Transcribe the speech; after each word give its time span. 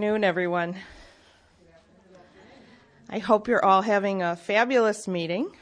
afternoon, 0.00 0.24
everyone. 0.24 0.74
I 3.10 3.18
hope 3.18 3.48
you're 3.48 3.62
all 3.62 3.82
having 3.82 4.22
a 4.22 4.34
fabulous 4.34 5.06
meeting. 5.06 5.54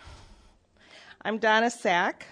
I'm 1.23 1.39
Donna 1.39 1.71
Sack. 1.71 2.25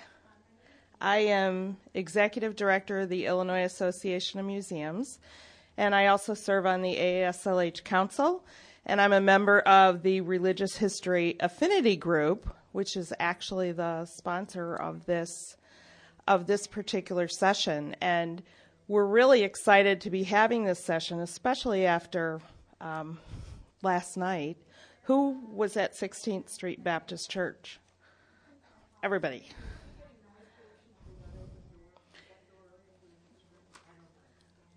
I 1.01 1.17
am 1.17 1.79
Executive 1.95 2.55
Director 2.55 3.01
of 3.01 3.09
the 3.09 3.27
Illinois 3.27 3.65
Association 3.65 4.39
of 4.39 4.47
Museums, 4.47 5.19
and 5.77 5.97
I 5.97 6.07
also 6.07 6.35
serve 6.35 6.65
on 6.65 6.83
the 6.83 6.95
AASLH 6.95 7.83
Council, 7.83 8.45
and 8.85 9.01
I'm 9.01 9.13
a 9.13 9.21
member 9.21 9.59
of 9.63 10.05
the 10.05 10.21
Religious 10.21 10.77
History 10.77 11.35
Affinity 11.41 11.97
Group, 11.97 12.49
which 12.71 12.97
is 12.97 13.13
actually 13.19 13.73
the 13.73 14.05
sponsor 14.05 14.77
of 14.77 15.07
this 15.07 15.57
of 16.29 16.47
this 16.47 16.69
particular 16.69 17.27
session. 17.27 17.97
And 18.01 18.45
we're 18.89 19.07
really 19.07 19.43
excited 19.43 20.01
to 20.03 20.11
be 20.11 20.23
having 20.23 20.65
this 20.65 20.79
session, 20.79 21.21
especially 21.21 21.87
after 21.87 22.41
um, 22.81 23.19
last 23.83 24.17
night. 24.17 24.57
Who 25.05 25.41
was 25.53 25.77
at 25.77 25.95
16th 25.95 26.49
Street 26.49 26.83
Baptist 26.83 27.31
Church? 27.31 27.81
Everybody. 29.03 29.49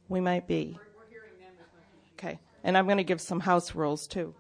We 0.08 0.20
might 0.20 0.48
be. 0.48 0.78
Okay. 2.14 2.40
And 2.64 2.78
I'm 2.78 2.86
going 2.86 2.98
to 2.98 3.04
give 3.04 3.22
some 3.22 3.40
house 3.40 3.76
rules 3.76 4.08
too. 4.08 4.34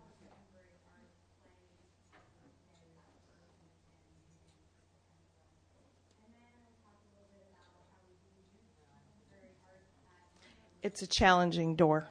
It's 10.83 11.01
a 11.01 11.07
challenging 11.07 11.75
door. 11.75 12.07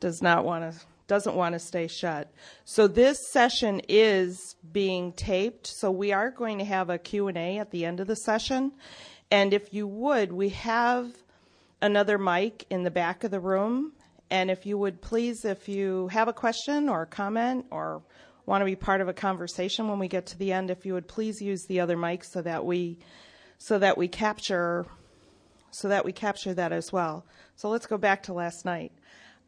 Does 0.00 0.22
not 0.22 0.44
want 0.44 0.72
to 0.72 0.78
doesn't 1.06 1.34
want 1.34 1.52
to 1.52 1.58
stay 1.58 1.86
shut. 1.86 2.32
So 2.64 2.86
this 2.86 3.18
session 3.30 3.82
is 3.88 4.56
being 4.72 5.12
taped, 5.12 5.66
so 5.66 5.90
we 5.90 6.12
are 6.12 6.30
going 6.30 6.58
to 6.58 6.64
have 6.64 6.88
a 6.88 6.96
Q&A 6.96 7.58
at 7.58 7.70
the 7.70 7.84
end 7.84 8.00
of 8.00 8.06
the 8.06 8.16
session. 8.16 8.72
And 9.30 9.52
if 9.52 9.74
you 9.74 9.86
would, 9.86 10.32
we 10.32 10.48
have 10.50 11.12
another 11.82 12.16
mic 12.16 12.64
in 12.70 12.84
the 12.84 12.90
back 12.90 13.22
of 13.22 13.30
the 13.30 13.40
room, 13.40 13.92
and 14.30 14.50
if 14.50 14.64
you 14.64 14.78
would 14.78 15.02
please 15.02 15.44
if 15.44 15.68
you 15.68 16.08
have 16.08 16.28
a 16.28 16.32
question 16.32 16.88
or 16.88 17.02
a 17.02 17.06
comment 17.06 17.66
or 17.70 18.02
want 18.46 18.62
to 18.62 18.64
be 18.64 18.76
part 18.76 19.00
of 19.00 19.08
a 19.08 19.12
conversation 19.12 19.88
when 19.88 19.98
we 19.98 20.08
get 20.08 20.26
to 20.26 20.38
the 20.38 20.52
end, 20.52 20.70
if 20.70 20.86
you 20.86 20.94
would 20.94 21.08
please 21.08 21.40
use 21.40 21.66
the 21.66 21.80
other 21.80 21.96
mic 21.96 22.24
so 22.24 22.40
that 22.42 22.64
we 22.64 22.98
so 23.58 23.78
that 23.78 23.96
we 23.96 24.08
capture 24.08 24.86
so 25.74 25.88
that 25.88 26.04
we 26.04 26.12
capture 26.12 26.54
that 26.54 26.72
as 26.72 26.92
well. 26.92 27.26
So 27.56 27.68
let's 27.68 27.86
go 27.86 27.98
back 27.98 28.22
to 28.24 28.32
last 28.32 28.64
night. 28.64 28.92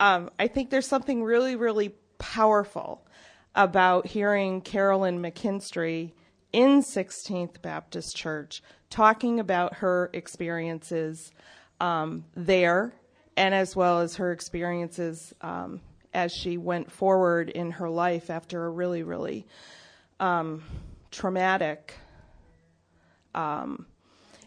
Um, 0.00 0.30
I 0.38 0.48
think 0.48 0.70
there's 0.70 0.86
something 0.86 1.22
really, 1.22 1.55
really 1.55 1.94
powerful 2.19 3.06
about 3.55 4.08
hearing 4.08 4.60
Carolyn 4.60 5.22
McKinstry 5.22 6.12
in 6.52 6.82
16th 6.82 7.62
Baptist 7.62 8.16
Church 8.16 8.62
talking 8.91 9.38
about 9.38 9.74
her 9.74 10.10
experiences 10.12 11.30
um, 11.80 12.24
there 12.34 12.92
and 13.36 13.54
as 13.54 13.77
well 13.77 14.00
as 14.00 14.16
her 14.16 14.32
experiences 14.32 15.32
um, 15.42 15.80
as 16.12 16.32
she 16.32 16.56
went 16.56 16.91
forward 16.91 17.50
in 17.50 17.70
her 17.70 17.88
life 17.88 18.30
after 18.30 18.66
a 18.66 18.70
really, 18.70 19.04
really 19.04 19.47
um, 20.19 20.64
traumatic 21.10 21.94
um, 23.34 23.86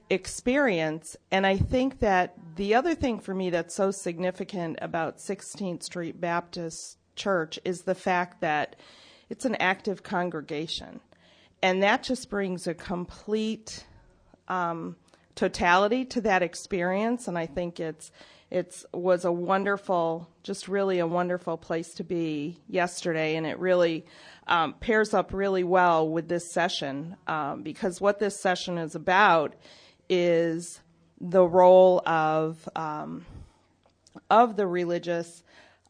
experience. 0.09 1.15
And 1.31 1.45
I 1.45 1.57
think 1.57 1.99
that 1.99 2.35
the 2.55 2.75
other 2.75 2.95
thing 2.95 3.19
for 3.19 3.33
me 3.33 3.49
that's 3.49 3.75
so 3.75 3.91
significant 3.91 4.79
about 4.81 5.17
16th 5.17 5.83
Street 5.83 6.19
Baptist 6.19 6.97
Church 7.15 7.59
is 7.65 7.81
the 7.81 7.95
fact 7.95 8.41
that 8.41 8.75
it's 9.29 9.45
an 9.45 9.55
active 9.55 10.03
congregation. 10.03 10.99
And 11.61 11.83
that 11.83 12.03
just 12.03 12.29
brings 12.29 12.67
a 12.67 12.73
complete 12.73 13.85
um, 14.47 14.95
totality 15.35 16.05
to 16.05 16.21
that 16.21 16.41
experience. 16.41 17.27
And 17.27 17.37
I 17.37 17.45
think 17.45 17.79
it's 17.79 18.11
it 18.49 18.83
was 18.91 19.25
a 19.25 19.31
wonderful, 19.31 20.27
just 20.41 20.67
really 20.67 20.97
a 20.97 21.05
wonderful 21.05 21.55
place 21.55 21.93
to 21.95 22.03
be 22.03 22.59
yesterday, 22.67 23.35
and 23.35 23.45
it 23.45 23.59
really 23.59 24.07
um, 24.47 24.73
pairs 24.79 25.13
up 25.13 25.33
really 25.33 25.63
well 25.63 26.09
with 26.09 26.27
this 26.27 26.51
session 26.51 27.15
um, 27.27 27.61
because 27.61 28.01
what 28.01 28.17
this 28.17 28.39
session 28.39 28.79
is 28.79 28.95
about 28.95 29.55
is 30.09 30.79
the 31.21 31.43
role 31.43 32.01
of 32.05 32.67
um, 32.75 33.25
of 34.29 34.55
the 34.55 34.67
religious 34.67 35.43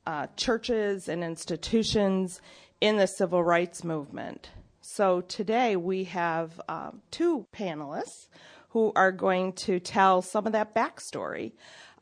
uh, 0.06 0.28
churches 0.35 1.07
and 1.07 1.24
institutions 1.24 2.41
in 2.81 2.97
the 2.97 3.07
civil 3.07 3.44
rights 3.44 3.84
movement. 3.84 4.50
So 4.81 5.22
today 5.22 5.75
we 5.75 6.06
have 6.06 6.59
uh, 6.68 6.91
two 7.12 7.46
panelists 7.53 8.28
who 8.69 8.91
are 8.96 9.12
going 9.12 9.53
to 9.53 9.80
tell 9.80 10.22
some 10.22 10.46
of 10.46 10.53
that 10.53 10.74
backstory 10.74 11.51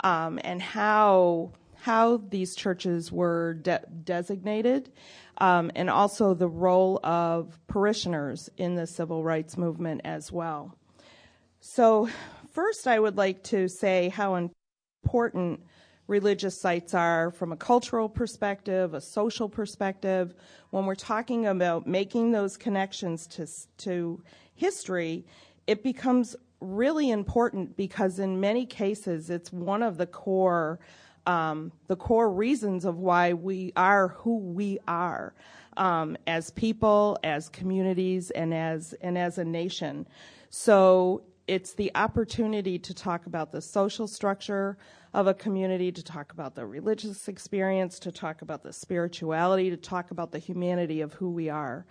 um, 0.03 0.39
and 0.43 0.61
how 0.61 1.51
how 1.81 2.17
these 2.17 2.55
churches 2.55 3.11
were 3.11 3.55
de- 3.55 3.85
designated, 4.03 4.91
um, 5.37 5.71
and 5.75 5.89
also 5.89 6.33
the 6.33 6.47
role 6.47 6.99
of 7.03 7.59
parishioners 7.67 8.49
in 8.57 8.75
the 8.75 8.87
civil 8.87 9.23
rights 9.23 9.57
movement 9.57 10.01
as 10.03 10.31
well. 10.31 10.76
So, 11.59 12.09
first, 12.51 12.87
I 12.87 12.99
would 12.99 13.17
like 13.17 13.43
to 13.45 13.67
say 13.67 14.09
how 14.09 14.35
important 15.03 15.61
religious 16.07 16.59
sites 16.59 16.93
are 16.93 17.31
from 17.31 17.51
a 17.51 17.57
cultural 17.57 18.07
perspective, 18.07 18.93
a 18.93 19.01
social 19.01 19.49
perspective. 19.49 20.33
When 20.69 20.85
we're 20.85 20.95
talking 20.95 21.47
about 21.47 21.85
making 21.85 22.31
those 22.31 22.57
connections 22.57 23.27
to, 23.27 23.47
to 23.83 24.21
history, 24.55 25.25
it 25.65 25.83
becomes 25.83 26.35
really 26.61 27.11
important 27.11 27.75
because 27.75 28.19
in 28.19 28.39
many 28.39 28.65
cases 28.65 29.29
it's 29.29 29.51
one 29.51 29.83
of 29.83 29.97
the 29.97 30.07
core 30.07 30.79
um, 31.27 31.73
the 31.87 31.95
core 31.97 32.31
reasons 32.31 32.85
of 32.85 32.99
why 32.99 33.33
we 33.33 33.73
are 33.75 34.07
who 34.07 34.37
we 34.37 34.79
are 34.87 35.33
um, 35.75 36.15
as 36.25 36.51
people, 36.51 37.19
as 37.21 37.49
communities, 37.49 38.31
and 38.31 38.53
as 38.53 38.93
and 39.01 39.17
as 39.17 39.37
a 39.37 39.43
nation. 39.43 40.07
So 40.49 41.23
it's 41.47 41.73
the 41.73 41.91
opportunity 41.95 42.77
to 42.77 42.93
talk 42.93 43.25
about 43.25 43.51
the 43.51 43.61
social 43.61 44.07
structure 44.07 44.77
of 45.13 45.27
a 45.27 45.33
community, 45.33 45.91
to 45.91 46.03
talk 46.03 46.33
about 46.33 46.55
the 46.55 46.65
religious 46.65 47.27
experience, 47.27 47.99
to 47.99 48.11
talk 48.11 48.41
about 48.41 48.63
the 48.63 48.73
spirituality, 48.73 49.69
to 49.69 49.77
talk 49.77 50.11
about 50.11 50.31
the 50.31 50.39
humanity 50.39 51.01
of 51.01 51.13
who 51.13 51.29
we 51.29 51.49
are. 51.49 51.85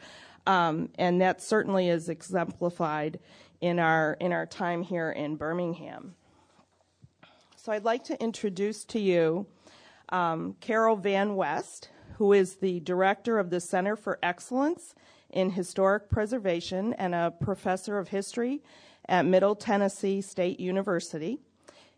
Um, 0.47 0.91
and 0.97 1.21
that 1.23 1.43
certainly 1.43 1.89
is 1.89 2.09
exemplified 2.09 3.19
in 3.61 3.79
our 3.79 4.17
in 4.21 4.33
our 4.33 4.47
time 4.47 4.83
here 4.83 5.11
in 5.11 5.37
Birmingham. 5.37 6.15
So 7.57 7.73
I'd 7.73 7.85
like 7.85 8.05
to 8.05 8.23
introduce 8.23 8.85
to 8.85 9.01
you 9.01 9.47
um, 10.11 10.55
Carroll 10.61 10.97
Van 10.97 11.35
West, 11.35 11.89
who 12.19 12.33
is 12.33 12.57
the 12.57 12.81
director 12.81 13.39
of 13.39 13.51
the 13.51 13.61
Center 13.61 13.97
for 13.97 14.19
Excellence 14.23 14.95
in 15.31 15.51
Historic 15.51 16.09
Preservation 16.09 16.93
and 16.93 17.15
a 17.15 17.33
professor 17.41 17.99
of 17.99 18.09
history 18.09 18.63
at 19.09 19.27
Middle 19.27 19.55
Tennessee 19.55 20.21
State 20.21 20.61
University. 20.61 21.39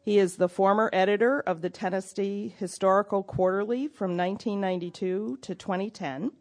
He 0.00 0.18
is 0.18 0.36
the 0.36 0.48
former 0.48 0.88
editor 0.92 1.40
of 1.40 1.60
the 1.60 1.70
Tennessee 1.70 2.54
Historical 2.58 3.22
Quarterly 3.22 3.88
from 3.88 4.16
1992 4.16 5.38
to 5.42 5.54
2010. 5.54 6.32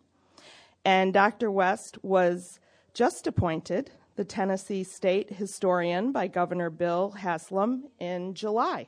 And 0.86 1.14
Dr. 1.14 1.52
West 1.52 2.02
was 2.04 2.60
just 2.94 3.28
appointed 3.28 3.92
the 4.16 4.24
Tennessee 4.24 4.84
State 4.84 5.34
Historian 5.34 6.12
by 6.12 6.28
Governor 6.28 6.70
Bill 6.70 7.12
Haslam 7.12 7.90
in 8.00 8.34
July. 8.34 8.88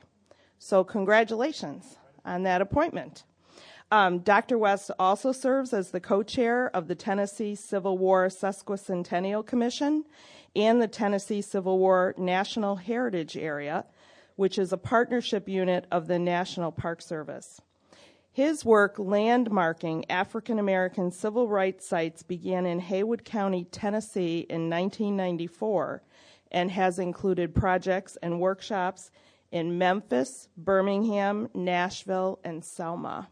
So, 0.58 0.82
congratulations 0.82 1.96
on 2.24 2.42
that 2.44 2.60
appointment. 2.60 3.24
Um, 3.90 4.20
Dr. 4.20 4.56
West 4.56 4.90
also 4.98 5.32
serves 5.32 5.72
as 5.72 5.90
the 5.90 6.00
co 6.00 6.22
chair 6.22 6.74
of 6.74 6.88
the 6.88 6.94
Tennessee 6.94 7.54
Civil 7.54 7.98
War 7.98 8.28
Sesquicentennial 8.28 9.44
Commission 9.44 10.04
and 10.54 10.80
the 10.80 10.88
Tennessee 10.88 11.42
Civil 11.42 11.78
War 11.78 12.14
National 12.16 12.76
Heritage 12.76 13.36
Area, 13.36 13.84
which 14.36 14.58
is 14.58 14.72
a 14.72 14.78
partnership 14.78 15.48
unit 15.48 15.86
of 15.90 16.06
the 16.06 16.18
National 16.18 16.72
Park 16.72 17.02
Service. 17.02 17.60
His 18.32 18.64
work 18.64 18.96
landmarking 18.96 20.04
African 20.08 20.58
American 20.58 21.10
civil 21.10 21.48
rights 21.48 21.86
sites 21.86 22.22
began 22.22 22.64
in 22.64 22.78
Haywood 22.78 23.24
County, 23.24 23.64
Tennessee 23.64 24.46
in 24.48 24.70
1994 24.70 26.02
and 26.52 26.70
has 26.70 26.98
included 26.98 27.54
projects 27.54 28.16
and 28.22 28.40
workshops 28.40 29.10
in 29.50 29.78
Memphis, 29.78 30.48
Birmingham, 30.56 31.48
Nashville, 31.54 32.38
and 32.44 32.64
Selma. 32.64 33.28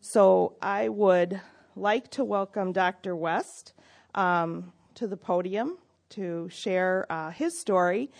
So 0.00 0.54
I 0.62 0.88
would 0.88 1.40
like 1.74 2.10
to 2.12 2.24
welcome 2.24 2.72
Dr. 2.72 3.16
West 3.16 3.72
um, 4.14 4.72
to 4.94 5.08
the 5.08 5.16
podium 5.16 5.78
to 6.10 6.48
share 6.50 7.04
uh, 7.10 7.30
his 7.30 7.58
story. 7.58 8.10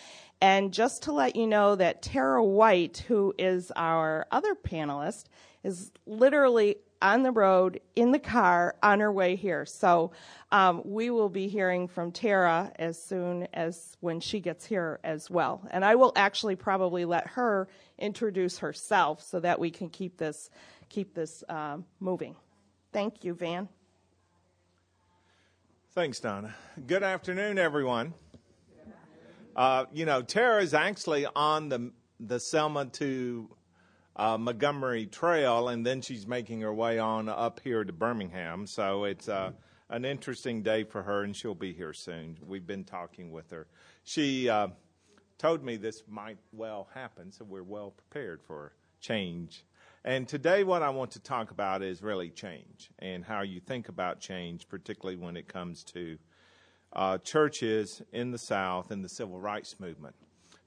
And 0.41 0.73
just 0.73 1.05
to 1.05 1.13
let 1.13 1.37
you 1.37 1.47
know 1.47 1.77
that 1.77 2.03
Tara 2.03 2.45
White, 2.45 3.05
who 3.09 3.33
is 3.39 3.73
our 3.77 4.27
other 4.31 4.55
panelist, 4.55 5.25
is 5.63 5.93
literally 6.05 6.77
on 7.01 7.23
the 7.23 7.31
road 7.31 7.81
in 7.95 8.11
the 8.11 8.19
car 8.19 8.75
on 8.83 9.01
her 9.01 9.13
way 9.13 9.37
here. 9.37 9.65
So 9.65 10.11
um, 10.51 10.83
we 10.85 11.11
will 11.11 11.29
be 11.29 11.49
hearing 11.49 11.87
from 11.87 12.11
Tara 12.11 12.73
as 12.77 13.01
soon 13.01 13.47
as 13.55 13.97
when 14.01 14.21
she 14.21 14.41
gets 14.41 14.65
here 14.65 14.99
as 15.05 15.31
well. 15.31 15.63
And 15.71 15.85
I 15.85 15.95
will 15.95 16.13
actually 16.17 16.57
probably 16.57 17.05
let 17.05 17.29
her 17.29 17.69
introduce 17.99 18.59
herself 18.59 19.23
so 19.23 19.41
that 19.41 19.61
we 19.61 19.71
can 19.71 19.91
keep 19.91 20.17
this 20.17 20.51
keep 20.88 21.14
this 21.14 21.44
uh, 21.49 21.79
moving. 22.00 22.37
Thank 22.93 23.25
you, 23.25 23.35
Van. 23.35 23.69
Thanks, 25.93 26.20
Donna. 26.20 26.55
Good 26.87 27.02
afternoon, 27.02 27.58
everyone. 27.58 28.14
Uh, 29.56 29.87
you 29.93 30.05
know, 30.05 30.23
Tara 30.23 30.62
is 30.62 30.75
actually 30.75 31.26
on 31.35 31.69
the 31.69 31.93
the 32.20 32.38
Selma 32.38 32.87
to 32.87 33.49
uh, 34.17 34.37
Montgomery 34.38 35.06
Trail, 35.06 35.69
and 35.69 35.85
then 35.85 36.00
she's 36.00 36.26
making 36.26 36.61
her 36.61 36.73
way 36.73 36.99
on 36.99 37.29
up 37.29 37.61
here 37.62 37.85
to 37.85 37.93
Birmingham. 37.93 38.67
So 38.67 39.05
it's 39.05 39.29
uh, 39.29 39.52
an 39.90 40.05
interesting 40.05 40.62
day 40.62 40.85
for 40.85 41.02
her, 41.02 41.23
and 41.23 41.35
she'll 41.35 41.55
be 41.55 41.73
here 41.73 41.93
soon. 41.93 42.37
We've 42.46 42.67
been 42.67 42.85
talking 42.85 43.31
with 43.31 43.50
her. 43.50 43.67
She 44.05 44.49
uh, 44.49 44.69
told 45.38 45.64
me 45.64 45.76
this 45.76 46.02
might 46.08 46.38
well 46.52 46.88
happen, 46.94 47.32
so 47.32 47.44
we're 47.44 47.62
well 47.62 47.90
prepared 47.90 48.43
for 48.43 48.73
change. 49.00 49.64
And 50.05 50.29
today, 50.29 50.62
what 50.62 50.83
I 50.83 50.91
want 50.91 51.11
to 51.12 51.21
talk 51.21 51.50
about 51.50 51.83
is 51.83 52.03
really 52.03 52.31
change 52.31 52.91
and 53.00 53.25
how 53.25 53.43
you 53.43 53.61
think 53.61 53.89
about 53.89 54.21
change, 54.21 54.69
particularly 54.69 55.17
when 55.17 55.37
it 55.37 55.49
comes 55.49 55.83
to 55.85 56.19
uh, 56.93 57.19
churches 57.19 58.00
in 58.12 58.31
the 58.31 58.39
South 58.39 58.91
and 58.93 59.05
the 59.05 59.09
civil 59.09 59.41
rights 59.41 59.81
movement. 59.81 60.15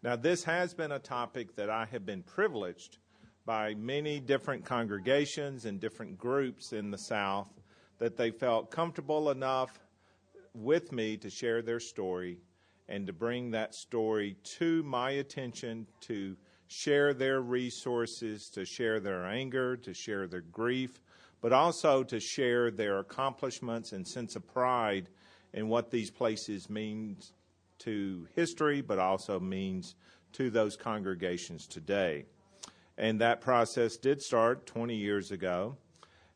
Now, 0.03 0.15
this 0.15 0.43
has 0.43 0.73
been 0.73 0.91
a 0.91 0.99
topic 0.99 1.55
that 1.55 1.69
I 1.69 1.85
have 1.85 2.05
been 2.05 2.23
privileged 2.23 2.97
by 3.45 3.73
many 3.75 4.19
different 4.19 4.65
congregations 4.65 5.65
and 5.65 5.79
different 5.79 6.17
groups 6.17 6.73
in 6.73 6.91
the 6.91 6.97
South 6.97 7.47
that 7.99 8.17
they 8.17 8.31
felt 8.31 8.69
comfortable 8.69 9.29
enough 9.29 9.79
with 10.53 10.91
me 10.91 11.17
to 11.17 11.29
share 11.29 11.61
their 11.61 11.79
story 11.79 12.37
and 12.89 13.07
to 13.07 13.13
bring 13.13 13.51
that 13.51 13.73
story 13.73 14.35
to 14.43 14.83
my 14.83 15.11
attention, 15.11 15.87
to 16.01 16.35
share 16.71 17.13
their 17.13 17.41
resources, 17.41 18.47
to 18.47 18.63
share 18.63 19.01
their 19.01 19.25
anger, 19.25 19.75
to 19.75 19.93
share 19.93 20.25
their 20.25 20.39
grief, 20.39 21.01
but 21.41 21.51
also 21.51 22.01
to 22.01 22.17
share 22.17 22.71
their 22.71 22.99
accomplishments 22.99 23.91
and 23.91 24.07
sense 24.07 24.37
of 24.37 24.47
pride 24.47 25.09
in 25.51 25.67
what 25.67 25.91
these 25.91 26.09
places 26.09 26.69
mean 26.69 27.17
to 27.77 28.25
history, 28.35 28.79
but 28.79 28.99
also 28.99 29.37
means 29.37 29.95
to 30.31 30.49
those 30.49 30.77
congregations 30.77 31.67
today. 31.67 32.23
And 32.97 33.19
that 33.19 33.41
process 33.41 33.97
did 33.97 34.21
start 34.21 34.65
20 34.65 34.95
years 34.95 35.31
ago. 35.31 35.75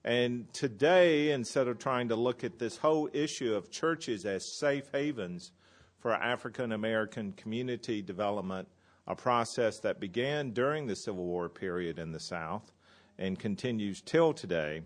And 0.04 0.52
today, 0.54 1.32
instead 1.32 1.70
of 1.70 1.80
trying 1.80 2.10
to 2.10 2.16
look 2.18 2.44
at 2.44 2.60
this 2.60 2.76
whole 2.76 3.08
issue 3.14 3.56
of 3.56 3.72
churches 3.72 4.26
as 4.26 4.46
safe 4.46 4.90
havens 4.92 5.54
for 5.98 6.12
African 6.12 6.74
American 6.74 7.32
community 7.32 8.02
development, 8.02 8.68
a 9.08 9.16
process 9.16 9.80
that 9.80 10.00
began 10.00 10.52
during 10.52 10.88
the 10.88 10.96
Civil 10.96 11.26
War 11.26 11.50
period 11.50 12.00
in 12.00 12.12
the 12.12 12.20
South 12.20 12.72
and 13.18 13.40
continues 13.40 14.02
till 14.02 14.34
today, 14.34 14.82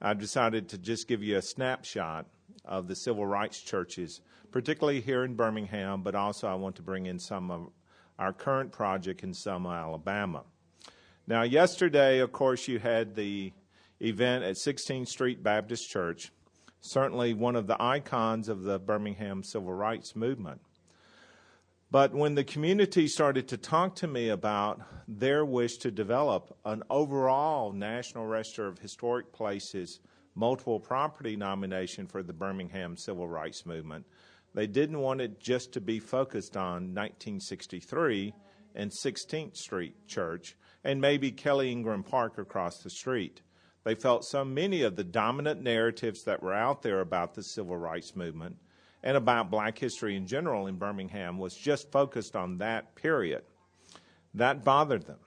I've 0.00 0.18
decided 0.18 0.68
to 0.68 0.78
just 0.78 1.08
give 1.08 1.22
you 1.22 1.36
a 1.36 1.42
snapshot 1.42 2.26
of 2.64 2.88
the 2.88 2.96
civil 2.96 3.26
rights 3.26 3.60
churches, 3.60 4.20
particularly 4.50 5.00
here 5.00 5.24
in 5.24 5.34
Birmingham, 5.34 6.02
but 6.02 6.14
also 6.14 6.48
I 6.48 6.54
want 6.54 6.76
to 6.76 6.82
bring 6.82 7.06
in 7.06 7.18
some 7.18 7.50
of 7.50 7.70
our 8.18 8.32
current 8.32 8.70
project 8.70 9.22
in 9.22 9.34
Selma, 9.34 9.70
Alabama. 9.70 10.42
Now, 11.26 11.42
yesterday, 11.42 12.18
of 12.18 12.32
course, 12.32 12.68
you 12.68 12.78
had 12.78 13.14
the 13.14 13.52
event 14.00 14.44
at 14.44 14.56
16th 14.56 15.08
Street 15.08 15.42
Baptist 15.42 15.88
Church, 15.88 16.30
certainly 16.80 17.32
one 17.32 17.56
of 17.56 17.66
the 17.66 17.82
icons 17.82 18.48
of 18.48 18.62
the 18.62 18.78
Birmingham 18.78 19.42
civil 19.42 19.72
rights 19.72 20.14
movement. 20.14 20.60
But 21.94 22.12
when 22.12 22.34
the 22.34 22.42
community 22.42 23.06
started 23.06 23.46
to 23.46 23.56
talk 23.56 23.94
to 23.96 24.08
me 24.08 24.30
about 24.30 24.80
their 25.06 25.44
wish 25.44 25.76
to 25.76 25.92
develop 25.92 26.58
an 26.64 26.82
overall 26.90 27.70
National 27.72 28.26
Register 28.26 28.66
of 28.66 28.80
Historic 28.80 29.32
Places 29.32 30.00
multiple 30.34 30.80
property 30.80 31.36
nomination 31.36 32.08
for 32.08 32.24
the 32.24 32.32
Birmingham 32.32 32.96
civil 32.96 33.28
rights 33.28 33.64
movement, 33.64 34.06
they 34.54 34.66
didn't 34.66 34.98
want 34.98 35.20
it 35.20 35.38
just 35.38 35.72
to 35.74 35.80
be 35.80 36.00
focused 36.00 36.56
on 36.56 36.92
1963 36.92 38.34
and 38.74 38.90
16th 38.90 39.56
Street 39.56 39.94
Church 40.08 40.56
and 40.82 41.00
maybe 41.00 41.30
Kelly 41.30 41.70
Ingram 41.70 42.02
Park 42.02 42.38
across 42.38 42.78
the 42.78 42.90
street. 42.90 43.40
They 43.84 43.94
felt 43.94 44.24
so 44.24 44.44
many 44.44 44.82
of 44.82 44.96
the 44.96 45.04
dominant 45.04 45.62
narratives 45.62 46.24
that 46.24 46.42
were 46.42 46.54
out 46.54 46.82
there 46.82 46.98
about 46.98 47.34
the 47.34 47.44
civil 47.44 47.76
rights 47.76 48.16
movement 48.16 48.56
and 49.04 49.18
about 49.18 49.50
black 49.50 49.78
history 49.78 50.16
in 50.16 50.26
general 50.26 50.66
in 50.66 50.76
Birmingham 50.76 51.36
was 51.36 51.54
just 51.54 51.92
focused 51.92 52.34
on 52.34 52.58
that 52.58 52.96
period. 52.96 53.42
That 54.32 54.64
bothered 54.64 55.06
them. 55.06 55.18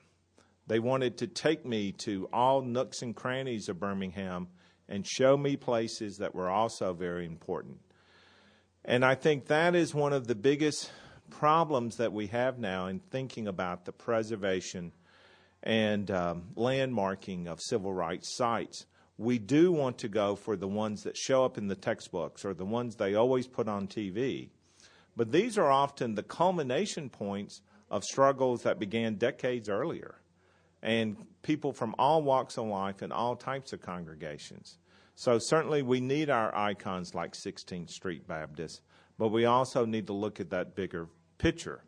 They 0.66 0.80
wanted 0.80 1.20
to 1.20 1.28
take 1.28 1.64
me 1.64 1.92
to 2.00 2.28
all 2.34 2.64
nooks 2.64 3.04
and 3.04 3.16
crannies 3.16 3.70
of 3.70 3.80
Birmingham 3.80 4.48
and 4.90 5.06
show 5.06 5.38
me 5.38 5.56
places 5.56 6.18
that 6.18 6.34
were 6.34 6.50
also 6.50 6.94
very 6.94 7.26
important. 7.26 7.78
And 8.84 9.06
I 9.06 9.14
think 9.14 9.46
that 9.46 9.76
is 9.76 9.94
one 9.94 10.12
of 10.12 10.26
the 10.26 10.36
biggest 10.36 10.92
problems 11.30 11.98
that 11.98 12.12
we 12.12 12.28
have 12.28 12.58
now 12.58 12.88
in 12.88 13.00
thinking 13.00 13.48
about 13.48 13.86
the 13.86 13.92
preservation 13.92 14.92
and 15.62 16.10
um, 16.10 16.48
landmarking 16.56 17.46
of 17.46 17.62
civil 17.62 17.94
rights 17.94 18.36
sites. 18.36 18.88
We 19.18 19.40
do 19.40 19.72
want 19.72 19.98
to 20.00 20.08
go 20.08 20.36
for 20.36 20.56
the 20.56 20.68
ones 20.68 21.04
that 21.04 21.18
show 21.18 21.44
up 21.44 21.58
in 21.58 21.68
the 21.68 21.76
textbooks 21.76 22.46
or 22.46 22.54
the 22.54 22.66
ones 22.66 22.96
they 22.96 23.16
always 23.16 23.48
put 23.48 23.68
on 23.68 23.88
TV. 23.88 24.50
But 25.16 25.32
these 25.32 25.58
are 25.58 25.72
often 25.72 26.14
the 26.14 26.24
culmination 26.24 27.10
points 27.10 27.62
of 27.90 28.04
struggles 28.04 28.64
that 28.64 28.80
began 28.80 29.16
decades 29.16 29.70
earlier. 29.70 30.22
And 30.84 31.18
people 31.42 31.74
from 31.74 31.96
all 31.98 32.22
walks 32.22 32.58
of 32.58 32.68
life 32.68 33.02
and 33.02 33.12
all 33.12 33.36
types 33.36 33.74
of 33.74 33.82
congregations. 33.82 34.78
So 35.16 35.40
certainly 35.40 35.82
we 35.82 36.00
need 36.00 36.30
our 36.30 36.56
icons 36.56 37.16
like 37.16 37.34
16th 37.34 37.90
Street 37.90 38.28
Baptist, 38.28 38.82
but 39.18 39.30
we 39.30 39.46
also 39.46 39.84
need 39.84 40.06
to 40.08 40.14
look 40.14 40.40
at 40.40 40.52
that 40.52 40.76
bigger 40.76 41.08
picture. 41.40 41.82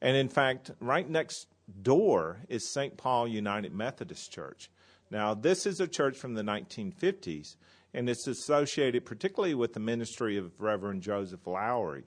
And 0.00 0.16
in 0.16 0.28
fact, 0.28 0.70
right 0.78 1.08
next 1.08 1.48
door 1.82 2.42
is 2.48 2.72
St. 2.72 2.96
Paul 2.96 3.26
United 3.26 3.74
Methodist 3.74 4.30
Church. 4.30 4.70
Now, 5.10 5.34
this 5.34 5.64
is 5.66 5.80
a 5.80 5.88
church 5.88 6.16
from 6.16 6.34
the 6.34 6.42
1950s, 6.42 7.56
and 7.94 8.08
it's 8.08 8.26
associated 8.26 9.06
particularly 9.06 9.54
with 9.54 9.72
the 9.72 9.80
ministry 9.80 10.36
of 10.36 10.60
Reverend 10.60 11.02
Joseph 11.02 11.46
Lowery. 11.46 12.04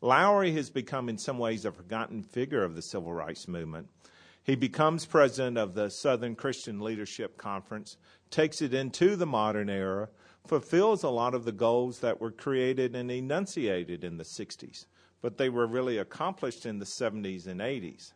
Lowery 0.00 0.52
has 0.52 0.68
become, 0.68 1.08
in 1.08 1.18
some 1.18 1.38
ways, 1.38 1.64
a 1.64 1.70
forgotten 1.70 2.22
figure 2.22 2.64
of 2.64 2.74
the 2.74 2.82
civil 2.82 3.12
rights 3.12 3.46
movement. 3.46 3.88
He 4.42 4.56
becomes 4.56 5.06
president 5.06 5.56
of 5.56 5.74
the 5.74 5.88
Southern 5.88 6.34
Christian 6.34 6.80
Leadership 6.80 7.38
Conference, 7.38 7.96
takes 8.28 8.60
it 8.60 8.74
into 8.74 9.14
the 9.14 9.26
modern 9.26 9.70
era, 9.70 10.08
fulfills 10.44 11.04
a 11.04 11.10
lot 11.10 11.34
of 11.34 11.44
the 11.44 11.52
goals 11.52 12.00
that 12.00 12.20
were 12.20 12.32
created 12.32 12.96
and 12.96 13.08
enunciated 13.08 14.02
in 14.02 14.16
the 14.16 14.24
60s, 14.24 14.86
but 15.20 15.38
they 15.38 15.48
were 15.48 15.68
really 15.68 15.98
accomplished 15.98 16.66
in 16.66 16.80
the 16.80 16.84
70s 16.84 17.46
and 17.46 17.60
80s. 17.60 18.12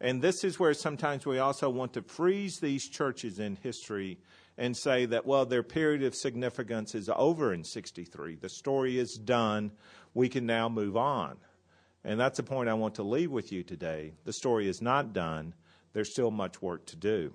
And 0.00 0.22
this 0.22 0.44
is 0.44 0.60
where 0.60 0.74
sometimes 0.74 1.26
we 1.26 1.38
also 1.38 1.68
want 1.68 1.94
to 1.94 2.02
freeze 2.02 2.58
these 2.60 2.88
churches 2.88 3.38
in 3.38 3.56
history 3.56 4.18
and 4.56 4.76
say 4.76 5.06
that, 5.06 5.26
well, 5.26 5.44
their 5.44 5.62
period 5.62 6.02
of 6.02 6.14
significance 6.14 6.94
is 6.94 7.08
over 7.14 7.52
in 7.52 7.64
63. 7.64 8.36
The 8.36 8.48
story 8.48 8.98
is 8.98 9.14
done. 9.14 9.72
We 10.14 10.28
can 10.28 10.46
now 10.46 10.68
move 10.68 10.96
on. 10.96 11.36
And 12.04 12.18
that's 12.18 12.36
the 12.36 12.42
point 12.42 12.68
I 12.68 12.74
want 12.74 12.94
to 12.96 13.02
leave 13.02 13.30
with 13.30 13.52
you 13.52 13.62
today. 13.62 14.12
The 14.24 14.32
story 14.32 14.68
is 14.68 14.80
not 14.80 15.12
done, 15.12 15.54
there's 15.92 16.12
still 16.12 16.30
much 16.30 16.62
work 16.62 16.86
to 16.86 16.96
do. 16.96 17.34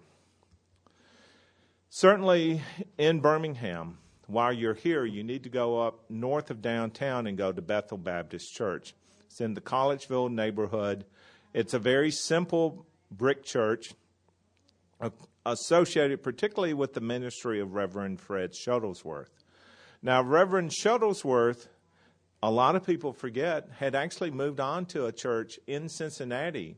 Certainly 1.90 2.62
in 2.98 3.20
Birmingham, 3.20 4.00
while 4.28 4.54
you're 4.54 4.74
here, 4.74 5.06
you 5.06 5.24
need 5.24 5.44
to 5.44 5.50
go 5.50 5.82
up 5.82 6.10
north 6.10 6.50
of 6.50 6.62
downtown 6.62 7.28
and 7.28 7.38
go 7.38 7.52
to 7.52 7.62
Bethel 7.62 7.98
Baptist 7.98 8.54
Church. 8.54 8.96
It's 9.26 9.42
in 9.42 9.54
the 9.54 9.62
Collegeville 9.62 10.32
neighborhood. 10.32 11.06
It's 11.54 11.76
a 11.76 11.80
very 11.80 12.10
simple 12.10 12.88
brick 13.12 13.44
church 13.44 13.94
associated 15.46 16.24
particularly 16.24 16.74
with 16.74 16.96
the 16.96 17.02
ministry 17.02 17.60
of 17.60 17.76
Reverend 17.76 18.20
Fred 18.20 18.54
Shuttlesworth. 18.54 19.30
Now, 20.02 20.24
Reverend 20.24 20.72
Shuttlesworth, 20.72 21.68
a 22.42 22.50
lot 22.50 22.76
of 22.76 22.84
people 22.84 23.14
forget, 23.14 23.70
had 23.78 23.94
actually 23.94 24.32
moved 24.32 24.60
on 24.60 24.88
to 24.88 25.06
a 25.06 25.12
church 25.12 25.60
in 25.68 25.90
Cincinnati 25.90 26.76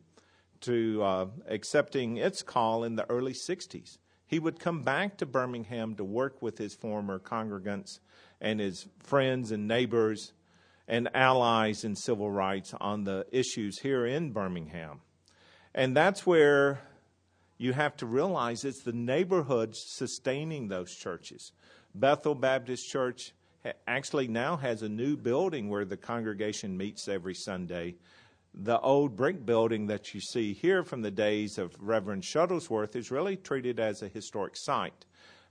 to 0.61 1.01
uh, 1.01 1.27
accepting 1.47 2.17
its 2.17 2.41
call 2.41 2.83
in 2.83 2.97
the 2.97 3.09
early 3.09 3.33
60s. 3.33 3.97
He 4.27 4.39
would 4.39 4.59
come 4.59 4.83
back 4.83 5.17
to 5.17 5.25
Birmingham 5.25 5.95
to 5.95 6.03
work 6.03 6.41
with 6.41 6.57
his 6.57 6.75
former 6.75 7.17
congregants 7.17 7.99
and 8.41 8.59
his 8.59 8.87
friends 8.99 9.51
and 9.51 9.69
neighbors 9.69 10.33
and 10.87 11.09
allies 11.13 11.83
in 11.83 11.95
civil 11.95 12.29
rights 12.29 12.73
on 12.79 13.03
the 13.03 13.25
issues 13.31 13.79
here 13.79 14.05
in 14.05 14.31
Birmingham. 14.31 15.01
And 15.73 15.95
that's 15.95 16.25
where 16.25 16.79
you 17.57 17.73
have 17.73 17.95
to 17.97 18.05
realize 18.05 18.63
it's 18.63 18.83
the 18.83 18.93
neighborhoods 18.93 19.83
sustaining 19.87 20.67
those 20.67 20.93
churches. 20.93 21.51
Bethel 21.93 22.35
Baptist 22.35 22.89
Church 22.89 23.33
actually 23.87 24.27
now 24.27 24.57
has 24.57 24.81
a 24.81 24.89
new 24.89 25.15
building 25.17 25.69
where 25.69 25.85
the 25.85 25.97
congregation 25.97 26.77
meets 26.77 27.07
every 27.07 27.33
Sunday. 27.33 27.95
The 28.53 28.79
old 28.79 29.15
brick 29.15 29.45
building 29.45 29.87
that 29.87 30.13
you 30.13 30.21
see 30.21 30.53
here 30.53 30.83
from 30.83 31.01
the 31.01 31.11
days 31.11 31.57
of 31.57 31.75
Reverend 31.79 32.23
Shuttlesworth 32.23 32.95
is 32.95 33.11
really 33.11 33.35
treated 33.35 33.79
as 33.79 34.01
a 34.01 34.07
historic 34.07 34.55
site. 34.55 35.05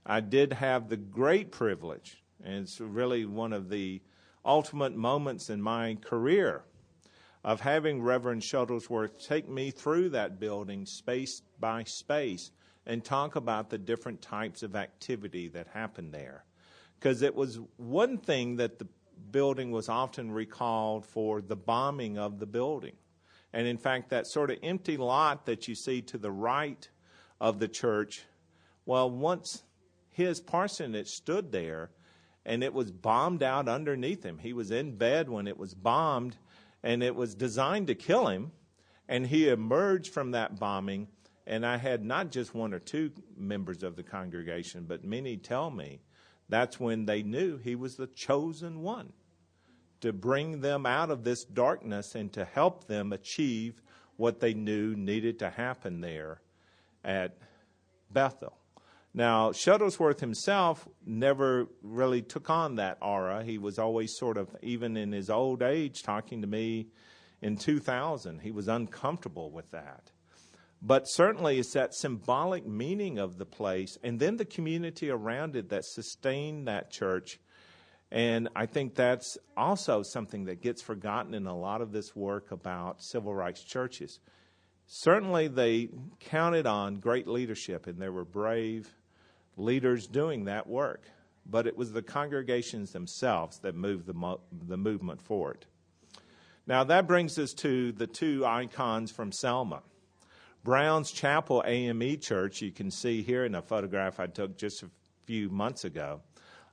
I 0.05 0.21
did 0.21 0.53
have 0.53 0.87
the 0.87 0.97
great 0.97 1.51
privilege, 1.51 2.23
and 2.43 2.63
it's 2.63 2.79
really 2.79 3.25
one 3.25 3.53
of 3.53 3.69
the 3.69 4.01
ultimate 4.45 4.95
moments 4.95 5.49
in 5.49 5.61
my 5.61 5.97
career 6.01 6.63
of 7.43 7.61
having 7.61 8.01
Reverend 8.01 8.41
Shuttlesworth 8.41 9.25
take 9.25 9.47
me 9.47 9.71
through 9.71 10.09
that 10.09 10.39
building 10.39 10.85
space 10.85 11.41
by 11.59 11.83
space 11.83 12.51
and 12.85 13.03
talk 13.03 13.35
about 13.35 13.69
the 13.69 13.77
different 13.77 14.21
types 14.21 14.63
of 14.63 14.75
activity 14.75 15.47
that 15.49 15.67
happened 15.67 16.13
there. 16.13 16.43
Because 16.99 17.21
it 17.21 17.35
was 17.35 17.59
one 17.77 18.17
thing 18.17 18.55
that 18.57 18.79
the 18.79 18.87
building 19.31 19.71
was 19.71 19.89
often 19.89 20.31
recalled 20.31 21.05
for 21.05 21.41
the 21.41 21.55
bombing 21.55 22.17
of 22.17 22.39
the 22.39 22.45
building. 22.45 22.95
And 23.53 23.67
in 23.67 23.77
fact, 23.77 24.09
that 24.09 24.27
sort 24.27 24.51
of 24.51 24.57
empty 24.63 24.97
lot 24.97 25.45
that 25.45 25.67
you 25.67 25.75
see 25.75 26.01
to 26.03 26.17
the 26.17 26.31
right 26.31 26.87
of 27.39 27.59
the 27.59 27.67
church, 27.67 28.23
well, 28.85 29.09
once 29.09 29.63
his 30.09 30.39
parsonage 30.39 31.09
stood 31.09 31.51
there 31.51 31.91
and 32.45 32.63
it 32.63 32.73
was 32.73 32.91
bombed 32.91 33.41
out 33.41 33.67
underneath 33.67 34.23
him. 34.23 34.37
He 34.37 34.53
was 34.53 34.71
in 34.71 34.97
bed 34.97 35.29
when 35.29 35.47
it 35.47 35.57
was 35.57 35.73
bombed 35.73 36.37
and 36.83 37.01
it 37.01 37.15
was 37.15 37.33
designed 37.33 37.87
to 37.87 37.95
kill 37.95 38.27
him. 38.27 38.51
And 39.07 39.25
he 39.27 39.49
emerged 39.49 40.13
from 40.13 40.31
that 40.31 40.59
bombing. 40.59 41.07
And 41.47 41.65
I 41.65 41.77
had 41.77 42.03
not 42.03 42.31
just 42.31 42.55
one 42.55 42.73
or 42.73 42.79
two 42.79 43.11
members 43.35 43.83
of 43.83 43.95
the 43.95 44.03
congregation, 44.03 44.85
but 44.87 45.03
many 45.03 45.37
tell 45.37 45.69
me 45.69 46.01
that's 46.49 46.79
when 46.79 47.05
they 47.05 47.23
knew 47.23 47.57
he 47.57 47.75
was 47.75 47.95
the 47.95 48.07
chosen 48.07 48.81
one 48.81 49.13
to 50.01 50.13
bring 50.13 50.61
them 50.61 50.85
out 50.85 51.09
of 51.09 51.23
this 51.23 51.43
darkness 51.43 52.15
and 52.15 52.31
to 52.33 52.45
help 52.45 52.85
them 52.85 53.13
achieve 53.13 53.81
what 54.17 54.39
they 54.39 54.53
knew 54.53 54.95
needed 54.95 55.39
to 55.39 55.49
happen 55.49 56.01
there 56.01 56.41
at 57.03 57.37
Bethel. 58.11 58.57
Now, 59.17 59.51
Shuttlesworth 59.51 60.19
himself 60.19 60.89
never 61.05 61.69
really 61.81 62.21
took 62.21 62.49
on 62.49 62.75
that 62.75 62.97
aura. 63.01 63.45
He 63.45 63.57
was 63.57 63.79
always 63.79 64.17
sort 64.17 64.35
of, 64.35 64.53
even 64.61 64.97
in 64.97 65.13
his 65.13 65.29
old 65.29 65.63
age, 65.63 66.03
talking 66.03 66.41
to 66.41 66.47
me 66.47 66.87
in 67.41 67.55
2000. 67.55 68.39
He 68.39 68.51
was 68.51 68.67
uncomfortable 68.67 69.51
with 69.51 69.71
that. 69.71 70.11
But 70.81 71.07
certainly, 71.07 71.59
it's 71.59 71.71
that 71.71 71.93
symbolic 71.93 72.67
meaning 72.67 73.17
of 73.17 73.37
the 73.37 73.45
place 73.45 73.97
and 74.03 74.19
then 74.19 74.35
the 74.35 74.43
community 74.43 75.09
around 75.09 75.55
it 75.55 75.69
that 75.69 75.85
sustained 75.85 76.67
that 76.67 76.91
church. 76.91 77.39
And 78.11 78.49
I 78.53 78.65
think 78.65 78.95
that's 78.95 79.37
also 79.55 80.03
something 80.03 80.43
that 80.45 80.61
gets 80.61 80.81
forgotten 80.81 81.33
in 81.33 81.47
a 81.47 81.57
lot 81.57 81.79
of 81.79 81.93
this 81.93 82.17
work 82.17 82.51
about 82.51 83.01
civil 83.01 83.33
rights 83.33 83.63
churches. 83.63 84.19
Certainly, 84.87 85.47
they 85.47 85.87
counted 86.19 86.67
on 86.67 86.95
great 86.95 87.29
leadership 87.29 87.87
and 87.87 87.97
they 87.97 88.09
were 88.09 88.25
brave 88.25 88.93
leaders 89.57 90.07
doing 90.07 90.45
that 90.45 90.67
work, 90.67 91.03
but 91.45 91.67
it 91.67 91.77
was 91.77 91.91
the 91.91 92.01
congregations 92.01 92.91
themselves 92.91 93.59
that 93.59 93.75
moved 93.75 94.05
the, 94.05 94.13
mo- 94.13 94.41
the 94.51 94.77
movement 94.77 95.21
forward. 95.21 95.65
Now, 96.67 96.83
that 96.85 97.07
brings 97.07 97.37
us 97.37 97.53
to 97.55 97.91
the 97.91 98.07
two 98.07 98.43
icons 98.45 99.11
from 99.11 99.31
Selma. 99.31 99.83
Brown's 100.63 101.11
Chapel 101.11 101.63
AME 101.65 102.19
Church, 102.19 102.61
you 102.61 102.71
can 102.71 102.89
see 102.89 103.21
here 103.21 103.45
in 103.45 103.53
a 103.53 103.61
photograph 103.61 104.19
I 104.19 104.25
took 104.25 104.57
just 104.57 104.81
a 104.81 104.89
few 105.25 105.49
months 105.49 105.85
ago. 105.85 106.21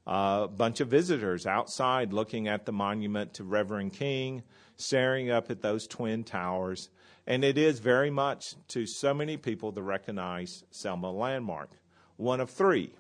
A 0.07 0.49
bunch 0.49 0.81
of 0.81 0.89
visitors 0.89 1.47
outside 1.47 2.13
looking 2.13 2.49
at 2.49 2.65
the 2.65 2.73
monument 2.73 3.35
to 3.35 3.45
Reverend 3.45 3.93
King, 3.93 4.43
staring 4.77 5.31
up 5.31 5.51
at 5.51 5.61
those 5.61 5.87
twin 5.87 6.25
towers. 6.25 6.89
And 7.27 7.45
it 7.45 7.59
is 7.59 7.79
very 7.79 8.11
much 8.11 8.55
to 8.69 8.87
so 8.87 9.13
many 9.13 9.37
people 9.37 9.73
the 9.73 9.83
recognized 9.83 10.65
Selma 10.71 11.13
landmark 11.13 11.71
one 12.23 12.41
of 12.41 12.49
three. 12.49 12.95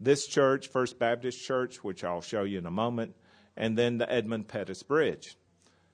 This 0.00 0.26
church, 0.26 0.68
First 0.68 0.98
Baptist 0.98 1.42
Church, 1.44 1.84
which 1.84 2.02
I'll 2.04 2.20
show 2.20 2.42
you 2.42 2.58
in 2.58 2.66
a 2.66 2.70
moment, 2.70 3.14
and 3.56 3.78
then 3.78 3.98
the 3.98 4.10
Edmund 4.10 4.48
Pettus 4.48 4.82
Bridge. 4.82 5.36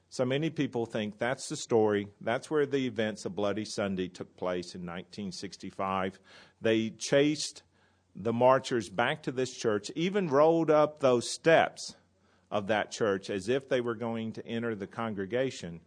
So 0.09 0.25
many 0.25 0.51
people 0.51 0.87
think 0.87 1.19
that's 1.19 1.49
the 1.49 1.57
story. 1.57 2.09
That's 2.21 2.51
where 2.51 2.65
the 2.65 2.87
events 2.87 3.25
of 3.25 3.35
Bloody 3.35 3.65
Sunday 3.65 4.09
took 4.09 4.37
place 4.37 4.75
in 4.75 4.83
1965. 4.83 6.19
They 6.61 6.91
chased 6.91 7.63
the 8.15 8.33
marchers 8.33 8.89
back 8.89 9.25
to 9.25 9.33
this 9.33 9.53
church, 9.55 9.91
even 9.95 10.29
rolled 10.29 10.71
up 10.71 11.01
those 11.01 11.31
steps 11.31 11.97
of 12.51 12.69
that 12.69 12.91
church 12.91 13.29
as 13.29 13.49
if 13.49 13.69
they 13.69 13.81
were 13.81 13.97
going 13.97 14.33
to 14.33 14.47
enter 14.47 14.75
the 14.75 14.87
congregation. 14.87 15.81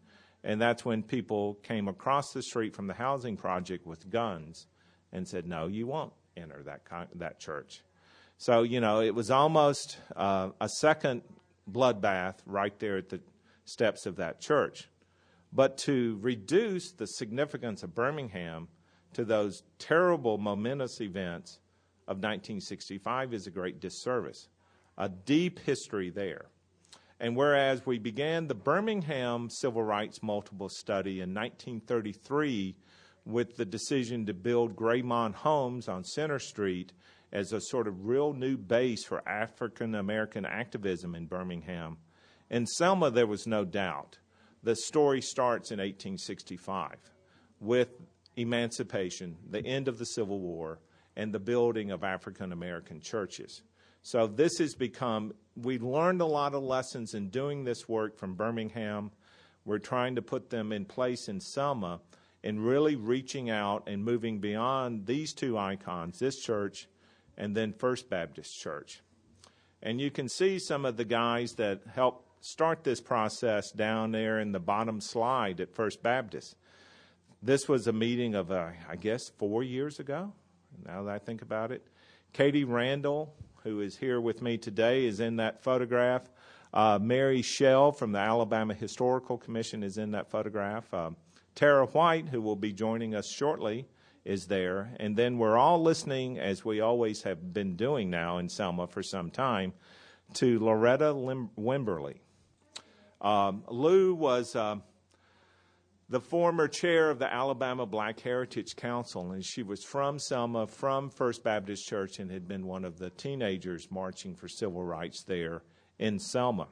And 0.44 0.62
that's 0.62 0.86
when 0.86 1.02
people 1.02 1.56
came 1.64 1.88
across 1.88 2.34
the 2.34 2.44
street 2.44 2.76
from 2.76 2.88
the 2.88 2.94
housing 2.94 3.38
project 3.38 3.88
with 3.88 4.10
guns 4.10 4.68
and 5.12 5.28
said, 5.28 5.48
No, 5.48 5.68
you 5.68 5.88
won't 5.88 6.14
enter 6.39 6.63
that 6.63 6.86
con- 6.86 7.08
that 7.15 7.39
church. 7.39 7.81
So 8.38 8.63
you 8.63 8.79
know, 8.79 9.01
it 9.01 9.13
was 9.13 9.29
almost 9.29 9.98
uh, 10.15 10.50
a 10.60 10.69
second 10.69 11.22
bloodbath 11.69 12.36
right 12.46 12.77
there 12.79 12.98
at 12.98 13.10
the 13.10 13.19
steps 13.65 14.05
of 14.05 14.15
that 14.17 14.39
church. 14.41 14.89
But 15.51 15.77
to 15.79 16.17
reduce 16.22 16.91
the 16.91 17.05
significance 17.05 17.84
of 17.84 17.96
Birmingham 17.96 18.67
to 19.13 19.25
those 19.25 19.63
terrible, 19.79 20.38
momentous 20.38 21.01
events 21.01 21.60
of 22.08 22.17
1965 22.17 23.34
is 23.34 23.48
a 23.48 23.51
great 23.51 23.79
disservice. 23.79 24.48
A 24.98 25.10
deep 25.10 25.60
history 25.60 26.10
there. 26.10 26.46
And 27.19 27.36
whereas 27.36 27.86
we 27.86 28.00
began 28.00 28.48
the 28.48 28.55
Birmingham 28.55 29.50
Civil 29.50 29.84
Rights 29.84 30.24
Multiple 30.24 30.69
Study 30.69 31.22
in 31.22 31.34
1933 31.34 32.75
with 33.30 33.56
the 33.58 33.66
decision 33.66 34.26
to 34.26 34.34
build 34.34 34.76
Graymont 34.76 35.36
Homes 35.36 35.88
on 35.88 36.04
Center 36.04 36.40
Street 36.40 36.92
as 37.32 37.54
a 37.54 37.62
sort 37.62 37.88
of 37.88 38.08
real 38.08 38.34
new 38.34 38.58
base 38.58 39.06
for 39.06 39.28
African 39.30 39.96
American 39.96 40.46
activism 40.46 41.14
in 41.14 41.28
Birmingham. 41.28 41.98
In 42.50 42.66
Selma, 42.66 43.12
there 43.12 43.28
was 43.28 43.46
no 43.46 43.64
doubt. 43.66 44.18
The 44.64 44.76
story 44.76 45.22
starts 45.22 45.72
in 45.72 45.78
1865 45.78 46.98
with 47.60 47.90
emancipation, 48.36 49.38
the 49.50 49.66
end 49.66 49.88
of 49.88 50.00
the 50.00 50.06
Civil 50.06 50.40
War, 50.40 50.80
and 51.16 51.32
the 51.32 51.40
building 51.40 51.92
of 51.92 52.04
African 52.04 52.52
American 52.52 53.00
churches. 53.00 53.62
So 54.02 54.28
this 54.28 54.58
has 54.58 54.74
become, 54.74 55.34
we 55.56 55.78
learned 55.78 56.22
a 56.22 56.26
lot 56.26 56.56
of 56.56 56.64
lessons 56.64 57.14
in 57.14 57.30
doing 57.30 57.64
this 57.64 57.88
work 57.88 58.18
from 58.18 58.34
Birmingham. 58.34 59.12
We're 59.66 59.80
trying 59.80 60.16
to 60.16 60.22
put 60.22 60.50
them 60.50 60.72
in 60.72 60.86
place 60.86 61.28
in 61.28 61.40
Selma 61.42 62.00
and 62.43 62.65
really 62.65 62.96
reaching 62.96 63.50
out 63.50 63.84
and 63.88 64.03
moving 64.03 64.39
beyond 64.39 65.05
these 65.05 65.34
two 65.34 65.58
icons, 65.58 66.19
this 66.19 66.39
church 66.39 66.88
and 67.38 67.55
then 67.55 67.74
First 67.74 68.10
Baptist 68.10 68.58
Church. 68.60 69.01
And 69.81 70.00
you 70.00 70.12
can 70.12 70.27
see 70.27 70.60
some 70.60 70.86
of 70.86 70.98
the 70.98 71.05
guys 71.05 71.53
that 71.53 71.81
helped 71.93 72.46
start 72.46 72.84
this 72.84 73.01
process 73.01 73.72
down 73.72 74.12
there 74.12 74.39
in 74.39 74.51
the 74.51 74.60
bottom 74.60 75.01
slide 75.01 75.60
at 75.62 75.74
First 75.74 76.03
Baptist. 76.03 76.55
This 77.41 77.67
was 77.69 77.88
a 77.88 77.93
meeting 77.93 78.36
of, 78.36 78.51
uh, 78.51 78.69
I 78.89 78.98
guess, 78.98 79.29
four 79.29 79.63
years 79.63 80.00
ago, 80.00 80.34
now 80.86 81.03
that 81.03 81.13
I 81.13 81.19
think 81.19 81.41
about 81.41 81.72
it. 81.72 81.86
Katie 82.34 82.65
Randall, 82.65 83.34
who 83.63 83.79
is 83.79 83.98
here 83.98 84.19
with 84.19 84.41
me 84.41 84.58
today, 84.58 85.05
is 85.05 85.19
in 85.19 85.38
that 85.38 85.63
photograph. 85.63 86.29
Uh, 86.74 87.00
Mary 87.01 87.41
Shell 87.41 87.93
from 87.93 88.12
the 88.12 88.19
Alabama 88.19 88.74
Historical 88.74 89.38
Commission 89.38 89.81
is 89.81 89.98
in 89.98 90.12
that 90.12 90.29
photograph. 90.29 90.93
Uh, 90.93 91.12
Tara 91.56 91.86
White, 91.88 92.29
who 92.29 92.41
will 92.41 92.56
be 92.56 92.72
joining 92.72 93.15
us 93.15 93.29
shortly, 93.29 93.88
is 94.25 94.48
there. 94.48 94.91
And 95.00 95.15
then 95.15 95.38
we're 95.38 95.58
all 95.58 95.82
listening, 95.82 96.39
as 96.39 96.63
we 96.63 96.82
always 96.82 97.24
have 97.24 97.53
been 97.53 97.75
doing 97.75 98.10
now 98.10 98.38
in 98.38 98.50
Selma 98.50 98.88
for 98.88 99.03
some 99.03 99.32
time, 99.32 99.74
to 100.36 100.60
Loretta 100.60 101.12
Lim- 101.12 101.50
Wimberly. 101.58 102.20
Um, 103.22 103.63
Lou 103.68 104.13
was 104.13 104.56
uh, 104.56 104.77
the 106.10 106.20
former 106.20 106.68
chair 106.68 107.10
of 107.10 107.20
the 107.20 107.32
Alabama 107.32 107.86
Black 107.86 108.20
Heritage 108.20 108.75
Council, 108.75 109.32
and 109.32 109.44
she 109.44 109.63
was 109.63 109.84
from 109.84 110.20
Selma, 110.20 110.68
from 110.68 111.10
First 111.10 111.44
Baptist 111.44 111.88
Church, 111.88 112.20
and 112.20 112.32
had 112.32 112.48
been 112.48 112.65
one 112.65 112.86
of 112.86 112.98
the 112.98 113.10
teenagers 113.12 113.89
marching 113.91 114.36
for 114.36 114.48
civil 114.48 114.84
rights 114.84 115.24
there 115.24 115.63
in 115.98 116.20
Selma. 116.20 116.68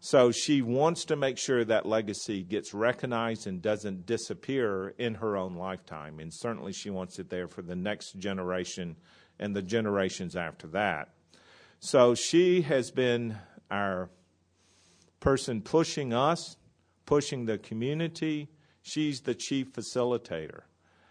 So 0.00 0.30
she 0.30 0.62
wants 0.62 1.04
to 1.06 1.16
make 1.16 1.38
sure 1.38 1.64
that 1.64 1.84
legacy 1.84 2.44
gets 2.44 2.72
recognized 2.72 3.46
and 3.46 3.60
doesn't 3.60 4.06
disappear 4.06 4.94
in 4.96 5.14
her 5.14 5.36
own 5.36 5.56
lifetime. 5.56 6.20
And 6.20 6.32
certainly 6.32 6.72
she 6.72 6.88
wants 6.88 7.18
it 7.18 7.30
there 7.30 7.48
for 7.48 7.62
the 7.62 7.74
next 7.74 8.12
generation 8.12 8.96
and 9.40 9.56
the 9.56 9.62
generations 9.62 10.36
after 10.36 10.68
that. 10.68 11.08
So 11.80 12.14
she 12.14 12.62
has 12.62 12.90
been 12.90 13.38
our 13.70 14.08
person 15.20 15.62
pushing 15.62 16.12
us, 16.12 16.56
pushing 17.04 17.46
the 17.46 17.58
community. 17.58 18.48
She's 18.82 19.20
the 19.20 19.34
chief 19.34 19.72
facilitator. 19.72 20.62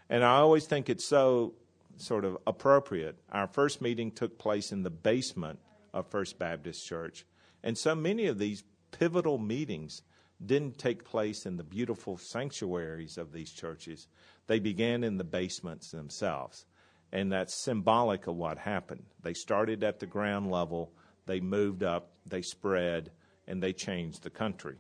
And 0.10 0.24
I 0.24 0.38
always 0.38 0.66
think 0.66 0.90
it's 0.90 1.08
so 1.08 1.56
sort 1.98 2.24
of 2.24 2.38
appropriate. 2.48 3.18
Our 3.32 3.48
first 3.48 3.82
meeting 3.82 4.12
took 4.12 4.38
place 4.38 4.72
in 4.72 4.84
the 4.84 4.90
basement 4.90 5.60
of 5.94 6.10
First 6.10 6.40
Baptist 6.40 6.86
Church. 6.86 7.26
And 7.64 7.78
so 7.78 7.96
many 7.96 8.28
of 8.28 8.38
these 8.38 8.64
pivotal 8.92 9.38
meetings 9.38 10.02
didn't 10.46 10.78
take 10.78 11.04
place 11.04 11.46
in 11.46 11.58
the 11.58 11.64
beautiful 11.64 12.18
sanctuaries 12.18 13.18
of 13.18 13.32
these 13.32 13.52
churches. 13.52 14.08
They 14.48 14.60
began 14.60 15.04
in 15.04 15.18
the 15.18 15.24
basements 15.24 15.92
themselves. 15.92 16.66
And 17.12 17.32
that's 17.32 17.64
symbolic 17.64 18.28
of 18.28 18.36
what 18.36 18.58
happened. 18.58 19.06
They 19.24 19.34
started 19.34 19.84
at 19.84 20.00
the 20.00 20.06
ground 20.06 20.52
level, 20.52 20.92
they 21.26 21.40
moved 21.40 21.84
up, 21.84 22.12
they 22.26 22.42
spread, 22.42 23.12
and 23.48 23.64
they 23.64 23.74
changed 23.74 24.24
the 24.24 24.30
country. 24.30 24.76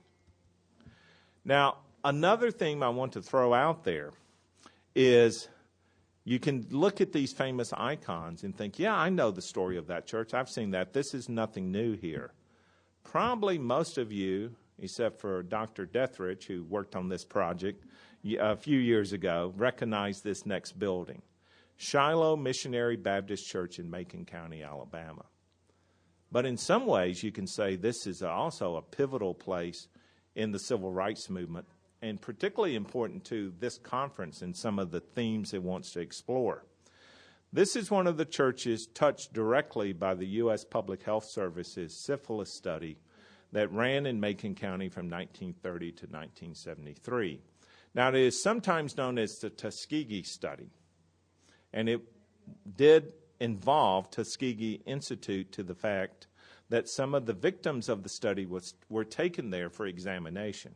Now, 1.45 1.77
another 2.03 2.51
thing 2.51 2.83
I 2.83 2.89
want 2.89 3.13
to 3.13 3.21
throw 3.21 3.53
out 3.53 3.85
there 3.85 4.11
is 4.93 5.47
you 6.25 6.39
can 6.39 6.67
look 6.69 6.99
at 6.99 7.13
these 7.13 7.31
famous 7.31 7.71
icons 7.71 8.43
and 8.43 8.55
think, 8.55 8.77
yeah, 8.77 8.93
I 8.93 9.09
know 9.09 9.31
the 9.31 9.41
story 9.41 9.77
of 9.77 9.87
that 9.87 10.05
church. 10.05 10.33
I've 10.33 10.49
seen 10.49 10.71
that. 10.71 10.91
This 10.91 11.13
is 11.13 11.29
nothing 11.29 11.71
new 11.71 11.95
here. 11.95 12.33
Probably 13.11 13.57
most 13.57 13.97
of 13.97 14.11
you, 14.11 14.53
except 14.79 15.21
for 15.21 15.41
Dr. 15.41 15.87
Deatherage, 15.87 16.43
who 16.43 16.65
worked 16.65 16.93
on 16.93 17.07
this 17.07 17.23
project 17.23 17.85
a 18.37 18.57
few 18.57 18.77
years 18.77 19.13
ago, 19.13 19.53
recognize 19.55 20.19
this 20.19 20.45
next 20.45 20.77
building 20.77 21.21
Shiloh 21.77 22.35
Missionary 22.35 22.97
Baptist 22.97 23.47
Church 23.47 23.79
in 23.79 23.89
Macon 23.89 24.25
County, 24.25 24.61
Alabama. 24.61 25.23
But 26.33 26.45
in 26.45 26.57
some 26.57 26.85
ways, 26.85 27.23
you 27.23 27.31
can 27.31 27.47
say 27.47 27.77
this 27.77 28.05
is 28.05 28.21
also 28.21 28.75
a 28.75 28.81
pivotal 28.81 29.33
place 29.33 29.87
in 30.35 30.51
the 30.51 30.59
civil 30.59 30.91
rights 30.91 31.29
movement 31.29 31.65
and 32.01 32.21
particularly 32.21 32.75
important 32.75 33.23
to 33.25 33.53
this 33.57 33.77
conference 33.77 34.41
and 34.41 34.55
some 34.55 34.79
of 34.79 34.91
the 34.91 34.99
themes 34.99 35.53
it 35.53 35.63
wants 35.63 35.93
to 35.93 36.01
explore. 36.01 36.65
This 37.53 37.77
is 37.77 37.89
one 37.89 38.07
of 38.07 38.17
the 38.17 38.25
churches 38.25 38.87
touched 38.87 39.31
directly 39.31 39.93
by 39.93 40.15
the 40.15 40.27
U.S. 40.27 40.65
Public 40.65 41.03
Health 41.03 41.25
Service's 41.25 41.95
syphilis 41.95 42.53
study 42.53 42.97
that 43.53 43.71
ran 43.71 44.05
in 44.05 44.19
Macon 44.19 44.53
County 44.53 44.89
from 44.89 45.05
1930 45.09 45.91
to 45.91 46.05
1973. 46.07 47.39
Now, 47.95 48.09
it 48.09 48.15
is 48.15 48.43
sometimes 48.43 48.97
known 48.97 49.17
as 49.17 49.39
the 49.39 49.49
Tuskegee 49.49 50.23
study, 50.23 50.69
and 51.71 51.87
it 51.87 52.01
did 52.75 53.13
involve 53.39 54.11
Tuskegee 54.11 54.81
Institute 54.85 55.53
to 55.53 55.63
the 55.63 55.75
fact 55.75 56.27
that 56.69 56.89
some 56.89 57.15
of 57.15 57.25
the 57.25 57.33
victims 57.33 57.87
of 57.87 58.03
the 58.03 58.09
study 58.09 58.45
was, 58.45 58.73
were 58.89 59.05
taken 59.05 59.51
there 59.51 59.69
for 59.69 59.87
examination. 59.87 60.75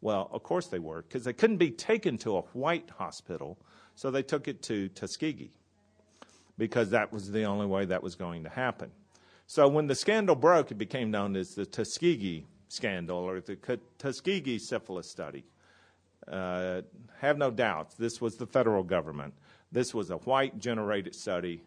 Well, 0.00 0.30
of 0.32 0.44
course 0.44 0.68
they 0.68 0.78
were, 0.78 1.02
because 1.02 1.24
they 1.24 1.32
couldn't 1.32 1.56
be 1.56 1.72
taken 1.72 2.18
to 2.18 2.36
a 2.36 2.42
white 2.52 2.90
hospital, 2.98 3.58
so 3.96 4.12
they 4.12 4.22
took 4.22 4.46
it 4.46 4.62
to 4.62 4.88
Tuskegee, 4.90 5.50
because 6.58 6.90
that 6.90 7.12
was 7.12 7.30
the 7.30 7.44
only 7.44 7.66
way 7.66 7.84
that 7.84 8.02
was 8.02 8.14
going 8.14 8.44
to 8.44 8.48
happen. 8.48 8.90
So 9.46 9.68
when 9.68 9.86
the 9.86 9.94
scandal 9.94 10.36
broke, 10.36 10.70
it 10.70 10.78
became 10.78 11.10
known 11.10 11.36
as 11.36 11.54
the 11.54 11.66
Tuskegee 11.66 12.46
scandal 12.68 13.18
or 13.18 13.40
the 13.40 13.56
Tuskegee 13.98 14.58
syphilis 14.58 15.10
study. 15.10 15.44
Uh, 16.26 16.82
have 17.20 17.36
no 17.36 17.50
doubts, 17.50 17.94
this 17.96 18.20
was 18.20 18.36
the 18.36 18.46
federal 18.46 18.82
government. 18.82 19.34
This 19.70 19.92
was 19.92 20.10
a 20.10 20.16
white 20.16 20.58
generated 20.58 21.14
study. 21.14 21.62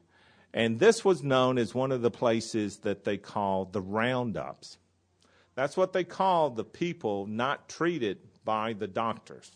And 0.54 0.80
this 0.80 1.06
was 1.06 1.22
known 1.22 1.58
as 1.58 1.76
one 1.76 1.92
of 1.92 2.02
the 2.02 2.10
places 2.10 2.78
that 2.78 3.04
they 3.04 3.18
called 3.18 3.74
the 3.74 3.82
roundups. 3.82 4.78
That's 5.56 5.76
what 5.76 5.94
they 5.94 6.04
called 6.04 6.56
the 6.56 6.64
people 6.64 7.28
not 7.28 7.68
treated 7.68 8.20
by 8.46 8.74
the 8.74 8.88
doctors 8.88 9.52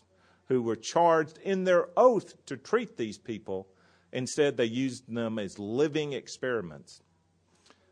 who 0.48 0.62
were 0.62 0.76
charged 0.76 1.38
in 1.38 1.64
their 1.64 1.88
oath 1.96 2.34
to 2.46 2.56
treat 2.56 2.96
these 2.96 3.18
people. 3.18 3.68
Instead, 4.12 4.56
they 4.56 4.64
used 4.64 5.12
them 5.12 5.38
as 5.38 5.58
living 5.58 6.12
experiments. 6.12 7.02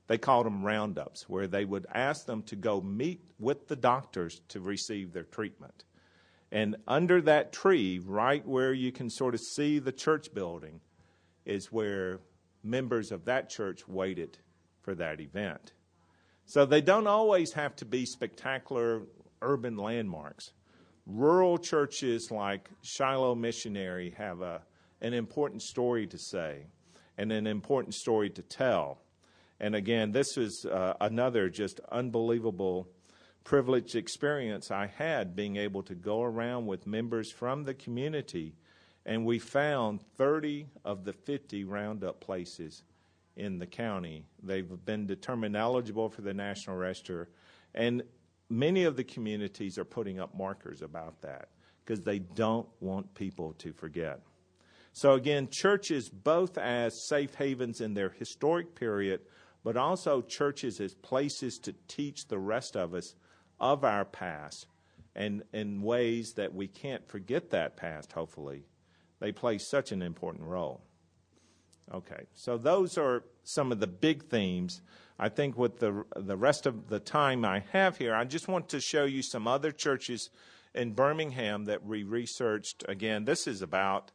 They 0.06 0.18
called 0.18 0.46
them 0.46 0.64
roundups, 0.64 1.28
where 1.28 1.46
they 1.46 1.64
would 1.64 1.86
ask 1.94 2.26
them 2.26 2.42
to 2.44 2.56
go 2.56 2.80
meet 2.80 3.22
with 3.38 3.68
the 3.68 3.76
doctors 3.76 4.40
to 4.48 4.60
receive 4.60 5.12
their 5.12 5.24
treatment. 5.24 5.84
And 6.52 6.76
under 6.88 7.22
that 7.22 7.52
tree, 7.52 8.00
right 8.04 8.46
where 8.46 8.72
you 8.72 8.90
can 8.90 9.08
sort 9.08 9.34
of 9.34 9.40
see 9.40 9.78
the 9.78 9.92
church 9.92 10.34
building, 10.34 10.80
is 11.46 11.72
where 11.72 12.18
members 12.62 13.12
of 13.12 13.24
that 13.24 13.48
church 13.48 13.86
waited 13.88 14.38
for 14.82 14.94
that 14.96 15.20
event. 15.20 15.72
So 16.44 16.66
they 16.66 16.80
don't 16.80 17.06
always 17.06 17.52
have 17.52 17.76
to 17.76 17.84
be 17.84 18.04
spectacular 18.04 19.02
urban 19.40 19.76
landmarks. 19.76 20.52
Rural 21.06 21.56
churches 21.56 22.30
like 22.30 22.68
Shiloh 22.82 23.34
Missionary 23.36 24.12
have 24.18 24.40
a, 24.40 24.60
an 25.00 25.14
important 25.14 25.62
story 25.62 26.06
to 26.06 26.18
say 26.18 26.66
and 27.16 27.32
an 27.32 27.46
important 27.46 27.94
story 27.94 28.30
to 28.30 28.42
tell. 28.42 28.98
And 29.58 29.74
again, 29.74 30.12
this 30.12 30.36
was 30.36 30.64
uh, 30.64 30.94
another 31.00 31.48
just 31.48 31.80
unbelievable 31.92 32.88
privileged 33.44 33.94
experience 33.94 34.70
I 34.70 34.86
had 34.86 35.34
being 35.36 35.56
able 35.56 35.82
to 35.84 35.94
go 35.94 36.22
around 36.22 36.66
with 36.66 36.86
members 36.86 37.30
from 37.30 37.64
the 37.64 37.74
community, 37.74 38.54
and 39.04 39.24
we 39.24 39.38
found 39.38 40.00
30 40.16 40.66
of 40.84 41.04
the 41.04 41.12
50 41.12 41.64
roundup 41.64 42.20
places 42.20 42.82
in 43.36 43.58
the 43.58 43.66
county. 43.66 44.24
They've 44.42 44.68
been 44.84 45.06
determined 45.06 45.56
eligible 45.56 46.08
for 46.10 46.22
the 46.22 46.34
National 46.34 46.76
Register, 46.76 47.28
and 47.74 48.02
many 48.48 48.84
of 48.84 48.96
the 48.96 49.04
communities 49.04 49.78
are 49.78 49.84
putting 49.84 50.20
up 50.20 50.34
markers 50.36 50.82
about 50.82 51.20
that 51.22 51.48
because 51.84 52.02
they 52.02 52.18
don't 52.18 52.68
want 52.80 53.14
people 53.14 53.54
to 53.54 53.72
forget. 53.72 54.20
So, 54.92 55.12
again, 55.12 55.48
churches 55.50 56.08
both 56.08 56.58
as 56.58 57.06
safe 57.06 57.34
havens 57.36 57.80
in 57.80 57.94
their 57.94 58.10
historic 58.10 58.74
period, 58.74 59.20
but 59.62 59.76
also 59.76 60.20
churches 60.20 60.80
as 60.80 60.94
places 60.94 61.58
to 61.60 61.74
teach 61.86 62.26
the 62.26 62.38
rest 62.38 62.76
of 62.76 62.94
us 62.94 63.14
of 63.60 63.84
our 63.84 64.04
past 64.04 64.66
and 65.14 65.42
in 65.52 65.82
ways 65.82 66.34
that 66.34 66.54
we 66.54 66.66
can't 66.66 67.06
forget 67.08 67.50
that 67.50 67.76
past, 67.76 68.12
hopefully. 68.12 68.64
They 69.20 69.32
play 69.32 69.58
such 69.58 69.92
an 69.92 70.02
important 70.02 70.44
role. 70.44 70.80
Okay, 71.92 72.26
so 72.34 72.56
those 72.56 72.96
are 72.96 73.24
some 73.42 73.72
of 73.72 73.80
the 73.80 73.86
big 73.86 74.24
themes. 74.24 74.80
I 75.18 75.28
think 75.28 75.58
with 75.58 75.80
the 75.80 76.04
the 76.16 76.36
rest 76.36 76.64
of 76.66 76.88
the 76.88 77.00
time 77.00 77.44
I 77.44 77.64
have 77.72 77.98
here, 77.98 78.14
I 78.14 78.24
just 78.24 78.48
want 78.48 78.68
to 78.70 78.80
show 78.80 79.04
you 79.04 79.22
some 79.22 79.48
other 79.48 79.72
churches 79.72 80.30
in 80.74 80.92
Birmingham 80.92 81.64
that 81.64 81.84
we 81.84 82.04
researched. 82.04 82.84
Again, 82.88 83.24
this 83.24 83.46
is 83.48 83.60
about 83.60 84.12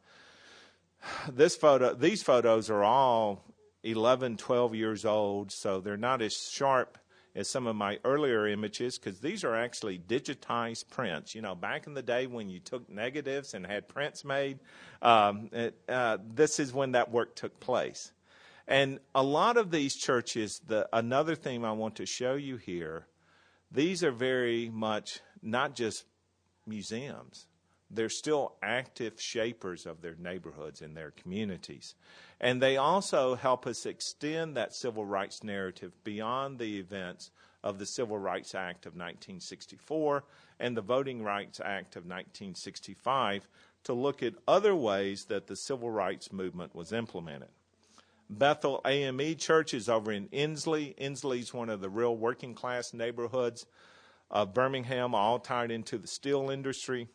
this 1.31 1.55
photo. 1.55 1.93
These 1.93 2.23
photos 2.23 2.69
are 2.69 2.83
all 2.83 3.43
11, 3.83 4.37
12 4.37 4.75
years 4.75 5.05
old, 5.05 5.51
so 5.51 5.79
they're 5.79 5.97
not 5.97 6.21
as 6.21 6.49
sharp 6.49 6.97
as 7.35 7.49
some 7.49 7.67
of 7.67 7.75
my 7.75 7.99
earlier 8.05 8.47
images 8.47 8.97
because 8.97 9.19
these 9.19 9.43
are 9.43 9.55
actually 9.55 9.99
digitized 9.99 10.89
prints. 10.89 11.35
You 11.35 11.41
know, 11.41 11.53
back 11.53 11.85
in 11.85 11.93
the 11.93 12.01
day 12.01 12.27
when 12.27 12.49
you 12.49 12.59
took 12.59 12.89
negatives 12.89 13.53
and 13.53 13.65
had 13.65 13.87
prints 13.87 14.23
made, 14.23 14.59
um, 15.01 15.49
it, 15.51 15.77
uh, 15.89 16.17
this 16.33 16.59
is 16.59 16.73
when 16.73 16.93
that 16.93 17.11
work 17.11 17.35
took 17.35 17.59
place. 17.59 18.11
And 18.67 18.99
a 19.13 19.21
lot 19.21 19.57
of 19.57 19.69
these 19.69 19.95
churches, 19.95 20.61
the, 20.65 20.87
another 20.91 21.35
thing 21.35 21.63
I 21.63 21.73
want 21.73 21.97
to 21.97 22.05
show 22.05 22.35
you 22.35 22.57
here, 22.57 23.05
these 23.71 24.03
are 24.03 24.11
very 24.11 24.69
much 24.73 25.19
not 25.41 25.75
just 25.75 26.05
museums. 26.65 27.47
They're 27.95 28.09
still 28.09 28.55
active 28.61 29.19
shapers 29.19 29.85
of 29.85 30.01
their 30.01 30.15
neighborhoods 30.15 30.81
and 30.81 30.95
their 30.95 31.11
communities. 31.11 31.95
And 32.39 32.61
they 32.61 32.77
also 32.77 33.35
help 33.35 33.65
us 33.65 33.85
extend 33.85 34.55
that 34.55 34.75
civil 34.75 35.05
rights 35.05 35.43
narrative 35.43 35.91
beyond 36.03 36.59
the 36.59 36.77
events 36.79 37.31
of 37.63 37.79
the 37.79 37.85
Civil 37.85 38.19
Rights 38.19 38.53
Act 38.53 38.85
of 38.85 38.93
1964 38.93 40.23
and 40.59 40.77
the 40.77 40.81
Voting 40.81 41.23
Rights 41.23 41.59
Act 41.59 41.95
of 41.95 42.03
1965 42.03 43.47
to 43.85 43.93
look 43.93 44.21
at 44.21 44.33
other 44.47 44.75
ways 44.75 45.25
that 45.25 45.47
the 45.47 45.55
civil 45.55 45.89
rights 45.89 46.31
movement 46.31 46.75
was 46.75 46.91
implemented. 46.91 47.49
Bethel 48.29 48.81
AME 48.85 49.35
Church 49.37 49.73
is 49.73 49.87
over 49.87 50.11
in. 50.11 50.29
Ensley 50.31 50.95
is 50.97 51.53
one 51.53 51.69
of 51.69 51.81
the 51.81 51.89
real 51.89 52.15
working 52.15 52.53
class 52.53 52.93
neighborhoods 52.93 53.65
of 54.31 54.53
Birmingham, 54.53 55.13
all 55.13 55.39
tied 55.39 55.71
into 55.71 55.97
the 55.97 56.07
steel 56.07 56.49
industry. 56.49 57.07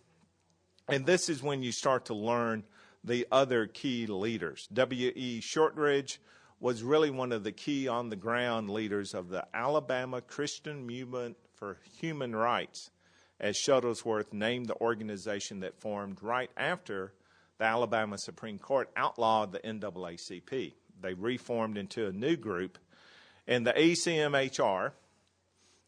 And 0.92 1.06
this 1.06 1.28
is 1.28 1.42
when 1.42 1.62
you 1.62 1.72
start 1.72 2.06
to 2.06 2.14
learn 2.14 2.64
the 3.04 3.26
other 3.30 3.66
key 3.66 4.06
leaders. 4.06 4.68
W.E. 4.72 5.40
Shortridge 5.40 6.20
was 6.58 6.82
really 6.82 7.10
one 7.10 7.32
of 7.32 7.44
the 7.44 7.52
key 7.52 7.88
on 7.88 8.10
the 8.10 8.16
ground 8.16 8.68
leaders 8.68 9.14
of 9.14 9.28
the 9.28 9.46
Alabama 9.54 10.20
Christian 10.20 10.86
Movement 10.86 11.36
for 11.54 11.78
Human 12.00 12.34
Rights, 12.34 12.90
as 13.38 13.56
Shuttlesworth 13.56 14.32
named 14.32 14.66
the 14.66 14.78
organization 14.80 15.60
that 15.60 15.80
formed 15.80 16.22
right 16.22 16.50
after 16.56 17.14
the 17.58 17.64
Alabama 17.64 18.18
Supreme 18.18 18.58
Court 18.58 18.90
outlawed 18.96 19.52
the 19.52 19.60
NAACP. 19.60 20.74
They 21.00 21.14
reformed 21.14 21.78
into 21.78 22.06
a 22.06 22.12
new 22.12 22.36
group, 22.36 22.78
and 23.46 23.66
the 23.66 23.72
ACMHR 23.72 24.92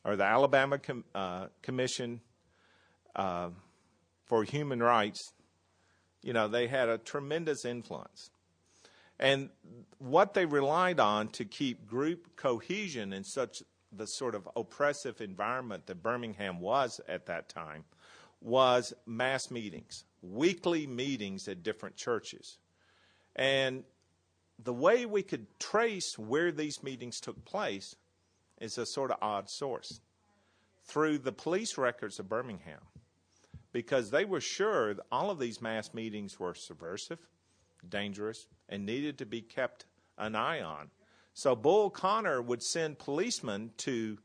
or 0.05 0.17
the 0.17 0.25
Alabama 0.25 0.79
Com- 0.79 1.05
uh, 1.15 1.47
Commission 1.61 2.21
uh, 3.15 3.51
for 4.25 4.45
Human 4.45 4.83
Rights, 4.83 5.33
you 6.23 6.33
know, 6.33 6.49
they 6.49 6.67
had 6.67 6.89
a 6.89 6.99
tremendous 6.99 7.65
influence. 7.65 8.31
And 9.19 9.51
what 9.99 10.35
they 10.35 10.47
relied 10.47 11.01
on 11.01 11.29
to 11.29 11.45
keep 11.45 11.87
group 11.87 12.37
cohesion 12.37 13.13
in 13.13 13.25
such 13.25 13.63
the 13.93 14.07
sort 14.07 14.35
of 14.35 14.49
oppressive 14.57 15.21
environment 15.21 15.87
that 15.87 16.03
Birmingham 16.03 16.61
was 16.61 17.01
at 17.09 17.27
that 17.27 17.49
time 17.49 17.85
was 18.41 18.93
mass 19.07 19.51
meetings, 19.51 20.05
weekly 20.23 20.87
meetings 20.87 21.47
at 21.47 21.63
different 21.63 21.97
churches. 21.97 22.59
And 23.37 23.85
the 24.59 24.73
way 24.73 25.07
we 25.07 25.23
could 25.23 25.47
trace 25.59 26.19
where 26.19 26.51
these 26.51 26.83
meetings 26.83 27.21
took 27.21 27.45
place 27.45 27.95
is 28.61 28.79
a 28.79 28.87
sort 28.87 29.11
of 29.11 29.19
odd 29.21 29.49
source 29.49 30.01
through 30.85 31.19
the 31.19 31.33
police 31.33 31.79
records 31.79 32.19
of 32.19 32.29
Birmingham 32.29 32.81
because 33.73 34.11
they 34.11 34.25
were 34.25 34.41
sure 34.41 34.95
all 35.11 35.31
of 35.31 35.39
these 35.39 35.61
mass 35.61 35.95
meetings 35.95 36.39
were 36.39 36.55
subversive, 36.55 37.19
dangerous, 37.89 38.47
and 38.69 38.85
needed 38.87 39.19
to 39.19 39.27
be 39.27 39.41
kept 39.41 39.87
an 40.19 40.35
eye 40.35 40.61
on. 40.61 40.91
So 41.35 41.57
Bull 41.57 41.91
Connor 41.91 42.43
would 42.43 42.63
send 42.63 42.99
policemen 42.99 43.71
to 43.79 44.19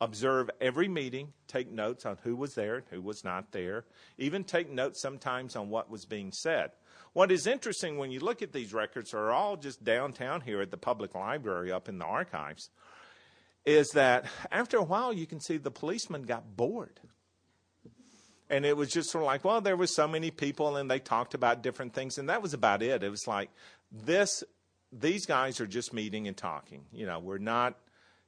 observe 0.00 0.48
every 0.60 0.88
meeting, 0.88 1.32
take 1.46 1.70
notes 1.70 2.06
on 2.06 2.16
who 2.22 2.36
was 2.36 2.54
there 2.54 2.76
and 2.76 2.84
who 2.90 3.02
was 3.02 3.24
not 3.24 3.52
there, 3.52 3.84
even 4.16 4.44
take 4.44 4.70
notes 4.70 5.02
sometimes 5.02 5.56
on 5.56 5.68
what 5.68 5.90
was 5.90 6.04
being 6.04 6.32
said. 6.32 6.70
What 7.12 7.32
is 7.32 7.46
interesting 7.46 7.98
when 7.98 8.10
you 8.10 8.20
look 8.20 8.42
at 8.42 8.52
these 8.52 8.72
records 8.72 9.12
are 9.12 9.30
all 9.30 9.56
just 9.56 9.82
downtown 9.82 10.40
here 10.40 10.60
at 10.60 10.70
the 10.70 10.76
public 10.76 11.14
library 11.14 11.72
up 11.72 11.88
in 11.88 11.98
the 11.98 12.04
archives 12.04 12.70
is 13.64 13.88
that 13.90 14.24
after 14.50 14.78
a 14.78 14.84
while 14.84 15.12
you 15.12 15.26
can 15.26 15.40
see 15.40 15.56
the 15.56 15.70
policemen 15.70 16.22
got 16.22 16.56
bored. 16.56 17.00
And 18.50 18.64
it 18.64 18.76
was 18.76 18.90
just 18.90 19.10
sort 19.10 19.22
of 19.22 19.26
like, 19.26 19.44
well, 19.44 19.60
there 19.60 19.76
was 19.76 19.94
so 19.94 20.08
many 20.08 20.30
people 20.30 20.76
and 20.76 20.90
they 20.90 20.98
talked 20.98 21.34
about 21.34 21.62
different 21.62 21.92
things 21.92 22.18
and 22.18 22.28
that 22.28 22.42
was 22.42 22.54
about 22.54 22.82
it. 22.82 23.02
It 23.02 23.10
was 23.10 23.26
like 23.26 23.50
this 23.92 24.42
these 24.92 25.26
guys 25.26 25.60
are 25.60 25.66
just 25.66 25.92
meeting 25.92 26.28
and 26.28 26.36
talking. 26.36 26.84
You 26.92 27.06
know, 27.06 27.18
we're 27.18 27.38
not, 27.38 27.76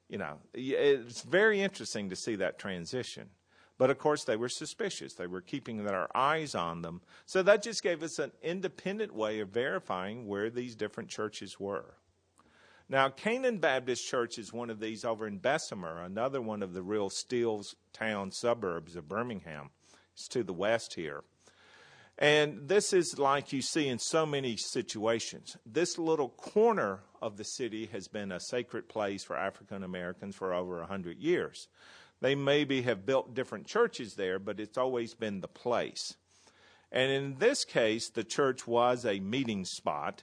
you 0.09 0.19
know, 0.19 0.39
it's 0.53 1.23
very 1.23 1.61
interesting 1.61 2.11
to 2.11 2.17
see 2.17 2.37
that 2.37 2.59
transition. 2.59 3.31
But 3.79 3.89
of 3.89 3.99
course, 3.99 4.25
they 4.25 4.37
were 4.37 4.51
suspicious. 4.51 5.15
They 5.15 5.27
were 5.27 5.41
keeping 5.41 5.83
their 5.83 6.15
eyes 6.15 6.55
on 6.55 6.83
them. 6.83 7.01
So 7.25 7.43
that 7.43 7.63
just 7.63 7.83
gave 7.83 8.03
us 8.03 8.19
an 8.19 8.31
independent 8.43 9.15
way 9.15 9.41
of 9.41 9.49
verifying 9.49 10.27
where 10.27 10.51
these 10.51 10.77
different 10.77 11.09
churches 11.09 11.59
were. 11.59 11.95
Now, 12.91 13.09
Canaan 13.09 13.59
Baptist 13.59 14.07
Church 14.07 14.37
is 14.37 14.53
one 14.53 14.69
of 14.69 14.81
these 14.81 15.05
over 15.05 15.27
in 15.27 15.39
Bessemer, 15.39 16.03
another 16.03 16.43
one 16.43 16.63
of 16.63 16.75
the 16.75 16.83
real 16.83 17.09
steel 17.09 17.63
town 17.95 18.33
suburbs 18.33 18.97
of 18.97 19.09
Birmingham. 19.09 19.71
It's 20.21 20.29
to 20.29 20.43
the 20.43 20.53
west 20.53 20.95
here. 20.95 21.25
And 22.19 22.69
this 22.69 22.93
is 22.93 23.19
like 23.19 23.55
you 23.55 23.63
see 23.63 23.89
in 23.89 23.99
so 23.99 24.27
many 24.27 24.59
situations. 24.59 25.57
This 25.65 25.97
little 25.97 26.29
corner 26.29 27.01
of 27.23 27.39
the 27.39 27.45
city 27.45 27.87
has 27.87 28.07
been 28.07 28.31
a 28.31 28.39
sacred 28.39 28.87
place 28.87 29.25
for 29.25 29.35
African 29.35 29.83
Americans 29.83 30.37
for 30.37 30.53
over 30.53 30.83
a 30.83 30.87
hundred 30.87 31.21
years. 31.21 31.69
They 32.21 32.35
maybe 32.35 32.83
have 32.83 33.07
built 33.07 33.35
different 33.35 33.67
churches 33.67 34.17
there, 34.17 34.39
but 34.39 34.61
it's 34.61 34.77
always 34.77 35.15
been 35.15 35.41
the 35.41 35.49
place. 35.49 36.17
And 36.93 37.11
in 37.11 37.39
this 37.39 37.65
case, 37.65 38.11
the 38.11 38.25
church 38.25 38.67
was 38.67 39.07
a 39.07 39.21
meeting 39.21 39.65
spot, 39.65 40.23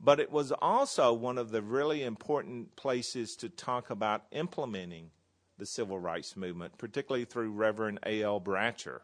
but 0.00 0.18
it 0.18 0.32
was 0.32 0.50
also 0.50 1.12
one 1.12 1.38
of 1.38 1.50
the 1.50 1.62
really 1.62 2.02
important 2.02 2.74
places 2.74 3.36
to 3.36 3.48
talk 3.48 3.88
about 3.88 4.24
implementing 4.32 5.10
the 5.58 5.66
civil 5.66 6.00
rights 6.00 6.36
movement, 6.36 6.76
particularly 6.76 7.24
through 7.24 7.52
Reverend 7.52 8.00
A.L. 8.04 8.40
Bratcher 8.40 9.02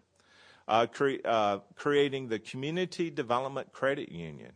uh, 0.69 0.87
cre- 0.87 1.25
uh, 1.25 1.59
creating 1.77 2.29
the 2.29 2.39
Community 2.39 3.11
Development 3.11 3.73
Credit 3.73 4.11
Union. 4.11 4.53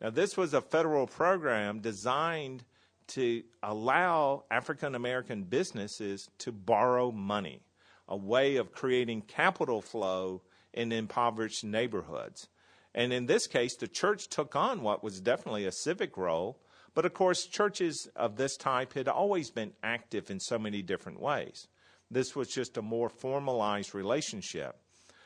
Now, 0.00 0.10
this 0.10 0.36
was 0.36 0.54
a 0.54 0.60
federal 0.60 1.06
program 1.06 1.80
designed 1.80 2.64
to 3.08 3.42
allow 3.62 4.44
African 4.50 4.94
American 4.94 5.44
businesses 5.44 6.28
to 6.38 6.52
borrow 6.52 7.12
money, 7.12 7.62
a 8.08 8.16
way 8.16 8.56
of 8.56 8.72
creating 8.72 9.22
capital 9.22 9.80
flow 9.80 10.42
in 10.72 10.92
impoverished 10.92 11.64
neighborhoods. 11.64 12.48
And 12.94 13.12
in 13.12 13.26
this 13.26 13.46
case, 13.46 13.76
the 13.76 13.88
church 13.88 14.28
took 14.28 14.54
on 14.56 14.82
what 14.82 15.02
was 15.02 15.20
definitely 15.20 15.66
a 15.66 15.72
civic 15.72 16.16
role. 16.16 16.60
But 16.94 17.06
of 17.06 17.14
course, 17.14 17.46
churches 17.46 18.08
of 18.16 18.36
this 18.36 18.56
type 18.56 18.92
had 18.92 19.08
always 19.08 19.50
been 19.50 19.72
active 19.82 20.30
in 20.30 20.40
so 20.40 20.58
many 20.58 20.82
different 20.82 21.20
ways. 21.20 21.68
This 22.10 22.36
was 22.36 22.48
just 22.48 22.76
a 22.76 22.82
more 22.82 23.08
formalized 23.08 23.94
relationship. 23.94 24.76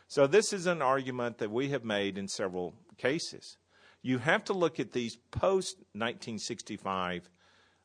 So, 0.09 0.27
this 0.27 0.53
is 0.53 0.67
an 0.67 0.83
argument 0.83 1.39
that 1.39 1.51
we 1.51 1.71
have 1.71 1.85
made 1.85 2.17
in 2.17 2.29
several 2.29 2.75
cases. 2.97 3.59
You 4.03 4.19
have 4.19 4.45
to 4.45 4.53
look 4.53 4.79
at 4.79 4.93
these 4.93 5.17
post 5.33 5.79
1965 5.95 7.29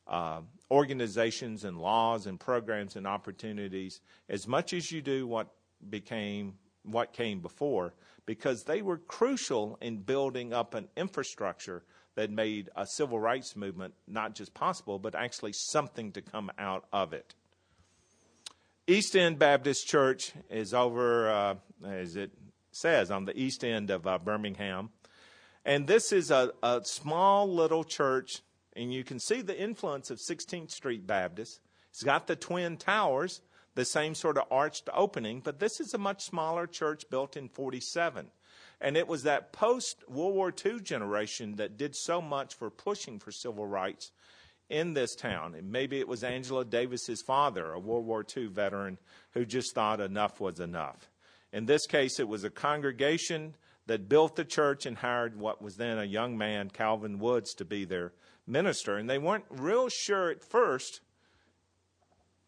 uh, 0.06 0.40
organizations 0.70 1.64
and 1.64 1.78
laws 1.78 2.26
and 2.26 2.38
programs 2.38 2.96
and 2.96 3.06
opportunities 3.06 4.00
as 4.28 4.46
much 4.46 4.72
as 4.72 4.90
you 4.90 5.02
do 5.02 5.26
what 5.26 5.48
became 5.90 6.54
what 6.84 7.12
came 7.12 7.40
before 7.40 7.94
because 8.26 8.64
they 8.64 8.82
were 8.82 8.98
crucial 8.98 9.78
in 9.80 9.96
building 9.98 10.52
up 10.52 10.74
an 10.74 10.88
infrastructure 10.96 11.84
that 12.16 12.30
made 12.30 12.68
a 12.74 12.84
civil 12.84 13.20
rights 13.20 13.54
movement 13.54 13.94
not 14.08 14.34
just 14.34 14.52
possible 14.54 14.98
but 14.98 15.14
actually 15.14 15.52
something 15.52 16.10
to 16.10 16.20
come 16.20 16.50
out 16.58 16.84
of 16.92 17.12
it 17.12 17.34
East 18.88 19.14
End 19.14 19.38
Baptist 19.38 19.86
Church 19.86 20.32
is 20.50 20.74
over, 20.74 21.30
uh, 21.30 21.54
as 21.86 22.16
it 22.16 22.32
says, 22.72 23.12
on 23.12 23.26
the 23.26 23.38
east 23.38 23.62
end 23.62 23.90
of 23.90 24.08
uh, 24.08 24.18
Birmingham. 24.18 24.90
And 25.64 25.86
this 25.86 26.10
is 26.10 26.32
a, 26.32 26.50
a 26.64 26.80
small 26.84 27.48
little 27.48 27.84
church, 27.84 28.40
and 28.74 28.92
you 28.92 29.04
can 29.04 29.20
see 29.20 29.40
the 29.40 29.56
influence 29.56 30.10
of 30.10 30.18
16th 30.18 30.72
Street 30.72 31.06
Baptist. 31.06 31.60
It's 31.90 32.02
got 32.02 32.26
the 32.26 32.34
twin 32.34 32.76
towers, 32.76 33.42
the 33.76 33.84
same 33.84 34.16
sort 34.16 34.36
of 34.36 34.46
arched 34.50 34.88
opening, 34.92 35.42
but 35.44 35.60
this 35.60 35.78
is 35.78 35.94
a 35.94 35.98
much 35.98 36.24
smaller 36.24 36.66
church 36.66 37.08
built 37.08 37.36
in 37.36 37.48
47. 37.48 38.32
And 38.80 38.96
it 38.96 39.06
was 39.06 39.22
that 39.22 39.52
post 39.52 40.02
World 40.08 40.34
War 40.34 40.52
II 40.52 40.80
generation 40.80 41.54
that 41.54 41.76
did 41.76 41.94
so 41.94 42.20
much 42.20 42.54
for 42.54 42.68
pushing 42.68 43.20
for 43.20 43.30
civil 43.30 43.64
rights 43.64 44.10
in 44.68 44.94
this 44.94 45.14
town. 45.14 45.54
And 45.54 45.70
maybe 45.70 45.98
it 45.98 46.08
was 46.08 46.24
Angela 46.24 46.64
Davis's 46.64 47.22
father, 47.22 47.72
a 47.72 47.78
World 47.78 48.06
War 48.06 48.24
II 48.36 48.46
veteran, 48.46 48.98
who 49.32 49.44
just 49.44 49.74
thought 49.74 50.00
enough 50.00 50.40
was 50.40 50.60
enough. 50.60 51.10
In 51.52 51.66
this 51.66 51.86
case, 51.86 52.18
it 52.18 52.28
was 52.28 52.44
a 52.44 52.50
congregation 52.50 53.54
that 53.86 54.08
built 54.08 54.36
the 54.36 54.44
church 54.44 54.86
and 54.86 54.96
hired 54.96 55.38
what 55.38 55.60
was 55.60 55.76
then 55.76 55.98
a 55.98 56.04
young 56.04 56.38
man, 56.38 56.70
Calvin 56.70 57.18
Woods, 57.18 57.52
to 57.54 57.64
be 57.64 57.84
their 57.84 58.12
minister. 58.46 58.96
And 58.96 59.08
they 59.10 59.18
weren't 59.18 59.44
real 59.50 59.88
sure 59.88 60.30
at 60.30 60.42
first 60.42 61.00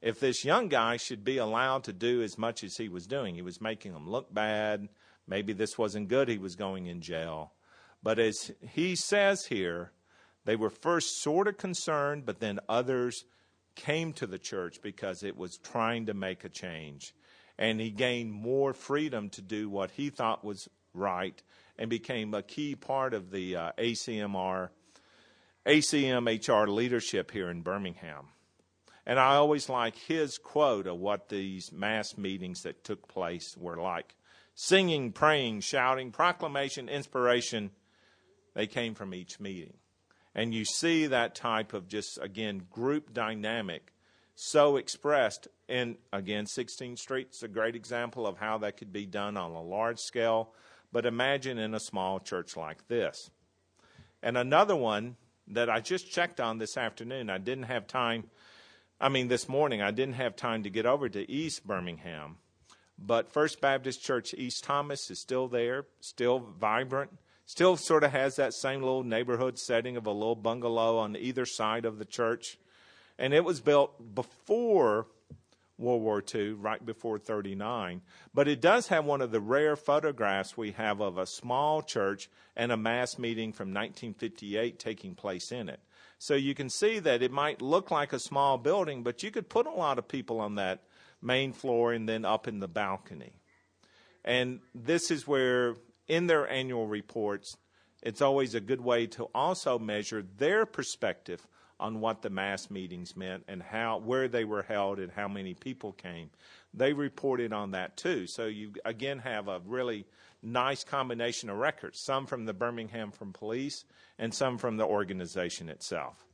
if 0.00 0.20
this 0.20 0.44
young 0.44 0.68
guy 0.68 0.96
should 0.96 1.24
be 1.24 1.38
allowed 1.38 1.84
to 1.84 1.92
do 1.92 2.22
as 2.22 2.38
much 2.38 2.62
as 2.62 2.76
he 2.76 2.88
was 2.88 3.06
doing. 3.06 3.34
He 3.34 3.42
was 3.42 3.60
making 3.60 3.92
them 3.92 4.08
look 4.08 4.32
bad. 4.32 4.88
Maybe 5.26 5.52
this 5.52 5.78
wasn't 5.78 6.08
good. 6.08 6.28
He 6.28 6.38
was 6.38 6.56
going 6.56 6.86
in 6.86 7.00
jail. 7.00 7.52
But 8.02 8.18
as 8.18 8.52
he 8.60 8.96
says 8.96 9.46
here, 9.46 9.92
they 10.44 10.56
were 10.56 10.70
first 10.70 11.22
sort 11.22 11.48
of 11.48 11.56
concerned, 11.56 12.26
but 12.26 12.40
then 12.40 12.60
others 12.68 13.24
came 13.74 14.12
to 14.14 14.26
the 14.26 14.38
church 14.38 14.80
because 14.82 15.22
it 15.22 15.36
was 15.36 15.58
trying 15.58 16.06
to 16.06 16.14
make 16.14 16.44
a 16.44 16.48
change. 16.48 17.14
And 17.58 17.80
he 17.80 17.90
gained 17.90 18.32
more 18.32 18.72
freedom 18.72 19.30
to 19.30 19.42
do 19.42 19.68
what 19.68 19.92
he 19.92 20.10
thought 20.10 20.44
was 20.44 20.68
right 20.92 21.40
and 21.78 21.90
became 21.90 22.34
a 22.34 22.42
key 22.42 22.74
part 22.74 23.14
of 23.14 23.30
the 23.30 23.56
uh, 23.56 23.72
ACMR, 23.78 24.70
ACMHR 25.66 26.68
leadership 26.68 27.30
here 27.30 27.50
in 27.50 27.62
Birmingham. 27.62 28.28
And 29.06 29.18
I 29.18 29.36
always 29.36 29.68
like 29.68 29.96
his 29.96 30.38
quote 30.38 30.86
of 30.86 30.98
what 30.98 31.28
these 31.28 31.72
mass 31.72 32.16
meetings 32.16 32.62
that 32.62 32.84
took 32.84 33.06
place 33.06 33.56
were 33.56 33.76
like 33.76 34.14
singing, 34.54 35.12
praying, 35.12 35.60
shouting, 35.60 36.10
proclamation, 36.10 36.88
inspiration. 36.88 37.70
They 38.54 38.66
came 38.66 38.94
from 38.94 39.12
each 39.12 39.40
meeting. 39.40 39.74
And 40.34 40.52
you 40.52 40.64
see 40.64 41.06
that 41.06 41.34
type 41.34 41.72
of 41.74 41.88
just, 41.88 42.18
again, 42.20 42.62
group 42.70 43.12
dynamic 43.14 43.92
so 44.34 44.76
expressed 44.76 45.46
in, 45.68 45.96
again, 46.12 46.44
16th 46.44 46.98
Street's 46.98 47.42
a 47.42 47.48
great 47.48 47.76
example 47.76 48.26
of 48.26 48.38
how 48.38 48.58
that 48.58 48.76
could 48.76 48.92
be 48.92 49.06
done 49.06 49.36
on 49.36 49.52
a 49.52 49.62
large 49.62 50.00
scale. 50.00 50.52
But 50.92 51.06
imagine 51.06 51.58
in 51.58 51.74
a 51.74 51.80
small 51.80 52.18
church 52.20 52.56
like 52.56 52.88
this. 52.88 53.30
And 54.22 54.36
another 54.36 54.76
one 54.76 55.16
that 55.48 55.70
I 55.70 55.80
just 55.80 56.10
checked 56.10 56.40
on 56.40 56.58
this 56.58 56.76
afternoon, 56.76 57.30
I 57.30 57.38
didn't 57.38 57.64
have 57.64 57.86
time, 57.86 58.24
I 59.00 59.08
mean, 59.08 59.28
this 59.28 59.48
morning, 59.48 59.82
I 59.82 59.90
didn't 59.90 60.14
have 60.14 60.34
time 60.34 60.62
to 60.62 60.70
get 60.70 60.86
over 60.86 61.08
to 61.08 61.30
East 61.30 61.66
Birmingham. 61.66 62.36
But 62.98 63.32
First 63.32 63.60
Baptist 63.60 64.02
Church 64.02 64.34
East 64.34 64.64
Thomas 64.64 65.10
is 65.10 65.20
still 65.20 65.48
there, 65.48 65.86
still 66.00 66.38
vibrant. 66.38 67.10
Still 67.46 67.76
sort 67.76 68.04
of 68.04 68.12
has 68.12 68.36
that 68.36 68.54
same 68.54 68.80
little 68.80 69.04
neighborhood 69.04 69.58
setting 69.58 69.96
of 69.96 70.06
a 70.06 70.12
little 70.12 70.36
bungalow 70.36 70.98
on 70.98 71.16
either 71.16 71.44
side 71.44 71.84
of 71.84 71.98
the 71.98 72.04
church. 72.04 72.58
And 73.18 73.34
it 73.34 73.44
was 73.44 73.60
built 73.60 74.14
before 74.14 75.06
World 75.76 76.02
War 76.02 76.22
II, 76.34 76.52
right 76.52 76.84
before 76.84 77.18
39. 77.18 78.02
But 78.32 78.48
it 78.48 78.60
does 78.60 78.88
have 78.88 79.04
one 79.04 79.20
of 79.20 79.32
the 79.32 79.40
rare 79.40 79.76
photographs 79.76 80.56
we 80.56 80.72
have 80.72 81.00
of 81.00 81.18
a 81.18 81.26
small 81.26 81.82
church 81.82 82.30
and 82.56 82.70
a 82.70 82.76
mass 82.76 83.18
meeting 83.18 83.52
from 83.52 83.68
1958 83.68 84.78
taking 84.78 85.14
place 85.14 85.50
in 85.50 85.68
it. 85.68 85.80
So 86.18 86.34
you 86.34 86.54
can 86.54 86.70
see 86.70 87.00
that 87.00 87.22
it 87.22 87.32
might 87.32 87.60
look 87.60 87.90
like 87.90 88.12
a 88.12 88.18
small 88.18 88.56
building, 88.56 89.02
but 89.02 89.22
you 89.22 89.30
could 89.30 89.48
put 89.48 89.66
a 89.66 89.70
lot 89.70 89.98
of 89.98 90.08
people 90.08 90.40
on 90.40 90.54
that 90.54 90.82
main 91.20 91.52
floor 91.52 91.92
and 91.92 92.08
then 92.08 92.24
up 92.24 92.46
in 92.46 92.60
the 92.60 92.68
balcony. 92.68 93.32
And 94.24 94.60
this 94.74 95.10
is 95.10 95.26
where, 95.26 95.74
in 96.08 96.26
their 96.26 96.48
annual 96.48 96.86
reports, 96.86 97.56
it's 98.02 98.20
always 98.20 98.54
a 98.54 98.60
good 98.60 98.80
way 98.80 99.06
to 99.08 99.24
also 99.34 99.78
measure 99.78 100.24
their 100.36 100.66
perspective 100.66 101.46
on 101.80 102.00
what 102.00 102.22
the 102.22 102.30
mass 102.30 102.70
meetings 102.70 103.16
meant 103.16 103.44
and 103.48 103.62
how 103.62 103.98
where 103.98 104.28
they 104.28 104.44
were 104.44 104.62
held 104.62 104.98
and 104.98 105.10
how 105.12 105.26
many 105.26 105.54
people 105.54 105.92
came. 105.92 106.30
They 106.72 106.92
reported 106.92 107.52
on 107.52 107.72
that 107.72 107.96
too. 107.96 108.26
So 108.26 108.46
you 108.46 108.72
again 108.84 109.18
have 109.20 109.48
a 109.48 109.60
really 109.64 110.06
nice 110.42 110.84
combination 110.84 111.50
of 111.50 111.56
records, 111.56 112.00
some 112.00 112.26
from 112.26 112.44
the 112.44 112.52
Birmingham 112.52 113.10
from 113.10 113.32
police 113.32 113.84
and 114.18 114.32
some 114.32 114.58
from 114.58 114.76
the 114.76 114.84
organization 114.84 115.68
itself. 115.68 116.24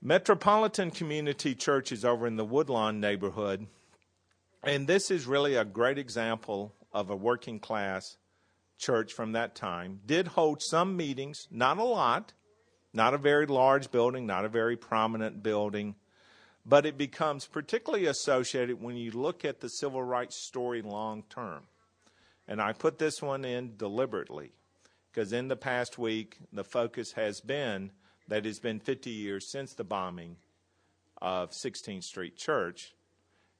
Metropolitan 0.00 0.90
Community 0.90 1.54
Church 1.54 1.90
is 1.90 2.04
over 2.04 2.26
in 2.26 2.36
the 2.36 2.44
Woodlawn 2.44 3.00
neighborhood, 3.00 3.66
and 4.62 4.86
this 4.86 5.10
is 5.10 5.26
really 5.26 5.56
a 5.56 5.64
great 5.64 5.98
example 5.98 6.74
of 6.94 7.10
a 7.10 7.16
working 7.16 7.58
class 7.58 8.16
church 8.78 9.12
from 9.12 9.32
that 9.32 9.54
time. 9.54 10.00
Did 10.06 10.28
hold 10.28 10.62
some 10.62 10.96
meetings, 10.96 11.48
not 11.50 11.78
a 11.78 11.84
lot, 11.84 12.32
not 12.92 13.12
a 13.12 13.18
very 13.18 13.46
large 13.46 13.90
building, 13.90 14.26
not 14.26 14.44
a 14.44 14.48
very 14.48 14.76
prominent 14.76 15.42
building, 15.42 15.96
but 16.64 16.86
it 16.86 16.96
becomes 16.96 17.46
particularly 17.46 18.06
associated 18.06 18.80
when 18.80 18.96
you 18.96 19.10
look 19.10 19.44
at 19.44 19.60
the 19.60 19.68
civil 19.68 20.02
rights 20.02 20.36
story 20.36 20.80
long 20.80 21.24
term. 21.28 21.64
And 22.46 22.60
I 22.60 22.72
put 22.72 22.98
this 22.98 23.20
one 23.20 23.44
in 23.44 23.76
deliberately 23.76 24.52
because 25.10 25.32
in 25.32 25.48
the 25.48 25.56
past 25.56 25.98
week, 25.98 26.38
the 26.52 26.64
focus 26.64 27.12
has 27.12 27.40
been 27.40 27.90
that 28.28 28.46
it's 28.46 28.58
been 28.58 28.80
50 28.80 29.10
years 29.10 29.50
since 29.50 29.74
the 29.74 29.84
bombing 29.84 30.36
of 31.20 31.50
16th 31.50 32.04
Street 32.04 32.36
Church 32.36 32.94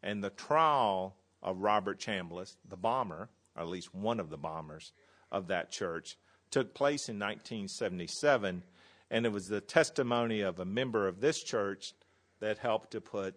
and 0.03 0.23
the 0.23 0.31
trial 0.31 1.16
of 1.45 1.61
Robert 1.61 2.01
Chambliss, 2.01 2.57
the 2.69 2.77
bomber, 2.77 3.29
or 3.55 3.63
at 3.63 3.69
least 3.69 3.95
one 3.95 4.19
of 4.19 4.31
the 4.31 4.37
bombers 4.37 4.93
of 5.31 5.47
that 5.49 5.71
church, 5.71 6.17
took 6.51 6.75
place 6.75 7.09
in 7.09 7.19
1977 7.19 8.65
and 9.11 9.27
it 9.27 9.33
was 9.33 9.47
the 9.47 9.61
testimony 9.61 10.41
of 10.41 10.59
a 10.59 10.65
member 10.65 11.07
of 11.07 11.21
this 11.21 11.43
church 11.43 11.93
that 12.41 12.59
helped 12.59 12.91
to 12.93 13.01
put 13.01 13.35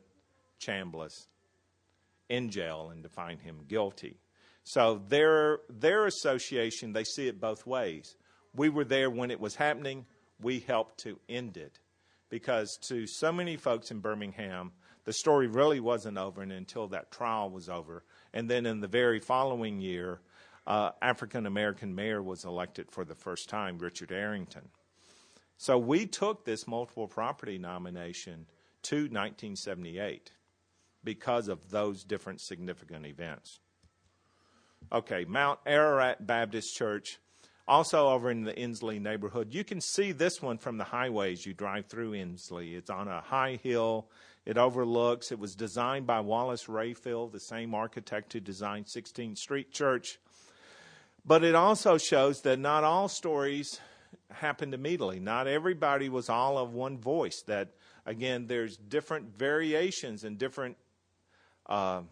Chambliss 0.59 1.27
in 2.29 2.49
jail 2.49 2.89
and 2.91 3.03
to 3.03 3.09
find 3.09 3.39
him 3.41 3.59
guilty. 3.67 4.17
So 4.63 5.01
their 5.07 5.59
their 5.69 6.05
association, 6.05 6.93
they 6.93 7.03
see 7.03 7.27
it 7.27 7.39
both 7.39 7.65
ways. 7.65 8.15
We 8.55 8.69
were 8.69 8.83
there 8.83 9.09
when 9.09 9.31
it 9.31 9.39
was 9.39 9.55
happening. 9.55 10.05
We 10.41 10.59
helped 10.59 10.99
to 11.01 11.19
end 11.29 11.57
it, 11.57 11.79
because 12.29 12.77
to 12.89 13.07
so 13.07 13.31
many 13.31 13.55
folks 13.55 13.91
in 13.91 13.99
Birmingham, 13.99 14.71
the 15.07 15.13
story 15.13 15.47
really 15.47 15.79
wasn't 15.79 16.17
over 16.17 16.41
until 16.41 16.89
that 16.89 17.11
trial 17.11 17.49
was 17.49 17.69
over. 17.69 18.03
And 18.33 18.49
then 18.49 18.65
in 18.65 18.81
the 18.81 18.89
very 18.89 19.21
following 19.21 19.79
year, 19.79 20.19
uh, 20.67 20.91
African 21.01 21.45
American 21.45 21.95
mayor 21.95 22.21
was 22.21 22.43
elected 22.43 22.91
for 22.91 23.05
the 23.05 23.15
first 23.15 23.47
time, 23.47 23.77
Richard 23.77 24.11
Arrington. 24.11 24.67
So 25.55 25.77
we 25.77 26.07
took 26.07 26.43
this 26.43 26.67
multiple 26.67 27.07
property 27.07 27.57
nomination 27.57 28.47
to 28.83 28.95
1978 28.95 30.33
because 31.05 31.47
of 31.47 31.69
those 31.69 32.03
different 32.03 32.41
significant 32.41 33.05
events. 33.05 33.61
Okay, 34.91 35.23
Mount 35.23 35.59
Ararat 35.65 36.27
Baptist 36.27 36.75
Church, 36.75 37.17
also 37.65 38.09
over 38.09 38.29
in 38.29 38.43
the 38.43 38.59
Ensley 38.59 38.99
neighborhood. 38.99 39.53
You 39.53 39.63
can 39.63 39.79
see 39.79 40.11
this 40.11 40.41
one 40.41 40.57
from 40.57 40.77
the 40.77 40.83
highways 40.83 41.45
you 41.45 41.53
drive 41.53 41.85
through 41.85 42.11
Ensley. 42.11 42.75
It's 42.75 42.89
on 42.89 43.07
a 43.07 43.21
high 43.21 43.57
hill. 43.63 44.09
It 44.47 44.57
overlooks. 44.57 45.33
It 45.33 45.39
was 45.39 45.55
designed 45.55 46.07
by 46.07 46.21
Wallace 46.21 46.67
Rayfield, 46.67 47.33
the 47.33 47.39
same 47.39 47.75
architect 47.75 48.31
who 48.31 48.39
designed 48.39 48.85
16th 48.85 49.37
Street 49.37 49.73
Church. 49.73 50.19
But 51.25 51.43
it 51.43 51.53
also 51.53 51.97
shows 51.97 52.43
that 52.43 52.57
not 52.57 52.85
all 52.85 53.09
stories 53.09 53.81
happened 54.31 54.73
immediately. 54.73 55.19
Not 55.19 55.47
everybody 55.47 56.07
was 56.07 56.29
all 56.29 56.57
of 56.57 56.71
one 56.71 56.97
voice. 56.97 57.43
That, 57.47 57.73
again, 58.05 58.47
there's 58.47 58.77
different 58.77 59.37
variations 59.37 60.23
and 60.23 60.37
different 60.37 60.77
uh, 61.65 62.03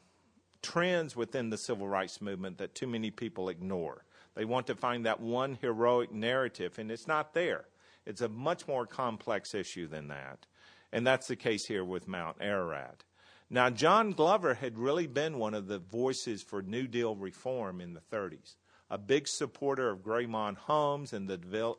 trends 0.62 1.16
within 1.16 1.50
the 1.50 1.58
civil 1.58 1.88
rights 1.88 2.22
movement 2.22 2.58
that 2.58 2.76
too 2.76 2.88
many 2.88 3.12
people 3.12 3.48
ignore. 3.48 4.04
They 4.36 4.44
want 4.44 4.68
to 4.68 4.76
find 4.76 5.06
that 5.06 5.22
one 5.22 5.58
heroic 5.62 6.12
narrative, 6.12 6.80
and 6.80 6.92
it's 6.92 7.08
not 7.08 7.34
there. 7.34 7.64
It's 8.06 8.20
a 8.20 8.28
much 8.28 8.68
more 8.68 8.86
complex 8.86 9.56
issue 9.56 9.88
than 9.88 10.10
that. 10.10 10.46
And 10.92 11.06
that's 11.06 11.28
the 11.28 11.36
case 11.36 11.66
here 11.66 11.84
with 11.84 12.08
Mount 12.08 12.38
Ararat. 12.40 13.04
Now, 13.50 13.70
John 13.70 14.12
Glover 14.12 14.56
had 14.56 14.80
really 14.80 15.08
been 15.08 15.38
one 15.38 15.54
of 15.54 15.68
the 15.68 15.80
voices 15.80 16.42
for 16.42 16.62
New 16.62 16.88
Deal 16.88 17.16
reform 17.16 17.80
in 17.82 17.94
the 17.94 18.02
30s 18.12 18.56
a 18.90 18.98
big 18.98 19.28
supporter 19.28 19.90
of 19.90 20.04
Graymont 20.04 20.58
Homes 20.58 21.12
and 21.14 21.28
the, 21.28 21.76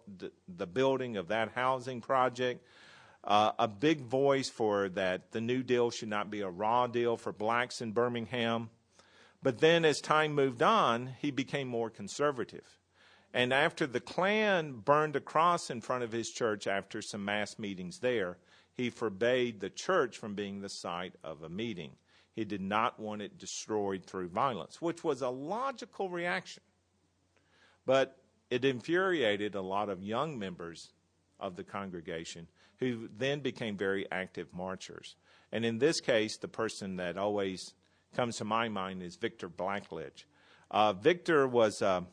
the 0.49 0.67
building 0.67 1.17
of 1.17 1.29
that 1.29 1.53
housing 1.55 2.01
project. 2.01 2.67
Uh, 3.23 3.53
a 3.59 3.69
big 3.69 4.03
voice 4.03 4.49
for 4.49 4.89
that 4.91 5.33
the 5.33 5.41
New 5.41 5.63
Deal 5.63 5.91
should 5.91 6.09
not 6.09 6.31
be 6.31 6.41
a 6.41 6.49
raw 6.49 6.87
deal 6.87 7.17
for 7.17 7.33
blacks 7.33 7.81
in 7.81 7.93
Birmingham. 7.93 8.71
But 9.43 9.59
then 9.59 9.85
as 9.85 10.01
time 10.01 10.33
moved 10.33 10.63
on, 10.63 11.15
he 11.21 11.31
became 11.31 11.69
more 11.69 11.91
conservative. 11.91 12.79
And 13.35 13.53
after 13.53 13.87
the 13.87 14.01
Klan 14.01 14.81
burned 14.85 15.17
a 15.17 15.21
cross 15.21 15.71
in 15.71 15.81
front 15.81 16.05
of 16.05 16.13
his 16.13 16.31
church 16.31 16.67
after 16.67 17.03
some 17.03 17.25
mass 17.25 17.59
meetings 17.59 17.99
there, 17.99 18.39
he 18.77 18.91
forbade 18.91 19.61
the 19.61 19.71
church 19.71 20.19
from 20.19 20.35
being 20.35 20.61
the 20.61 20.69
site 20.69 21.15
of 21.25 21.43
a 21.43 21.49
meeting. 21.49 21.93
He 22.35 22.45
did 22.45 22.61
not 22.61 23.01
want 23.01 23.23
it 23.23 23.39
destroyed 23.39 24.05
through 24.05 24.29
violence, 24.29 24.83
which 24.83 25.03
was 25.03 25.23
a 25.23 25.31
logical 25.31 26.11
reaction. 26.11 26.63
But 27.87 28.19
it 28.51 28.65
infuriated 28.65 29.55
a 29.55 29.63
lot 29.63 29.89
of 29.89 30.03
young 30.03 30.39
members 30.39 30.93
of 31.41 31.57
the 31.57 31.65
congregation 31.65 32.49
who 32.79 33.09
then 33.17 33.41
became 33.41 33.77
very 33.77 34.07
active 34.13 34.49
marchers. 34.53 35.17
And 35.53 35.65
in 35.65 35.79
this 35.79 36.01
case, 36.01 36.37
the 36.37 36.49
person 36.49 36.97
that 36.97 37.17
always 37.17 37.73
comes 38.15 38.37
to 38.37 38.45
my 38.45 38.69
mind 38.69 39.03
is 39.03 39.17
Victor 39.17 39.49
Blackledge. 39.49 40.25
Uh, 40.71 40.93
Victor 40.93 41.47
was 41.47 41.81
a, 41.81 42.05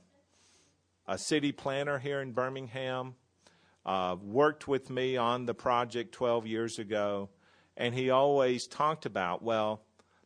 a, 1.07 1.17
city 1.17 1.51
planner 1.51 1.99
here 1.99 2.21
in 2.21 2.31
Birmingham, 2.31 3.15
uh, 3.85 4.15
worked 4.21 4.67
with 4.67 4.89
me 4.89 5.17
on 5.17 5.45
the 5.45 5.53
project 5.53 6.13
12 6.13 6.47
years 6.47 6.79
ago, 6.79 7.29
and 7.75 7.93
he 7.93 8.09
always 8.09 8.67
talked 8.67 9.05
about, 9.05 9.43
well, 9.43 9.81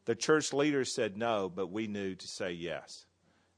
the 0.06 0.16
church 0.16 0.54
leaders 0.54 0.94
said 0.94 1.18
no, 1.18 1.50
but 1.54 1.72
we 1.72 1.88
knew 1.88 2.16
to 2.16 2.28
say 2.28 2.52
yes 2.52 3.08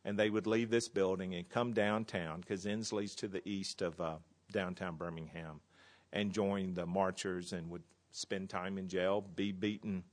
and 0.05 0.17
they 0.17 0.29
would 0.29 0.47
leave 0.47 0.69
this 0.69 0.87
building 0.87 1.35
and 1.35 1.49
come 1.49 1.73
downtown 1.73 2.41
because 2.41 2.65
Ensley's 2.65 3.15
to 3.15 3.27
the 3.27 3.47
east 3.47 3.81
of 3.81 3.99
uh, 3.99 4.15
downtown 4.51 4.95
Birmingham 4.95 5.59
and 6.11 6.31
join 6.31 6.73
the 6.73 6.85
marchers 6.85 7.53
and 7.53 7.69
would 7.69 7.83
spend 8.11 8.49
time 8.49 8.77
in 8.77 8.87
jail, 8.87 9.21
be 9.21 9.51
beaten. 9.51 10.03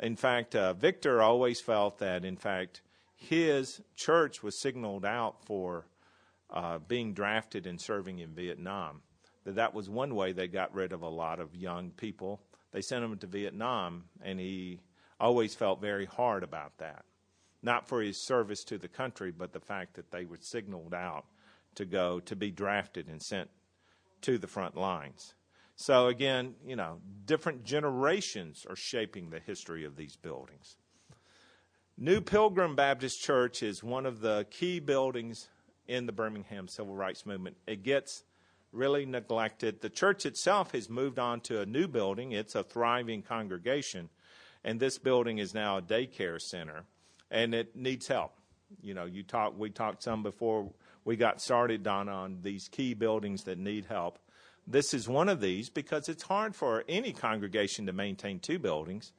In 0.00 0.16
fact, 0.16 0.54
uh, 0.54 0.74
Victor 0.74 1.20
always 1.22 1.60
felt 1.60 1.98
that, 1.98 2.24
in 2.24 2.36
fact, 2.36 2.82
his 3.16 3.80
church 3.96 4.42
was 4.42 4.60
signaled 4.60 5.04
out 5.04 5.44
for 5.44 5.86
uh, 6.50 6.78
being 6.78 7.14
drafted 7.14 7.66
and 7.66 7.80
serving 7.80 8.18
in 8.18 8.34
Vietnam. 8.34 9.02
That 9.44 9.56
that 9.56 9.74
was 9.74 9.88
one 9.88 10.14
way 10.14 10.32
they 10.32 10.48
got 10.48 10.74
rid 10.74 10.92
of 10.92 11.02
a 11.02 11.08
lot 11.08 11.40
of 11.40 11.54
young 11.54 11.90
people. 11.90 12.40
They 12.72 12.82
sent 12.82 13.02
them 13.02 13.18
to 13.18 13.26
Vietnam, 13.26 14.04
and 14.22 14.38
he 14.38 14.80
always 15.18 15.54
felt 15.54 15.80
very 15.80 16.06
hard 16.06 16.42
about 16.42 16.78
that 16.78 17.04
not 17.62 17.86
for 17.86 18.02
his 18.02 18.16
service 18.16 18.64
to 18.64 18.78
the 18.78 18.88
country, 18.88 19.30
but 19.30 19.52
the 19.52 19.60
fact 19.60 19.94
that 19.94 20.10
they 20.10 20.24
were 20.24 20.38
signaled 20.40 20.94
out 20.94 21.24
to 21.76 21.84
go 21.84 22.20
to 22.20 22.36
be 22.36 22.50
drafted 22.50 23.08
and 23.08 23.22
sent 23.22 23.48
to 24.20 24.36
the 24.36 24.46
front 24.46 24.76
lines. 24.76 25.34
So 25.76 26.08
again, 26.08 26.54
you 26.66 26.76
know, 26.76 26.98
different 27.24 27.64
generations 27.64 28.66
are 28.68 28.76
shaping 28.76 29.30
the 29.30 29.40
history 29.40 29.84
of 29.84 29.96
these 29.96 30.16
buildings. 30.16 30.76
New 31.96 32.20
Pilgrim 32.20 32.74
Baptist 32.74 33.22
Church 33.22 33.62
is 33.62 33.82
one 33.82 34.06
of 34.06 34.20
the 34.20 34.46
key 34.50 34.80
buildings 34.80 35.48
in 35.86 36.06
the 36.06 36.12
Birmingham 36.12 36.68
Civil 36.68 36.94
Rights 36.94 37.24
Movement. 37.24 37.56
It 37.66 37.82
gets 37.82 38.24
really 38.72 39.06
neglected. 39.06 39.80
The 39.80 39.90
church 39.90 40.26
itself 40.26 40.72
has 40.72 40.88
moved 40.90 41.18
on 41.18 41.40
to 41.42 41.60
a 41.60 41.66
new 41.66 41.86
building. 41.88 42.32
It's 42.32 42.54
a 42.54 42.64
thriving 42.64 43.22
congregation, 43.22 44.08
and 44.64 44.80
this 44.80 44.98
building 44.98 45.38
is 45.38 45.54
now 45.54 45.78
a 45.78 45.82
daycare 45.82 46.40
center 46.40 46.84
and 47.30 47.54
it 47.54 47.74
needs 47.74 48.06
help. 48.08 48.34
You 48.82 48.94
know, 48.94 49.04
you 49.06 49.22
talk. 49.22 49.58
We 49.58 49.70
talked 49.70 50.02
some 50.02 50.22
before 50.22 50.70
we 51.04 51.16
got 51.16 51.40
started, 51.40 51.82
Don, 51.82 52.08
on 52.08 52.38
these 52.42 52.68
key 52.68 52.94
buildings 52.94 53.44
that 53.44 53.58
need 53.58 53.86
help. 53.86 54.18
This 54.66 54.94
is 54.94 55.08
one 55.08 55.28
of 55.28 55.40
these 55.40 55.68
because 55.70 56.08
it's 56.08 56.22
hard 56.24 56.54
for 56.54 56.84
any 56.88 57.12
congregation 57.12 57.86
to 57.86 57.92
maintain 57.92 58.38
two 58.38 58.58
buildings. 58.58 59.12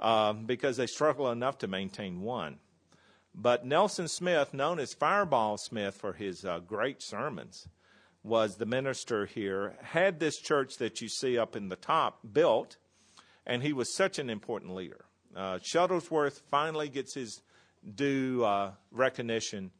uh, 0.00 0.32
because 0.32 0.76
they 0.76 0.86
struggle 0.86 1.30
enough 1.30 1.58
to 1.58 1.66
maintain 1.68 2.20
one. 2.20 2.58
But 3.34 3.64
Nelson 3.64 4.08
Smith, 4.08 4.52
known 4.54 4.78
as 4.78 4.94
Fireball 4.94 5.56
Smith 5.58 5.94
for 5.96 6.12
his 6.12 6.44
uh, 6.44 6.60
great 6.60 7.02
sermons, 7.02 7.68
was 8.24 8.56
the 8.56 8.66
minister 8.66 9.26
here, 9.26 9.76
had 9.82 10.18
this 10.18 10.38
church 10.38 10.78
that 10.78 11.00
you 11.00 11.08
see 11.08 11.38
up 11.38 11.54
in 11.54 11.68
the 11.68 11.76
top 11.76 12.20
built, 12.32 12.78
and 13.46 13.62
he 13.62 13.72
was 13.72 13.94
such 13.94 14.18
an 14.18 14.30
important 14.30 14.74
leader. 14.74 15.04
Uh, 15.36 15.58
Shuttlesworth 15.58 16.40
finally 16.50 16.88
gets 16.88 17.14
his 17.14 17.42
due 17.94 18.42
uh, 18.42 18.72
recognition. 18.90 19.70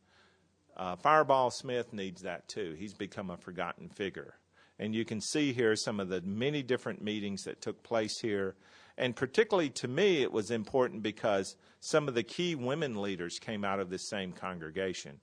Uh, 0.76 0.96
Fireball 0.96 1.50
Smith 1.50 1.92
needs 1.92 2.22
that 2.22 2.46
too. 2.48 2.76
He's 2.78 2.92
become 2.92 3.30
a 3.30 3.38
forgotten 3.38 3.88
figure. 3.88 4.35
And 4.78 4.94
you 4.94 5.04
can 5.04 5.20
see 5.20 5.52
here 5.52 5.74
some 5.76 6.00
of 6.00 6.09
the 6.09 6.20
many 6.20 6.62
different 6.62 7.02
meetings 7.02 7.44
that 7.44 7.62
took 7.62 7.83
place 7.83 8.18
here. 8.20 8.57
And 8.98 9.16
particularly 9.16 9.70
to 9.70 9.88
me, 9.88 10.22
it 10.22 10.33
was 10.33 10.50
important 10.50 11.02
because 11.02 11.57
some 11.80 12.09
of 12.09 12.14
the 12.14 12.24
key 12.24 12.54
women 12.54 13.00
leaders 13.00 13.38
came 13.38 13.64
out 13.64 13.80
of 13.80 13.88
this 13.88 14.09
same 14.09 14.33
congregation. 14.33 15.20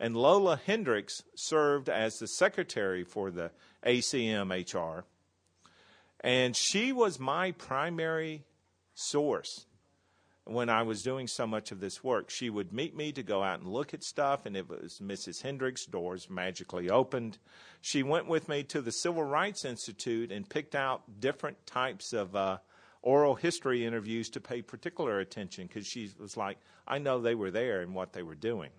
And 0.00 0.16
Lola 0.16 0.60
Hendricks 0.64 1.22
served 1.34 1.88
as 1.88 2.18
the 2.18 2.26
secretary 2.26 3.04
for 3.04 3.30
the 3.30 3.50
ACMHR. 3.86 5.04
And 6.20 6.56
she 6.56 6.92
was 6.92 7.20
my 7.20 7.52
primary 7.52 8.44
source 8.94 9.66
when 10.46 10.68
I 10.68 10.82
was 10.82 11.02
doing 11.02 11.26
so 11.26 11.46
much 11.46 11.72
of 11.72 11.80
this 11.80 12.04
work. 12.04 12.30
She 12.30 12.50
would 12.50 12.72
meet 12.72 12.94
me 12.94 13.12
to 13.12 13.22
go 13.22 13.42
out 13.42 13.60
and 13.60 13.68
look 13.68 13.94
at 13.94 14.02
stuff, 14.02 14.44
and 14.46 14.56
it 14.56 14.68
was 14.68 15.00
Mrs. 15.02 15.42
Hendricks' 15.42 15.86
doors 15.86 16.28
magically 16.28 16.90
opened. 16.90 17.38
She 17.80 18.02
went 18.02 18.26
with 18.26 18.48
me 18.48 18.62
to 18.64 18.80
the 18.80 18.92
Civil 18.92 19.24
Rights 19.24 19.64
Institute 19.64 20.30
and 20.30 20.48
picked 20.48 20.74
out 20.74 21.02
different 21.20 21.66
types 21.66 22.12
of 22.12 22.36
uh, 22.36 22.58
oral 23.02 23.34
history 23.34 23.84
interviews 23.86 24.28
to 24.30 24.40
pay 24.40 24.62
particular 24.62 25.20
attention 25.20 25.66
because 25.66 25.86
she 25.86 26.10
was 26.18 26.36
like, 26.36 26.58
I 26.86 26.98
know 26.98 27.20
they 27.20 27.34
were 27.34 27.50
there 27.50 27.80
and 27.80 27.94
what 27.94 28.12
they 28.12 28.22
were 28.22 28.34
doing. 28.34 28.70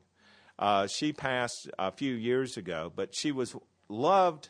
Uh, 0.57 0.87
she 0.87 1.11
passed 1.11 1.69
a 1.77 1.91
few 1.91 2.13
years 2.13 2.57
ago, 2.57 2.91
but 2.95 3.13
she 3.13 3.31
was 3.31 3.55
loved 3.89 4.49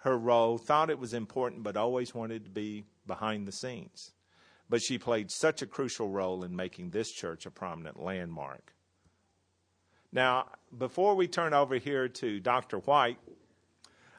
her 0.00 0.18
role, 0.18 0.58
thought 0.58 0.90
it 0.90 0.98
was 0.98 1.14
important, 1.14 1.62
but 1.62 1.76
always 1.76 2.14
wanted 2.14 2.44
to 2.44 2.50
be 2.50 2.84
behind 3.06 3.46
the 3.46 3.52
scenes 3.52 4.12
but 4.68 4.82
she 4.82 4.98
played 4.98 5.30
such 5.30 5.62
a 5.62 5.66
crucial 5.66 6.08
role 6.08 6.44
in 6.44 6.54
making 6.54 6.90
this 6.90 7.10
church 7.10 7.46
a 7.46 7.50
prominent 7.50 8.02
landmark. 8.02 8.72
Now, 10.12 10.46
before 10.76 11.14
we 11.14 11.28
turn 11.28 11.54
over 11.54 11.76
here 11.76 12.08
to 12.08 12.40
Dr. 12.40 12.78
White, 12.78 13.18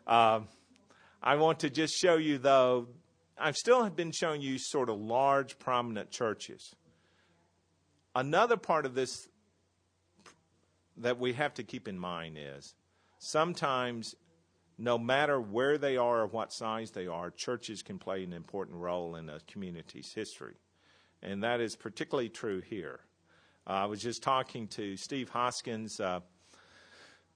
uh, 0.06 0.42
I 1.22 1.36
want 1.36 1.60
to 1.62 1.70
just 1.70 1.96
show 1.96 2.18
you, 2.18 2.38
though, 2.38 2.88
I've 3.38 3.56
still 3.56 3.90
been 3.90 4.12
showing 4.12 4.42
you 4.42 4.58
sort 4.58 4.90
of 4.90 5.00
large, 5.00 5.60
prominent 5.60 6.12
churches. 6.12 6.76
Another 8.16 8.58
part 8.58 8.86
of 8.86 8.96
this 8.96 9.28
that 10.98 11.20
we 11.20 11.34
have 11.34 11.54
to 11.56 11.64
keep 11.64 11.88
in 11.88 11.98
mind 11.98 12.38
is 12.40 12.74
sometimes 13.20 14.16
no 14.78 14.98
matter 14.98 15.40
where 15.40 15.78
they 15.78 15.98
are 15.98 16.22
or 16.22 16.28
what 16.28 16.54
size 16.54 16.92
they 16.92 17.08
are, 17.08 17.32
churches 17.32 17.82
can 17.82 17.98
play 17.98 18.24
an 18.24 18.34
important 18.34 18.78
role 18.78 19.16
in 19.16 19.30
a 19.30 19.40
community's 19.48 20.14
history. 20.14 20.56
And 21.22 21.44
that 21.44 21.62
is 21.62 21.76
particularly 21.76 22.30
true 22.30 22.62
here. 22.62 23.00
Uh, 23.66 23.72
I 23.72 23.86
was 23.86 24.02
just 24.02 24.22
talking 24.22 24.68
to 24.70 24.96
Steve 24.96 25.30
Hoskins 25.30 26.00
uh, 26.00 26.20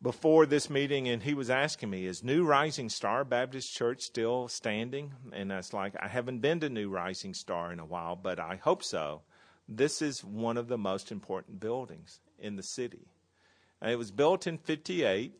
before 0.02 0.46
this 0.46 0.70
meeting, 0.70 1.08
and 1.08 1.22
he 1.22 1.34
was 1.34 1.50
asking 1.50 1.90
me, 1.90 2.06
Is 2.06 2.24
New 2.24 2.46
Rising 2.46 2.90
Star 2.90 3.24
Baptist 3.26 3.74
Church 3.74 4.02
still 4.02 4.48
standing? 4.48 5.12
And 5.34 5.52
I 5.52 5.58
was 5.58 5.74
like, 5.74 5.96
I 6.00 6.08
haven't 6.08 6.40
been 6.40 6.60
to 6.60 6.70
New 6.70 6.90
Rising 6.90 7.34
Star 7.34 7.74
in 7.74 7.80
a 7.80 7.86
while, 7.86 8.16
but 8.16 8.40
I 8.40 8.56
hope 8.56 8.84
so. 8.84 9.22
This 9.68 10.02
is 10.02 10.24
one 10.24 10.58
of 10.58 10.68
the 10.68 10.78
most 10.78 11.12
important 11.12 11.60
buildings 11.60 12.20
in 12.38 12.56
the 12.56 12.64
city. 12.64 13.08
It 13.82 13.98
was 13.98 14.12
built 14.12 14.46
in 14.48 14.58
58 14.58 15.34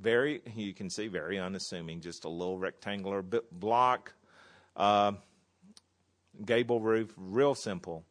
very, 0.00 0.40
you 0.54 0.74
can 0.74 0.90
see, 0.90 1.08
very 1.08 1.38
unassuming, 1.38 2.00
just 2.00 2.24
a 2.24 2.28
little 2.28 2.58
rectangular 2.58 3.22
block, 3.52 4.14
uh, 4.76 5.12
gable 6.44 6.80
roof, 6.80 7.12
real 7.16 7.54
simple. 7.54 8.04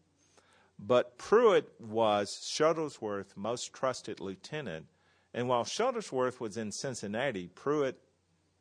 But 0.79 1.17
Pruitt 1.17 1.71
was 1.79 2.29
Shuttlesworth's 2.55 3.35
most 3.35 3.73
trusted 3.73 4.19
lieutenant. 4.19 4.85
And 5.33 5.47
while 5.47 5.63
Shuttlesworth 5.63 6.39
was 6.39 6.57
in 6.57 6.71
Cincinnati, 6.71 7.47
Pruitt 7.47 7.99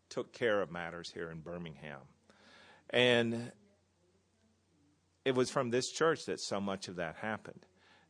took 0.09 0.33
care 0.33 0.63
of 0.63 0.71
matters 0.71 1.11
here 1.13 1.31
in 1.31 1.41
Birmingham. 1.41 2.01
And 2.91 3.53
it 5.25 5.35
was 5.35 5.51
from 5.51 5.71
this 5.71 5.91
church 5.91 6.27
that 6.27 6.41
so 6.41 6.61
much 6.61 6.89
of 6.89 6.97
that 6.97 7.17
happened 7.17 7.67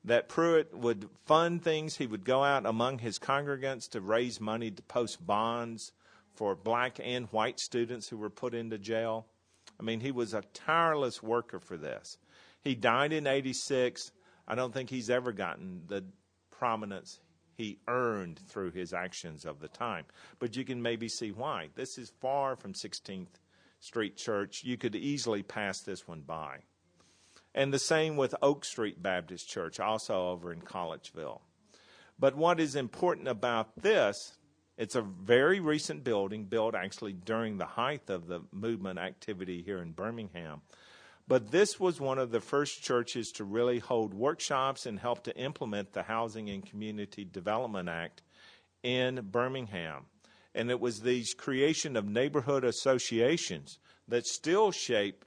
that 0.06 0.28
Pruitt 0.28 0.72
would 0.72 1.08
fund 1.26 1.62
things. 1.62 1.96
He 1.96 2.06
would 2.06 2.24
go 2.24 2.42
out 2.42 2.64
among 2.64 2.98
his 2.98 3.18
congregants 3.18 3.90
to 3.90 4.00
raise 4.00 4.40
money 4.40 4.70
to 4.70 4.82
post 4.82 5.24
bonds 5.24 5.92
for 6.34 6.54
black 6.54 6.98
and 7.02 7.26
white 7.26 7.58
students 7.60 8.08
who 8.08 8.16
were 8.16 8.30
put 8.30 8.54
into 8.54 8.78
jail. 8.78 9.26
I 9.78 9.82
mean, 9.82 10.00
he 10.00 10.12
was 10.12 10.32
a 10.32 10.44
tireless 10.54 11.22
worker 11.22 11.58
for 11.58 11.76
this. 11.76 12.18
He 12.62 12.74
died 12.74 13.12
in 13.12 13.26
86. 13.26 14.12
I 14.48 14.54
don't 14.54 14.72
think 14.72 14.90
he's 14.90 15.10
ever 15.10 15.32
gotten 15.32 15.82
the 15.88 16.04
prominence 16.50 17.20
he 17.56 17.78
earned 17.88 18.38
through 18.48 18.70
his 18.70 18.92
actions 18.92 19.44
of 19.44 19.60
the 19.60 19.68
time. 19.68 20.04
But 20.38 20.56
you 20.56 20.64
can 20.64 20.80
maybe 20.80 21.08
see 21.08 21.32
why. 21.32 21.70
This 21.74 21.98
is 21.98 22.12
far 22.20 22.54
from 22.54 22.74
16th 22.74 23.40
Street 23.80 24.16
Church. 24.16 24.62
You 24.62 24.76
could 24.76 24.94
easily 24.94 25.42
pass 25.42 25.80
this 25.80 26.06
one 26.06 26.20
by. 26.20 26.58
And 27.56 27.72
the 27.72 27.78
same 27.78 28.16
with 28.16 28.34
Oak 28.42 28.66
Street 28.66 29.02
Baptist 29.02 29.48
Church, 29.48 29.80
also 29.80 30.28
over 30.28 30.52
in 30.52 30.60
Collegeville. 30.60 31.40
But 32.18 32.36
what 32.36 32.60
is 32.60 32.76
important 32.76 33.28
about 33.28 33.80
this, 33.80 34.36
it's 34.76 34.94
a 34.94 35.00
very 35.00 35.58
recent 35.58 36.04
building, 36.04 36.44
built 36.44 36.74
actually 36.74 37.14
during 37.14 37.56
the 37.56 37.64
height 37.64 38.10
of 38.10 38.26
the 38.26 38.42
movement 38.52 38.98
activity 38.98 39.62
here 39.62 39.78
in 39.78 39.92
Birmingham. 39.92 40.60
But 41.26 41.50
this 41.50 41.80
was 41.80 41.98
one 41.98 42.18
of 42.18 42.30
the 42.30 42.40
first 42.40 42.82
churches 42.82 43.32
to 43.32 43.44
really 43.44 43.78
hold 43.78 44.12
workshops 44.12 44.84
and 44.84 45.00
help 45.00 45.24
to 45.24 45.36
implement 45.36 45.94
the 45.94 46.02
Housing 46.02 46.50
and 46.50 46.64
Community 46.64 47.24
Development 47.24 47.88
Act 47.88 48.22
in 48.82 49.28
Birmingham. 49.30 50.04
And 50.54 50.70
it 50.70 50.78
was 50.78 51.00
these 51.00 51.32
creation 51.32 51.96
of 51.96 52.06
neighborhood 52.06 52.64
associations 52.64 53.78
that 54.08 54.26
still 54.26 54.70
shape 54.70 55.24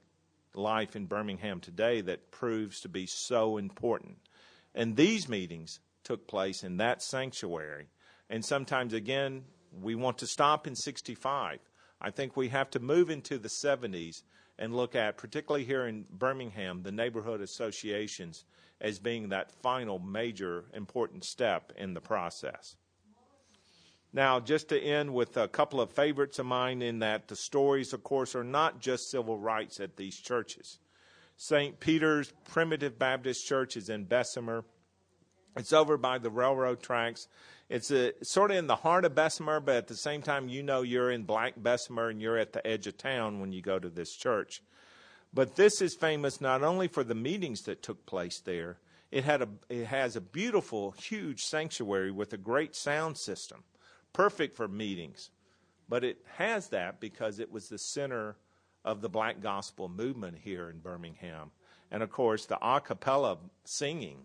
life 0.54 0.96
in 0.96 1.06
Birmingham 1.06 1.60
today 1.60 2.00
that 2.02 2.30
proves 2.30 2.80
to 2.80 2.88
be 2.88 3.06
so 3.06 3.56
important. 3.56 4.18
And 4.74 4.96
these 4.96 5.28
meetings 5.28 5.80
took 6.04 6.26
place 6.26 6.62
in 6.62 6.76
that 6.78 7.02
sanctuary. 7.02 7.88
And 8.28 8.44
sometimes, 8.44 8.92
again, 8.92 9.44
we 9.72 9.94
want 9.94 10.18
to 10.18 10.26
stop 10.26 10.66
in 10.66 10.74
65. 10.74 11.58
I 12.00 12.10
think 12.10 12.36
we 12.36 12.48
have 12.48 12.70
to 12.70 12.80
move 12.80 13.10
into 13.10 13.38
the 13.38 13.50
70s 13.64 14.22
and 14.58 14.76
look 14.76 14.94
at, 14.94 15.16
particularly 15.16 15.64
here 15.64 15.86
in 15.86 16.04
Birmingham, 16.10 16.82
the 16.82 16.92
neighborhood 16.92 17.40
associations 17.40 18.44
as 18.80 18.98
being 18.98 19.28
that 19.28 19.52
final 19.62 19.98
major 19.98 20.64
important 20.74 21.24
step 21.24 21.72
in 21.76 21.94
the 21.94 22.00
process. 22.00 22.76
Now, 24.12 24.40
just 24.40 24.68
to 24.70 24.80
end 24.80 25.14
with 25.14 25.36
a 25.36 25.46
couple 25.46 25.80
of 25.80 25.92
favorites 25.92 26.38
of 26.40 26.46
mine, 26.46 26.82
in 26.82 26.98
that 26.98 27.28
the 27.28 27.36
stories, 27.36 27.92
of 27.92 28.02
course, 28.02 28.34
are 28.34 28.44
not 28.44 28.80
just 28.80 29.10
civil 29.10 29.38
rights 29.38 29.78
at 29.78 29.96
these 29.96 30.18
churches. 30.18 30.78
St. 31.36 31.78
Peter's 31.78 32.32
Primitive 32.50 32.98
Baptist 32.98 33.46
Church 33.46 33.76
is 33.76 33.88
in 33.88 34.04
Bessemer. 34.04 34.64
It's 35.56 35.72
over 35.72 35.96
by 35.96 36.18
the 36.18 36.30
railroad 36.30 36.82
tracks. 36.82 37.28
It's 37.68 37.90
uh, 37.92 38.10
a, 38.20 38.24
sort 38.24 38.50
of 38.50 38.56
in 38.56 38.66
the 38.66 38.76
heart 38.76 39.04
of 39.04 39.14
Bessemer, 39.14 39.60
but 39.60 39.76
at 39.76 39.86
the 39.86 39.96
same 39.96 40.22
time, 40.22 40.48
you 40.48 40.62
know 40.62 40.82
you're 40.82 41.10
in 41.10 41.22
Black 41.22 41.54
Bessemer 41.56 42.08
and 42.08 42.20
you're 42.20 42.36
at 42.36 42.52
the 42.52 42.66
edge 42.66 42.88
of 42.88 42.98
town 42.98 43.40
when 43.40 43.52
you 43.52 43.62
go 43.62 43.78
to 43.78 43.88
this 43.88 44.14
church. 44.16 44.60
But 45.32 45.54
this 45.54 45.80
is 45.80 45.94
famous 45.94 46.40
not 46.40 46.64
only 46.64 46.88
for 46.88 47.04
the 47.04 47.14
meetings 47.14 47.62
that 47.62 47.82
took 47.82 48.04
place 48.06 48.40
there, 48.40 48.78
it, 49.12 49.22
had 49.22 49.42
a, 49.42 49.48
it 49.68 49.86
has 49.86 50.16
a 50.16 50.20
beautiful, 50.20 50.90
huge 50.92 51.44
sanctuary 51.44 52.10
with 52.10 52.32
a 52.32 52.36
great 52.36 52.74
sound 52.74 53.16
system 53.16 53.62
perfect 54.12 54.56
for 54.56 54.68
meetings. 54.68 55.30
But 55.88 56.04
it 56.04 56.18
has 56.36 56.68
that 56.68 57.00
because 57.00 57.40
it 57.40 57.50
was 57.50 57.68
the 57.68 57.78
center 57.78 58.36
of 58.84 59.00
the 59.00 59.08
black 59.08 59.40
gospel 59.40 59.88
movement 59.88 60.38
here 60.38 60.70
in 60.70 60.78
Birmingham. 60.78 61.50
And 61.90 62.02
of 62.02 62.10
course, 62.10 62.46
the 62.46 62.58
a 62.64 62.80
cappella 62.80 63.38
singing 63.64 64.18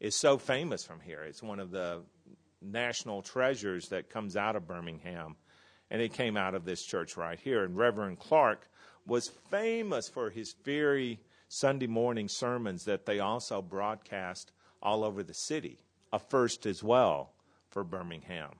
is 0.00 0.16
so 0.16 0.38
famous 0.38 0.84
from 0.84 1.00
here. 1.00 1.22
It's 1.22 1.42
one 1.42 1.60
of 1.60 1.70
the 1.70 2.02
national 2.60 3.22
treasures 3.22 3.88
that 3.90 4.10
comes 4.10 4.36
out 4.36 4.56
of 4.56 4.66
Birmingham. 4.66 5.36
And 5.90 6.02
it 6.02 6.12
came 6.12 6.36
out 6.36 6.54
of 6.54 6.64
this 6.64 6.84
church 6.84 7.16
right 7.16 7.38
here. 7.38 7.62
And 7.64 7.76
Reverend 7.76 8.18
Clark 8.18 8.68
was 9.06 9.30
famous 9.50 10.08
for 10.08 10.30
his 10.30 10.54
very 10.64 11.20
Sunday 11.48 11.86
morning 11.86 12.28
sermons 12.28 12.84
that 12.84 13.06
they 13.06 13.20
also 13.20 13.62
broadcast 13.62 14.50
all 14.82 15.04
over 15.04 15.22
the 15.22 15.34
city, 15.34 15.78
a 16.12 16.18
first 16.18 16.66
as 16.66 16.82
well 16.82 17.32
for 17.70 17.84
Birmingham. 17.84 18.50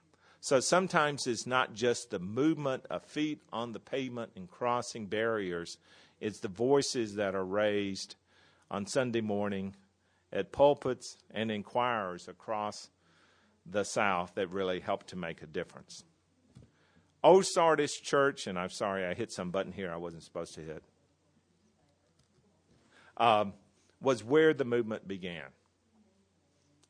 So 0.44 0.60
sometimes 0.60 1.26
it's 1.26 1.46
not 1.46 1.72
just 1.72 2.10
the 2.10 2.18
movement 2.18 2.84
of 2.90 3.02
feet 3.02 3.40
on 3.50 3.72
the 3.72 3.80
pavement 3.80 4.32
and 4.36 4.46
crossing 4.46 5.06
barriers, 5.06 5.78
it's 6.20 6.40
the 6.40 6.48
voices 6.48 7.14
that 7.14 7.34
are 7.34 7.46
raised 7.46 8.16
on 8.70 8.84
Sunday 8.84 9.22
morning 9.22 9.74
at 10.30 10.52
pulpits 10.52 11.16
and 11.30 11.50
in 11.50 11.62
choirs 11.62 12.28
across 12.28 12.90
the 13.64 13.84
South 13.84 14.32
that 14.34 14.50
really 14.50 14.80
help 14.80 15.04
to 15.06 15.16
make 15.16 15.40
a 15.40 15.46
difference. 15.46 16.04
Old 17.22 17.46
Sardis 17.46 17.98
Church, 17.98 18.46
and 18.46 18.58
I'm 18.58 18.68
sorry 18.68 19.06
I 19.06 19.14
hit 19.14 19.32
some 19.32 19.50
button 19.50 19.72
here 19.72 19.90
I 19.90 19.96
wasn't 19.96 20.24
supposed 20.24 20.56
to 20.56 20.60
hit, 20.60 20.82
um, 23.16 23.54
was 23.98 24.22
where 24.22 24.52
the 24.52 24.66
movement 24.66 25.08
began. 25.08 25.46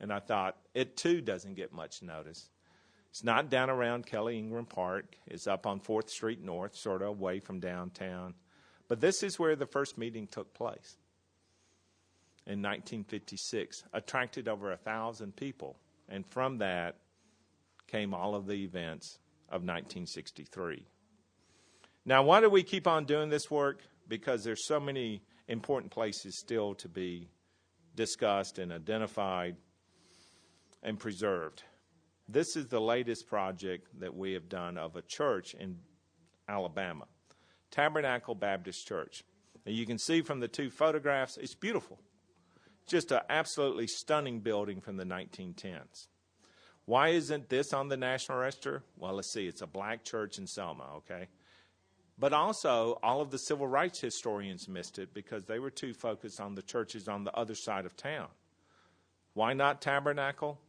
And 0.00 0.12
I 0.12 0.18
thought, 0.18 0.56
it 0.74 0.96
too 0.96 1.20
doesn't 1.20 1.54
get 1.54 1.72
much 1.72 2.02
notice. 2.02 2.50
It's 3.14 3.22
not 3.22 3.48
down 3.48 3.70
around 3.70 4.06
Kelly 4.06 4.36
Ingram 4.36 4.66
Park. 4.66 5.14
It's 5.28 5.46
up 5.46 5.68
on 5.68 5.78
4th 5.78 6.10
Street 6.10 6.42
North, 6.42 6.74
sort 6.74 7.00
of 7.00 7.10
away 7.10 7.38
from 7.38 7.60
downtown. 7.60 8.34
But 8.88 9.00
this 9.00 9.22
is 9.22 9.38
where 9.38 9.54
the 9.54 9.68
first 9.68 9.96
meeting 9.96 10.26
took 10.26 10.52
place 10.52 10.96
in 12.44 12.60
1956, 12.60 13.84
attracted 13.92 14.48
over 14.48 14.72
a 14.72 14.76
thousand 14.76 15.36
people. 15.36 15.76
And 16.08 16.26
from 16.26 16.58
that 16.58 16.96
came 17.86 18.14
all 18.14 18.34
of 18.34 18.48
the 18.48 18.64
events 18.64 19.20
of 19.48 19.62
1963. 19.62 20.84
Now, 22.04 22.24
why 22.24 22.40
do 22.40 22.50
we 22.50 22.64
keep 22.64 22.88
on 22.88 23.04
doing 23.04 23.28
this 23.28 23.48
work? 23.48 23.82
Because 24.08 24.42
there's 24.42 24.66
so 24.66 24.80
many 24.80 25.22
important 25.46 25.92
places 25.92 26.36
still 26.36 26.74
to 26.74 26.88
be 26.88 27.28
discussed 27.94 28.58
and 28.58 28.72
identified 28.72 29.54
and 30.82 30.98
preserved. 30.98 31.62
This 32.28 32.56
is 32.56 32.68
the 32.68 32.80
latest 32.80 33.26
project 33.26 33.88
that 34.00 34.16
we 34.16 34.32
have 34.32 34.48
done 34.48 34.78
of 34.78 34.96
a 34.96 35.02
church 35.02 35.54
in 35.54 35.78
Alabama, 36.48 37.06
Tabernacle 37.70 38.34
Baptist 38.34 38.86
Church. 38.86 39.24
Now 39.66 39.72
you 39.72 39.86
can 39.86 39.98
see 39.98 40.22
from 40.22 40.40
the 40.40 40.48
two 40.48 40.70
photographs, 40.70 41.36
it's 41.36 41.54
beautiful. 41.54 41.98
Just 42.86 43.12
an 43.12 43.20
absolutely 43.28 43.86
stunning 43.86 44.40
building 44.40 44.80
from 44.80 44.96
the 44.96 45.04
1910s. 45.04 46.06
Why 46.86 47.08
isn't 47.10 47.48
this 47.48 47.72
on 47.72 47.88
the 47.88 47.96
National 47.96 48.38
Register? 48.38 48.82
Well, 48.98 49.14
let's 49.14 49.32
see. 49.32 49.46
It's 49.46 49.62
a 49.62 49.66
black 49.66 50.04
church 50.04 50.36
in 50.36 50.46
Selma, 50.46 50.84
okay? 50.96 51.28
But 52.18 52.32
also, 52.32 52.98
all 53.02 53.20
of 53.20 53.30
the 53.30 53.38
civil 53.38 53.66
rights 53.66 54.00
historians 54.00 54.68
missed 54.68 54.98
it 54.98 55.14
because 55.14 55.44
they 55.44 55.58
were 55.58 55.70
too 55.70 55.94
focused 55.94 56.40
on 56.40 56.54
the 56.54 56.62
churches 56.62 57.08
on 57.08 57.24
the 57.24 57.34
other 57.34 57.54
side 57.54 57.86
of 57.86 57.96
town. 57.96 58.28
Why 59.32 59.54
not 59.54 59.80
Tabernacle? 59.80 60.60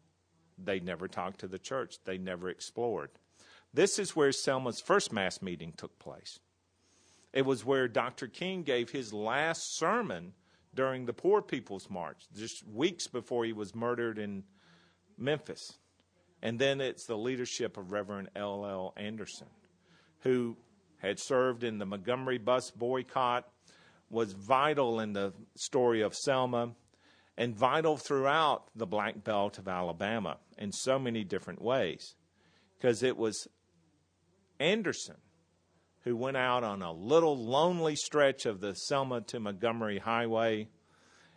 They 0.58 0.80
never 0.80 1.08
talked 1.08 1.39
to 1.41 1.47
the 1.47 1.60
church, 1.60 1.97
they 2.06 2.18
never 2.18 2.49
explored. 2.49 3.10
This 3.74 3.99
is 3.99 4.16
where 4.16 4.32
Selma's 4.32 4.80
first 4.80 5.12
mass 5.12 5.41
meeting 5.41 5.74
took 5.76 5.99
place. 5.99 6.39
It 7.34 7.45
was 7.45 7.66
where 7.66 7.89
Dr. 7.89 8.28
King 8.28 8.64
gave 8.64 8.89
his 8.89 9.12
last 9.12 9.78
sermon 9.78 10.34
during 10.74 11.06
the 11.06 11.14
Poor 11.14 11.41
People's 11.41 11.89
March, 11.89 12.28
just 12.34 12.66
weeks 12.68 13.08
before 13.08 13.43
he 13.43 13.53
was 13.53 13.76
murdered 13.76 14.18
in 14.18 14.43
Memphis. 15.18 15.78
And 16.41 16.60
then 16.60 16.80
it's 16.80 17.06
the 17.06 17.18
leadership 17.18 17.76
of 17.76 17.91
Reverend 17.91 18.30
L. 18.36 18.66
L. 18.66 18.93
Anderson, 18.95 19.47
who 20.20 20.56
had 20.97 21.20
served 21.20 21.64
in 21.64 21.78
the 21.78 21.86
Montgomery 21.86 22.38
bus 22.38 22.72
boycott, 22.72 23.47
was 24.10 24.34
vital 24.34 24.99
in 24.99 25.14
the 25.14 25.34
story 25.56 26.01
of 26.01 26.16
Selma, 26.16 26.72
and 27.38 27.56
vital 27.56 27.98
throughout 27.98 28.70
the 28.76 28.86
Black 28.86 29.24
Belt 29.24 29.58
of 29.58 29.68
Alabama 29.68 30.38
in 30.58 30.72
so 30.72 30.98
many 30.98 31.24
different 31.24 31.62
ways. 31.62 32.16
Because 32.78 33.04
it 33.04 33.18
was 33.18 33.48
Anderson 34.60 35.18
who 36.04 36.16
went 36.16 36.38
out 36.38 36.64
on 36.64 36.82
a 36.82 36.92
little 36.92 37.36
lonely 37.36 37.96
stretch 37.96 38.46
of 38.46 38.62
the 38.62 38.74
Selma 38.74 39.22
to 39.22 39.40
Montgomery 39.40 39.98
Highway 39.98 40.68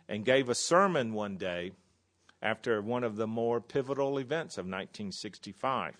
and 0.07 0.23
gave 0.23 0.47
a 0.47 0.55
sermon 0.55 1.13
one 1.13 1.37
day 1.37 1.71
after 2.41 2.81
one 2.81 3.03
of 3.03 3.15
the 3.15 3.27
more 3.27 3.59
pivotal 3.59 4.17
events 4.19 4.57
of 4.57 4.65
1965 4.65 5.95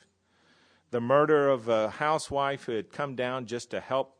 the 0.91 1.01
murder 1.01 1.49
of 1.49 1.67
a 1.67 1.89
housewife 1.89 2.63
who 2.63 2.71
had 2.73 2.91
come 2.91 3.15
down 3.15 3.45
just 3.45 3.71
to 3.71 3.79
help 3.79 4.15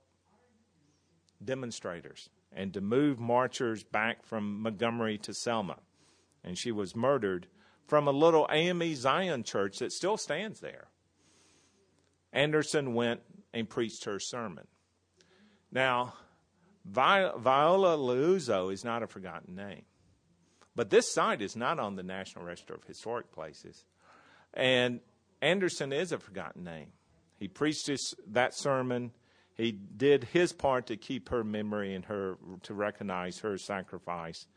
demonstrators 1.43 2.29
and 2.51 2.73
to 2.73 2.81
move 2.81 3.19
marchers 3.19 3.83
back 3.83 4.25
from 4.25 4.61
Montgomery 4.61 5.17
to 5.19 5.33
Selma. 5.33 5.77
And 6.43 6.57
she 6.57 6.71
was 6.71 6.95
murdered 6.95 7.47
from 7.87 8.07
a 8.07 8.11
little 8.11 8.47
AME 8.51 8.95
Zion 8.95 9.43
church 9.43 9.79
that 9.79 9.91
still 9.91 10.17
stands 10.17 10.59
there. 10.59 10.87
Anderson 12.31 12.93
went 12.93 13.21
and 13.53 13.69
preached 13.69 14.05
her 14.05 14.19
sermon. 14.19 14.67
Now, 15.71 16.13
Viola 16.85 17.97
Liuzzo 17.97 18.71
is 18.71 18.83
not 18.83 19.03
a 19.03 19.07
forgotten 19.07 19.55
name. 19.55 19.83
But 20.75 20.89
this 20.89 21.13
site 21.13 21.41
is 21.41 21.55
not 21.55 21.79
on 21.79 21.95
the 21.95 22.03
National 22.03 22.45
Register 22.45 22.73
of 22.73 22.83
Historic 22.83 23.31
Places. 23.31 23.85
And 24.53 25.01
Anderson 25.41 25.91
is 25.91 26.11
a 26.11 26.19
forgotten 26.19 26.63
name. 26.63 26.87
He 27.37 27.47
preached 27.47 27.87
his, 27.87 28.15
that 28.27 28.53
sermon. 28.53 29.11
He 29.59 29.73
did 29.73 30.23
his 30.23 30.53
part 30.53 30.87
to 30.87 30.95
keep 30.95 31.27
her 31.27 31.43
memory 31.43 31.93
and 31.93 32.05
her 32.05 32.37
to 32.63 32.73
recognize 32.73 33.39
her 33.39 33.57
sacrifice. 33.57 34.47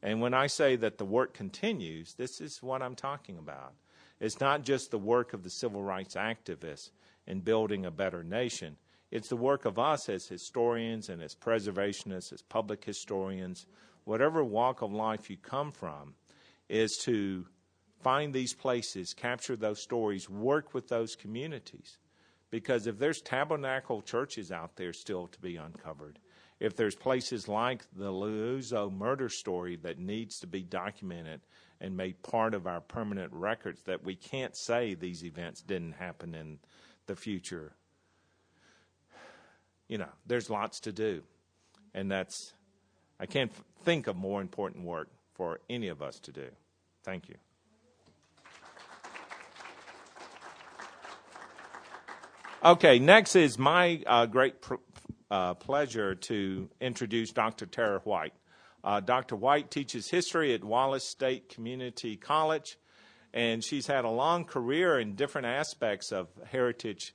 And 0.00 0.20
when 0.20 0.32
I 0.32 0.46
say 0.46 0.76
that 0.76 0.96
the 0.96 1.04
work 1.04 1.34
continues, 1.34 2.14
this 2.14 2.40
is 2.40 2.62
what 2.62 2.80
I'm 2.80 2.94
talking 2.94 3.36
about. 3.36 3.72
It's 4.20 4.38
not 4.38 4.62
just 4.62 4.92
the 4.92 4.98
work 4.98 5.32
of 5.32 5.42
the 5.42 5.50
civil 5.50 5.82
rights 5.82 6.14
activists 6.14 6.90
in 7.26 7.40
building 7.40 7.84
a 7.84 7.90
better 7.90 8.22
nation. 8.22 8.76
It's 9.10 9.28
the 9.28 9.36
work 9.36 9.64
of 9.64 9.80
us 9.80 10.08
as 10.08 10.28
historians 10.28 11.08
and 11.08 11.20
as 11.20 11.34
preservationists, 11.34 12.32
as 12.32 12.42
public 12.42 12.84
historians, 12.84 13.66
whatever 14.04 14.44
walk 14.44 14.82
of 14.82 14.92
life 14.92 15.28
you 15.28 15.36
come 15.36 15.72
from, 15.72 16.14
is 16.68 16.96
to 17.06 17.44
find 18.02 18.32
these 18.32 18.54
places, 18.54 19.14
capture 19.14 19.56
those 19.56 19.82
stories, 19.82 20.30
work 20.30 20.74
with 20.74 20.86
those 20.86 21.16
communities. 21.16 21.98
Because 22.54 22.86
if 22.86 23.00
there's 23.00 23.20
tabernacle 23.20 24.00
churches 24.00 24.52
out 24.52 24.76
there 24.76 24.92
still 24.92 25.26
to 25.26 25.40
be 25.40 25.56
uncovered, 25.56 26.20
if 26.60 26.76
there's 26.76 26.94
places 26.94 27.48
like 27.48 27.82
the 27.96 28.12
Liuzzo 28.12 28.92
murder 28.92 29.28
story 29.28 29.74
that 29.82 29.98
needs 29.98 30.38
to 30.38 30.46
be 30.46 30.62
documented 30.62 31.40
and 31.80 31.96
made 31.96 32.22
part 32.22 32.54
of 32.54 32.68
our 32.68 32.80
permanent 32.80 33.32
records, 33.32 33.82
that 33.86 34.04
we 34.04 34.14
can't 34.14 34.56
say 34.56 34.94
these 34.94 35.24
events 35.24 35.62
didn't 35.62 35.94
happen 35.94 36.32
in 36.32 36.60
the 37.06 37.16
future. 37.16 37.72
You 39.88 39.98
know, 39.98 40.10
there's 40.24 40.48
lots 40.48 40.78
to 40.82 40.92
do. 40.92 41.24
And 41.92 42.08
that's 42.08 42.52
I 43.18 43.26
can't 43.26 43.50
think 43.82 44.06
of 44.06 44.14
more 44.14 44.40
important 44.40 44.84
work 44.84 45.08
for 45.32 45.58
any 45.68 45.88
of 45.88 46.02
us 46.02 46.20
to 46.20 46.30
do. 46.30 46.46
Thank 47.02 47.28
you. 47.28 47.34
Okay, 52.64 52.98
next 52.98 53.36
is 53.36 53.58
my 53.58 54.02
uh, 54.06 54.24
great 54.24 54.62
pr- 54.62 54.76
uh, 55.30 55.52
pleasure 55.52 56.14
to 56.14 56.70
introduce 56.80 57.30
Dr. 57.30 57.66
Tara 57.66 58.00
White. 58.04 58.32
Uh, 58.82 59.00
Dr. 59.00 59.36
White 59.36 59.70
teaches 59.70 60.08
history 60.08 60.54
at 60.54 60.64
Wallace 60.64 61.06
State 61.06 61.50
Community 61.50 62.16
College, 62.16 62.78
and 63.34 63.62
she's 63.62 63.86
had 63.86 64.06
a 64.06 64.10
long 64.10 64.46
career 64.46 64.98
in 64.98 65.14
different 65.14 65.46
aspects 65.46 66.10
of 66.10 66.28
heritage 66.50 67.14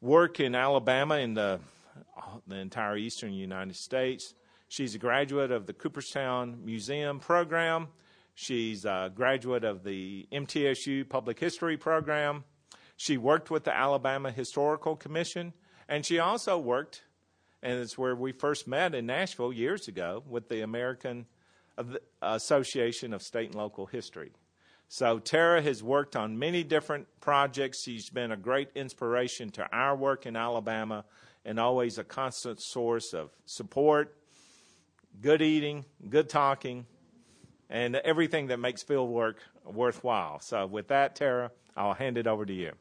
work 0.00 0.40
in 0.40 0.54
Alabama 0.54 1.16
and 1.16 1.36
the, 1.36 1.60
the 2.46 2.56
entire 2.56 2.96
eastern 2.96 3.34
United 3.34 3.76
States. 3.76 4.32
She's 4.68 4.94
a 4.94 4.98
graduate 4.98 5.50
of 5.50 5.66
the 5.66 5.74
Cooperstown 5.74 6.64
Museum 6.64 7.20
program. 7.20 7.88
She's 8.34 8.86
a 8.86 9.12
graduate 9.14 9.64
of 9.64 9.84
the 9.84 10.26
MTSU 10.32 11.06
Public 11.06 11.38
History 11.38 11.76
program. 11.76 12.44
She 13.00 13.16
worked 13.16 13.50
with 13.50 13.64
the 13.64 13.74
Alabama 13.74 14.30
Historical 14.30 14.94
Commission, 14.94 15.54
and 15.88 16.04
she 16.04 16.18
also 16.18 16.58
worked, 16.58 17.00
and 17.62 17.78
it's 17.78 17.96
where 17.96 18.14
we 18.14 18.32
first 18.32 18.68
met 18.68 18.94
in 18.94 19.06
Nashville 19.06 19.54
years 19.54 19.88
ago, 19.88 20.22
with 20.28 20.50
the 20.50 20.60
American 20.60 21.24
Association 22.20 23.14
of 23.14 23.22
State 23.22 23.46
and 23.46 23.54
Local 23.54 23.86
History. 23.86 24.32
So 24.88 25.18
Tara 25.18 25.62
has 25.62 25.82
worked 25.82 26.14
on 26.14 26.38
many 26.38 26.62
different 26.62 27.06
projects. 27.22 27.82
She's 27.82 28.10
been 28.10 28.32
a 28.32 28.36
great 28.36 28.68
inspiration 28.74 29.48
to 29.52 29.66
our 29.72 29.96
work 29.96 30.26
in 30.26 30.36
Alabama 30.36 31.06
and 31.46 31.58
always 31.58 31.96
a 31.96 32.04
constant 32.04 32.60
source 32.60 33.14
of 33.14 33.30
support 33.46 34.14
good 35.22 35.40
eating, 35.40 35.86
good 36.06 36.28
talking, 36.28 36.84
and 37.70 37.96
everything 37.96 38.48
that 38.48 38.58
makes 38.58 38.82
field 38.82 39.08
work 39.08 39.38
worthwhile. 39.64 40.40
So, 40.40 40.66
with 40.66 40.88
that, 40.88 41.16
Tara, 41.16 41.50
I'll 41.74 41.94
hand 41.94 42.18
it 42.18 42.26
over 42.26 42.44
to 42.44 42.52
you. 42.52 42.72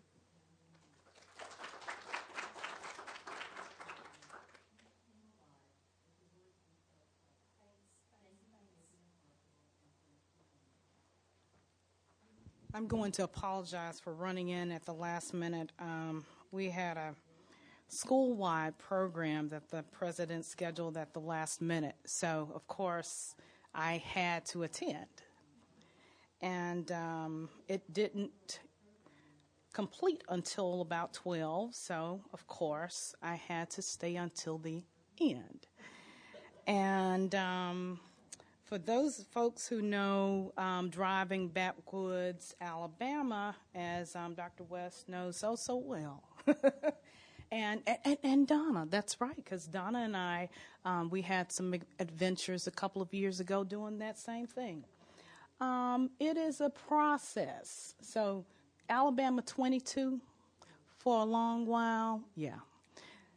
I'm 12.79 12.87
going 12.87 13.11
to 13.11 13.25
apologize 13.25 13.99
for 13.99 14.13
running 14.13 14.47
in 14.47 14.71
at 14.71 14.85
the 14.85 14.93
last 14.93 15.33
minute. 15.33 15.73
Um, 15.79 16.23
we 16.49 16.69
had 16.69 16.95
a 16.95 17.13
school 17.89 18.37
wide 18.37 18.77
program 18.77 19.49
that 19.49 19.69
the 19.69 19.83
president 19.91 20.45
scheduled 20.45 20.95
at 20.95 21.11
the 21.11 21.19
last 21.19 21.61
minute. 21.61 21.97
So, 22.05 22.49
of 22.55 22.65
course, 22.67 23.35
I 23.75 23.97
had 23.97 24.45
to 24.45 24.63
attend. 24.63 25.09
And 26.39 26.89
um, 26.93 27.49
it 27.67 27.81
didn't 27.91 28.61
complete 29.73 30.23
until 30.29 30.79
about 30.79 31.11
12, 31.11 31.75
so 31.75 32.21
of 32.31 32.47
course 32.47 33.13
I 33.21 33.35
had 33.35 33.69
to 33.71 33.81
stay 33.81 34.15
until 34.15 34.57
the 34.57 34.85
end. 35.19 35.67
And 36.65 37.35
um, 37.35 37.99
for 38.69 38.77
those 38.77 39.25
folks 39.31 39.67
who 39.67 39.81
know 39.81 40.53
um, 40.55 40.89
driving 40.89 41.47
backwoods, 41.47 42.55
Alabama, 42.61 43.55
as 43.73 44.15
um, 44.15 44.35
Dr. 44.35 44.63
West 44.63 45.09
knows 45.09 45.37
so, 45.37 45.55
so 45.55 45.75
well. 45.75 46.23
and, 47.51 47.81
and, 48.05 48.17
and 48.21 48.47
Donna, 48.47 48.85
that's 48.87 49.19
right, 49.19 49.35
because 49.35 49.65
Donna 49.65 50.01
and 50.01 50.15
I, 50.15 50.49
um, 50.85 51.09
we 51.09 51.23
had 51.23 51.51
some 51.51 51.73
adventures 51.97 52.67
a 52.67 52.71
couple 52.71 53.01
of 53.01 53.11
years 53.11 53.39
ago 53.39 53.63
doing 53.63 53.97
that 53.99 54.19
same 54.19 54.45
thing. 54.45 54.83
Um, 55.59 56.11
it 56.19 56.37
is 56.37 56.61
a 56.61 56.69
process. 56.69 57.95
So, 58.01 58.45
Alabama 58.87 59.41
22 59.41 60.21
for 60.99 61.21
a 61.21 61.25
long 61.25 61.65
while, 61.65 62.21
yeah. 62.35 62.59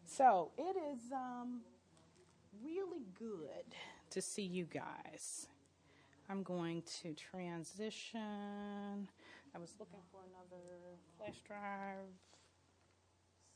So, 0.04 0.50
it 0.58 0.76
is 0.92 1.10
um, 1.10 1.62
really 2.62 3.06
good 3.18 3.74
to 4.12 4.20
see 4.20 4.42
you 4.42 4.66
guys. 4.66 5.48
I'm 6.28 6.42
going 6.42 6.82
to 7.02 7.14
transition. 7.14 9.08
I 9.54 9.58
was 9.58 9.74
looking 9.80 10.04
for 10.12 10.20
another 10.28 11.00
flash 11.16 11.40
drive 11.46 12.12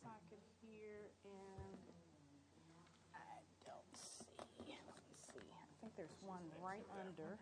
socket 0.00 0.40
here, 0.64 1.12
and 1.24 1.76
I 3.12 3.44
don't 3.68 3.92
see. 3.92 4.24
Let 4.40 4.48
me 5.04 5.16
see. 5.20 5.44
I 5.44 5.68
think 5.80 5.92
there's 5.94 6.16
one 6.24 6.40
right 6.64 6.86
under. 7.04 7.36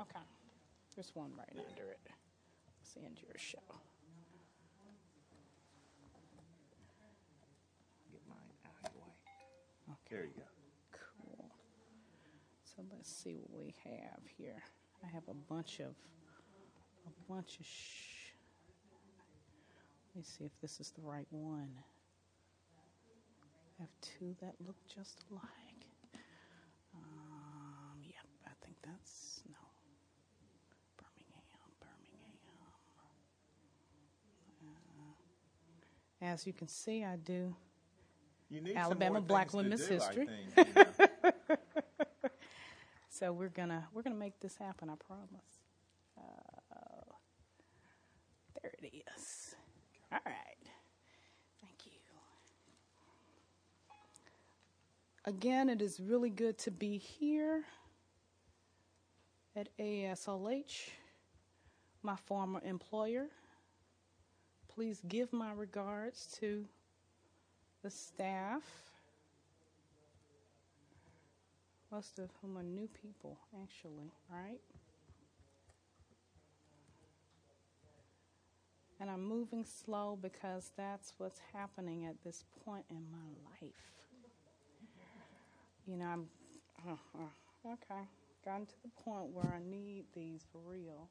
Okay. 0.00 0.24
There's 0.96 1.12
one 1.14 1.32
right 1.36 1.52
under 1.68 1.90
it. 1.92 2.00
Let's 2.80 2.96
end 2.96 3.20
your 3.20 3.36
show. 3.36 3.68
Get 8.10 8.24
mine 8.28 8.52
out 8.64 8.72
of 8.84 8.92
the 8.92 8.98
way. 8.98 9.12
Okay. 9.92 10.16
There 10.16 10.24
you 10.24 10.32
go. 10.36 10.59
Let's 13.00 13.16
see 13.24 13.32
what 13.32 13.64
we 13.64 13.74
have 13.84 14.20
here. 14.36 14.62
I 15.02 15.06
have 15.06 15.22
a 15.26 15.32
bunch 15.32 15.80
of 15.80 15.94
a 17.06 17.32
bunch 17.32 17.58
of 17.58 17.64
shh. 17.64 18.34
Let 20.14 20.16
me 20.16 20.22
see 20.22 20.44
if 20.44 20.52
this 20.60 20.80
is 20.80 20.90
the 20.90 21.00
right 21.00 21.26
one. 21.30 21.70
I 23.78 23.82
have 23.84 23.88
two 24.02 24.36
that 24.42 24.52
look 24.66 24.76
just 24.86 25.24
alike. 25.30 25.86
Um, 26.94 28.02
yep, 28.04 28.26
I 28.44 28.50
think 28.62 28.76
that's 28.84 29.44
no. 29.48 29.56
Birmingham, 30.98 31.72
Birmingham. 31.80 32.36
Uh, 36.20 36.26
as 36.26 36.46
you 36.46 36.52
can 36.52 36.68
see, 36.68 37.02
I 37.02 37.16
do 37.16 37.56
Alabama 38.76 39.22
Black 39.22 39.54
Women's 39.54 39.86
do, 39.86 39.94
History. 39.94 40.26
Think, 40.54 40.68
you 40.68 40.84
know. 41.24 41.30
So 43.12 43.32
we're 43.32 43.48
gonna 43.48 43.88
we're 43.92 44.02
gonna 44.02 44.14
make 44.14 44.38
this 44.38 44.56
happen. 44.56 44.88
I 44.88 44.94
promise. 44.94 45.58
Uh, 46.16 47.12
there 48.62 48.72
it 48.80 49.02
is. 49.16 49.56
All 50.12 50.20
right. 50.24 50.34
Thank 51.60 51.86
you. 51.86 51.92
Again, 55.24 55.68
it 55.68 55.82
is 55.82 55.98
really 55.98 56.30
good 56.30 56.56
to 56.58 56.70
be 56.70 56.98
here 56.98 57.64
at 59.56 59.68
ASLH, 59.78 60.90
my 62.04 62.14
former 62.14 62.62
employer. 62.64 63.26
Please 64.68 65.02
give 65.08 65.32
my 65.32 65.52
regards 65.52 66.28
to 66.40 66.64
the 67.82 67.90
staff 67.90 68.62
most 71.90 72.18
of 72.18 72.30
whom 72.40 72.56
are 72.56 72.62
new 72.62 72.88
people, 73.02 73.38
actually, 73.62 74.12
right? 74.30 74.60
And 79.00 79.10
I'm 79.10 79.24
moving 79.24 79.64
slow 79.64 80.18
because 80.20 80.72
that's 80.76 81.14
what's 81.18 81.40
happening 81.54 82.04
at 82.06 82.16
this 82.22 82.44
point 82.64 82.84
in 82.90 83.02
my 83.10 83.28
life. 83.50 83.74
You 85.86 85.96
know, 85.96 86.04
I'm 86.06 86.26
uh, 86.86 86.92
uh, 87.18 87.72
okay. 87.72 88.02
Gotten 88.44 88.66
to 88.66 88.74
the 88.82 89.02
point 89.02 89.30
where 89.32 89.46
I 89.46 89.58
need 89.58 90.04
these 90.14 90.44
for 90.52 90.60
real, 90.64 91.08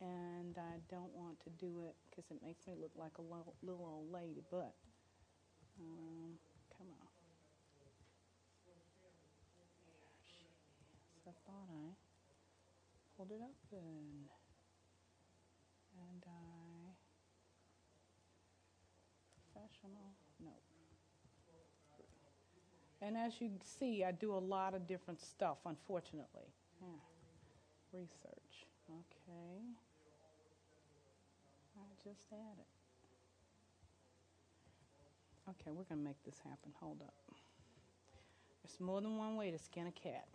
and 0.00 0.56
I 0.58 0.78
don't 0.90 1.12
want 1.14 1.40
to 1.44 1.50
do 1.50 1.80
it 1.86 1.94
because 2.10 2.30
it 2.30 2.38
makes 2.44 2.66
me 2.66 2.74
look 2.80 2.92
like 2.96 3.18
a 3.18 3.22
little, 3.22 3.54
little 3.62 3.84
old 3.86 4.12
lady. 4.12 4.42
But 4.50 4.74
um, 5.80 6.38
come 6.76 6.88
on. 7.00 7.08
I 11.26 11.32
thought 11.46 11.68
I 11.70 11.94
pulled 13.20 13.32
it 13.32 13.42
open. 13.42 14.24
And 15.92 16.24
I. 16.26 16.94
Professional? 19.52 20.14
No. 20.42 20.52
And 23.02 23.18
as 23.18 23.34
you 23.40 23.50
see, 23.62 24.04
I 24.04 24.12
do 24.12 24.32
a 24.34 24.38
lot 24.38 24.74
of 24.74 24.86
different 24.86 25.20
stuff, 25.20 25.58
unfortunately. 25.66 26.48
Yeah. 26.80 27.98
Research. 28.00 28.66
Okay. 28.88 29.60
I 31.76 32.08
just 32.08 32.26
added. 32.32 32.64
Okay, 35.48 35.70
we're 35.72 35.84
to 35.84 35.96
make 35.96 36.22
this 36.24 36.38
happen. 36.38 36.72
Hold 36.80 37.02
up. 37.02 37.14
There's 38.62 38.80
more 38.80 39.02
than 39.02 39.18
one 39.18 39.36
way 39.36 39.50
to 39.50 39.58
skin 39.58 39.88
a 39.88 39.92
cat 39.92 40.26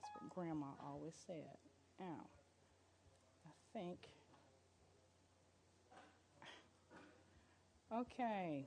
That's 0.00 0.14
what 0.14 0.30
Grandma 0.30 0.68
always 0.86 1.14
said. 1.26 1.67
Now, 1.98 2.26
I 3.46 3.78
think. 3.78 3.98
Okay, 7.90 8.66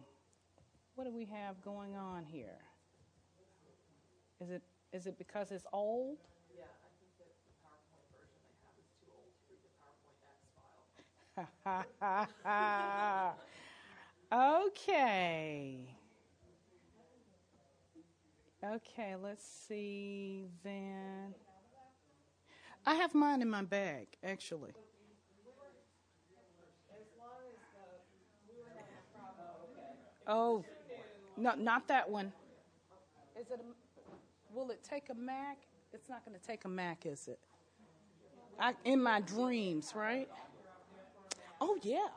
what 0.95 1.03
do 1.03 1.13
we 1.13 1.25
have 1.25 1.61
going 1.63 1.95
on 1.95 2.25
here? 2.25 2.59
Is 4.41 4.49
it 4.49 4.63
is 4.91 5.05
it 5.05 5.17
because 5.17 5.51
it's 5.51 5.65
old? 5.71 6.17
Yeah, 6.57 6.63
I 6.63 6.89
think 6.97 7.11
that 7.19 7.29
the 7.45 7.53
PowerPoint 7.63 8.09
version 8.11 8.41
they 8.43 8.57
have 8.65 8.73
is 8.79 8.87
too 8.99 9.11
old 9.13 9.29
to 9.37 9.43
read 9.47 9.61
the 9.61 9.69
PowerPoint 9.79 10.25
X 10.25 10.75
file. 12.41 13.37
okay. 14.67 15.95
Okay, 18.63 19.15
let's 19.21 19.45
see 19.67 20.47
then. 20.63 21.35
I 22.85 22.95
have 22.95 23.13
mine 23.13 23.41
in 23.41 23.49
my 23.49 23.63
bag, 23.63 24.07
actually. 24.23 24.71
Oh, 30.27 30.63
no, 31.37 31.53
not 31.55 31.87
that 31.87 32.09
one. 32.09 32.31
Is 33.39 33.51
it? 33.51 33.59
A, 33.59 34.55
will 34.55 34.71
it 34.71 34.83
take 34.83 35.09
a 35.09 35.13
Mac? 35.13 35.57
It's 35.93 36.09
not 36.09 36.25
going 36.25 36.39
to 36.39 36.45
take 36.45 36.65
a 36.65 36.69
Mac, 36.69 37.05
is 37.05 37.27
it? 37.27 37.39
I, 38.59 38.73
in 38.85 39.01
my 39.01 39.21
dreams, 39.21 39.93
right? 39.95 40.29
Oh 41.59 41.77
yeah. 41.81 42.07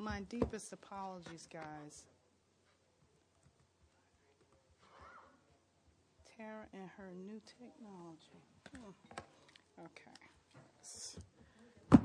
My 0.00 0.20
deepest 0.30 0.72
apologies, 0.72 1.46
guys. 1.52 2.04
Tara 6.38 6.64
and 6.72 6.88
her 6.96 7.12
new 7.26 7.38
technology. 7.44 8.40
Hmm. 8.74 8.92
Okay. 9.78 10.16
Yeah. 11.92 11.98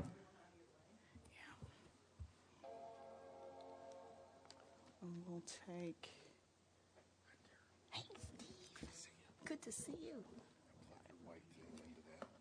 And 5.00 5.22
we'll 5.26 5.40
take. 5.66 6.10
Hey, 7.88 8.02
Steve. 8.20 9.08
Good 9.46 9.62
to 9.62 9.72
see 9.72 9.92
you. 10.04 10.22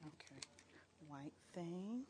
Okay. 0.06 0.41
White 1.08 1.32
thing. 1.53 2.03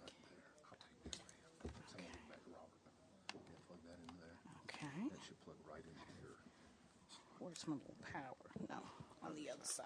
Where's 7.45 7.67
my 7.67 7.75
little 7.75 7.93
power? 8.11 8.49
No, 8.67 8.81
on 9.21 9.35
the 9.35 9.51
other 9.51 9.63
side. 9.63 9.85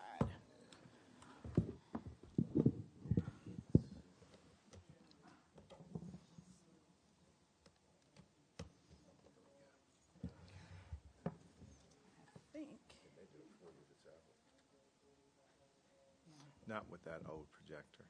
Not 16.66 16.89
with 16.89 17.03
that 17.03 17.20
old 17.28 17.47
projector. 17.51 18.05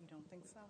You 0.00 0.06
don't 0.10 0.28
think 0.28 0.42
so? 0.44 0.60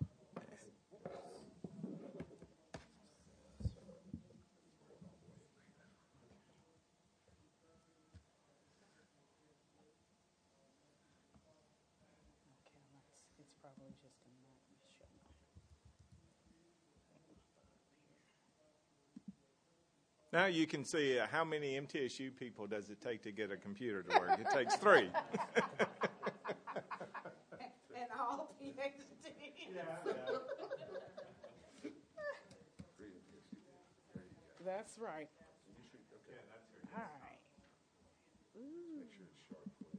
Now 20.33 20.47
you 20.47 20.65
can 20.65 20.83
see 20.83 21.19
uh, 21.19 21.27
how 21.31 21.43
many 21.45 21.79
MTSU 21.79 22.35
people 22.35 22.65
does 22.65 22.89
it 22.89 22.99
take 22.99 23.21
to 23.21 23.31
get 23.31 23.51
a 23.51 23.55
computer 23.55 24.01
to 24.01 24.19
work. 24.19 24.39
It 24.39 24.49
takes 24.49 24.75
three. 24.75 25.09
And 27.95 28.09
all 28.19 28.55
PhDs. 28.59 29.03
That's 34.65 34.97
right. 34.97 35.29
All 36.95 37.03
right. 37.21 37.39
Steve, 38.49 39.05
thank 39.09 39.29
you 39.29 39.37
so 39.49 39.57
much. 39.61 39.93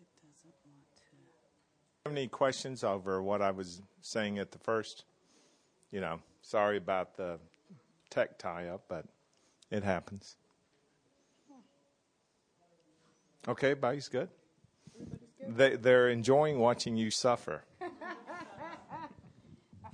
it 0.00 0.10
doesn't 0.22 0.64
want 0.66 0.92
to. 0.96 1.16
Have 1.16 1.95
any 2.10 2.28
questions 2.28 2.84
over 2.84 3.22
what 3.22 3.42
I 3.42 3.50
was 3.50 3.82
saying 4.00 4.38
at 4.38 4.52
the 4.52 4.58
first? 4.58 5.04
You 5.90 6.00
know, 6.00 6.20
sorry 6.42 6.76
about 6.76 7.16
the 7.16 7.38
tech 8.10 8.38
tie 8.38 8.68
up, 8.68 8.82
but 8.88 9.04
it 9.70 9.82
happens. 9.82 10.36
Okay, 13.48 13.70
everybody's 13.70 14.08
good. 14.08 14.28
They, 15.48 15.76
they're 15.76 16.08
enjoying 16.08 16.58
watching 16.58 16.96
you 16.96 17.10
suffer. 17.10 17.62
I 17.80 17.86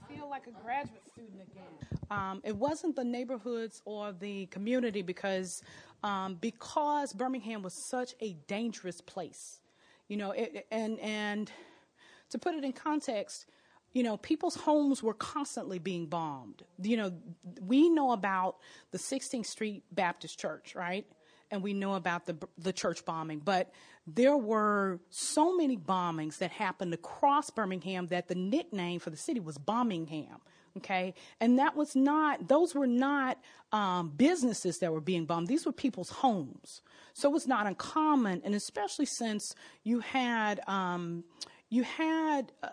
feel 0.08 0.28
like 0.30 0.46
a 0.46 0.62
graduate 0.64 1.02
student 1.12 1.42
again. 1.42 1.64
Um, 2.10 2.40
it 2.44 2.56
wasn't 2.56 2.96
the 2.96 3.04
neighborhoods 3.04 3.82
or 3.84 4.12
the 4.12 4.46
community 4.46 5.02
because 5.02 5.62
um, 6.02 6.36
because 6.40 7.12
Birmingham 7.12 7.62
was 7.62 7.74
such 7.74 8.14
a 8.20 8.32
dangerous 8.46 9.00
place, 9.00 9.60
you 10.08 10.16
know. 10.16 10.32
It, 10.32 10.66
and 10.70 10.98
and 11.00 11.50
to 12.32 12.38
put 12.38 12.54
it 12.54 12.64
in 12.64 12.72
context, 12.72 13.46
you 13.92 14.02
know, 14.02 14.16
people's 14.16 14.56
homes 14.56 15.02
were 15.02 15.14
constantly 15.14 15.78
being 15.78 16.06
bombed. 16.06 16.62
You 16.82 16.96
know, 16.96 17.12
we 17.60 17.88
know 17.88 18.12
about 18.12 18.56
the 18.90 18.98
16th 18.98 19.46
Street 19.46 19.84
Baptist 19.92 20.38
Church, 20.38 20.74
right? 20.74 21.06
And 21.50 21.62
we 21.62 21.74
know 21.74 21.94
about 21.94 22.24
the 22.24 22.36
the 22.56 22.72
church 22.72 23.04
bombing, 23.04 23.40
but 23.44 23.70
there 24.06 24.38
were 24.38 25.00
so 25.10 25.54
many 25.54 25.76
bombings 25.76 26.38
that 26.38 26.50
happened 26.50 26.94
across 26.94 27.50
Birmingham 27.50 28.06
that 28.06 28.28
the 28.28 28.34
nickname 28.34 29.00
for 29.00 29.10
the 29.10 29.18
city 29.18 29.38
was 29.38 29.58
Bombingham. 29.58 30.40
Okay, 30.78 31.12
and 31.40 31.58
that 31.58 31.76
was 31.76 31.94
not; 31.94 32.48
those 32.48 32.74
were 32.74 32.86
not 32.86 33.38
um, 33.70 34.08
businesses 34.16 34.78
that 34.78 34.90
were 34.90 35.02
being 35.02 35.26
bombed. 35.26 35.46
These 35.46 35.66
were 35.66 35.72
people's 35.72 36.08
homes. 36.08 36.80
So 37.12 37.28
it 37.28 37.32
was 37.32 37.46
not 37.46 37.66
uncommon, 37.66 38.40
and 38.46 38.54
especially 38.54 39.04
since 39.04 39.54
you 39.84 40.00
had 40.00 40.60
um, 40.66 41.24
you 41.72 41.82
had. 41.84 42.52
Uh, 42.62 42.68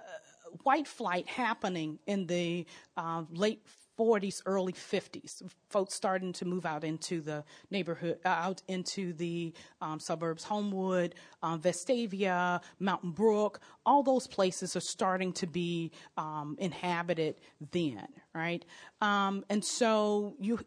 white 0.63 0.87
flight 0.87 1.27
happening 1.27 1.99
in 2.07 2.27
the 2.27 2.65
uh, 2.97 3.23
late 3.31 3.63
40s, 3.99 4.41
early 4.45 4.71
50s. 4.71 5.43
Folks 5.69 5.93
starting 5.93 6.31
to 6.33 6.45
move 6.45 6.65
out 6.65 6.83
into 6.83 7.19
the 7.21 7.43
neighborhood, 7.69 8.19
uh, 8.23 8.29
out 8.29 8.61
into 8.67 9.11
the 9.13 9.53
um, 9.81 9.99
suburbs. 9.99 10.43
Homewood, 10.43 11.15
um, 11.43 11.61
Vestavia, 11.61 12.61
Mountain 12.79 13.11
Brook, 13.11 13.59
all 13.85 14.01
those 14.01 14.25
places 14.27 14.75
are 14.75 14.81
starting 14.81 15.33
to 15.33 15.47
be 15.47 15.91
um, 16.17 16.55
inhabited 16.59 17.41
then, 17.71 18.07
right? 18.33 18.63
Um, 19.01 19.43
and 19.49 19.63
so 19.63 20.35
you 20.39 20.59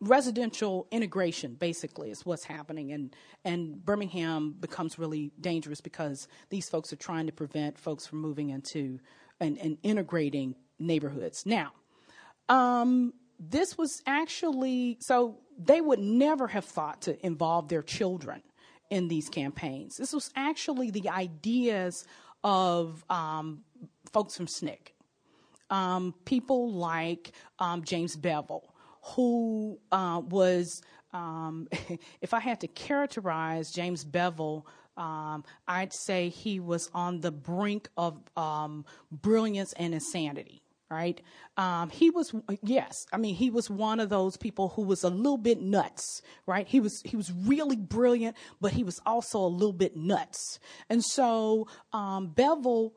residential 0.00 0.86
integration 0.90 1.54
basically 1.54 2.10
is 2.10 2.26
what's 2.26 2.44
happening 2.44 2.92
and 2.92 3.16
and 3.46 3.82
Birmingham 3.82 4.54
becomes 4.60 4.98
really 4.98 5.32
dangerous 5.40 5.80
because 5.80 6.28
these 6.50 6.68
folks 6.68 6.92
are 6.92 6.96
trying 6.96 7.26
to 7.26 7.32
prevent 7.32 7.78
folks 7.78 8.06
from 8.06 8.20
moving 8.20 8.50
into 8.50 8.98
and, 9.40 9.58
and 9.58 9.78
integrating 9.82 10.54
neighborhoods. 10.78 11.44
Now, 11.46 11.72
um, 12.48 13.12
this 13.38 13.76
was 13.76 14.02
actually 14.06 14.98
so 15.00 15.38
they 15.58 15.80
would 15.80 15.98
never 15.98 16.46
have 16.48 16.64
thought 16.64 17.02
to 17.02 17.26
involve 17.26 17.68
their 17.68 17.82
children 17.82 18.42
in 18.90 19.08
these 19.08 19.28
campaigns. 19.28 19.96
This 19.96 20.12
was 20.12 20.30
actually 20.36 20.90
the 20.90 21.08
ideas 21.08 22.04
of 22.44 23.04
um, 23.10 23.62
folks 24.12 24.36
from 24.36 24.46
SNCC, 24.46 24.78
um, 25.70 26.14
people 26.24 26.72
like 26.72 27.32
um, 27.58 27.82
James 27.82 28.16
Bevel, 28.16 28.72
who 29.02 29.78
uh, 29.90 30.22
was, 30.28 30.82
um, 31.12 31.68
if 32.20 32.34
I 32.34 32.40
had 32.40 32.60
to 32.60 32.68
characterize 32.68 33.72
James 33.72 34.04
Bevel, 34.04 34.66
um, 34.96 35.44
I'd 35.66 35.92
say 35.92 36.28
he 36.28 36.60
was 36.60 36.88
on 36.94 37.20
the 37.20 37.32
brink 37.32 37.88
of 37.96 38.18
um, 38.36 38.84
brilliance 39.10 39.72
and 39.74 39.92
insanity. 39.92 40.62
Right? 40.88 41.20
Um, 41.56 41.90
he 41.90 42.10
was, 42.10 42.32
yes. 42.62 43.06
I 43.12 43.16
mean, 43.16 43.34
he 43.34 43.50
was 43.50 43.68
one 43.68 43.98
of 43.98 44.08
those 44.08 44.36
people 44.36 44.68
who 44.76 44.82
was 44.82 45.02
a 45.02 45.10
little 45.10 45.36
bit 45.36 45.60
nuts. 45.60 46.22
Right? 46.46 46.66
He 46.66 46.78
was, 46.78 47.02
he 47.04 47.16
was 47.16 47.32
really 47.32 47.76
brilliant, 47.76 48.36
but 48.60 48.72
he 48.72 48.84
was 48.84 49.00
also 49.04 49.40
a 49.40 49.48
little 49.48 49.72
bit 49.72 49.96
nuts. 49.96 50.60
And 50.88 51.02
so 51.02 51.66
um, 51.92 52.28
Bevel 52.28 52.92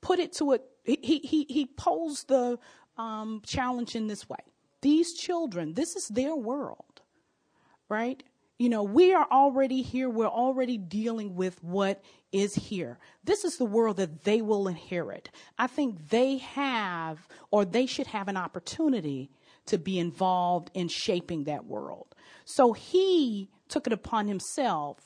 put 0.00 0.18
it 0.18 0.32
to 0.34 0.52
it. 0.52 0.64
He 0.84 1.18
he 1.18 1.44
he 1.48 1.66
posed 1.66 2.28
the 2.28 2.58
um, 2.96 3.42
challenge 3.46 3.94
in 3.94 4.06
this 4.06 4.28
way: 4.28 4.38
These 4.80 5.14
children, 5.14 5.74
this 5.74 5.94
is 5.96 6.08
their 6.08 6.34
world, 6.34 7.02
right? 7.88 8.22
You 8.60 8.68
know, 8.68 8.82
we 8.82 9.14
are 9.14 9.26
already 9.32 9.80
here. 9.80 10.10
We're 10.10 10.26
already 10.26 10.76
dealing 10.76 11.34
with 11.34 11.64
what 11.64 12.04
is 12.30 12.54
here. 12.54 12.98
This 13.24 13.42
is 13.42 13.56
the 13.56 13.64
world 13.64 13.96
that 13.96 14.24
they 14.24 14.42
will 14.42 14.68
inherit. 14.68 15.30
I 15.58 15.66
think 15.66 16.10
they 16.10 16.36
have, 16.36 17.26
or 17.50 17.64
they 17.64 17.86
should 17.86 18.08
have 18.08 18.28
an 18.28 18.36
opportunity 18.36 19.30
to 19.64 19.78
be 19.78 19.98
involved 19.98 20.70
in 20.74 20.88
shaping 20.88 21.44
that 21.44 21.64
world. 21.64 22.14
So 22.44 22.74
he 22.74 23.48
took 23.68 23.86
it 23.86 23.94
upon 23.94 24.28
himself 24.28 24.98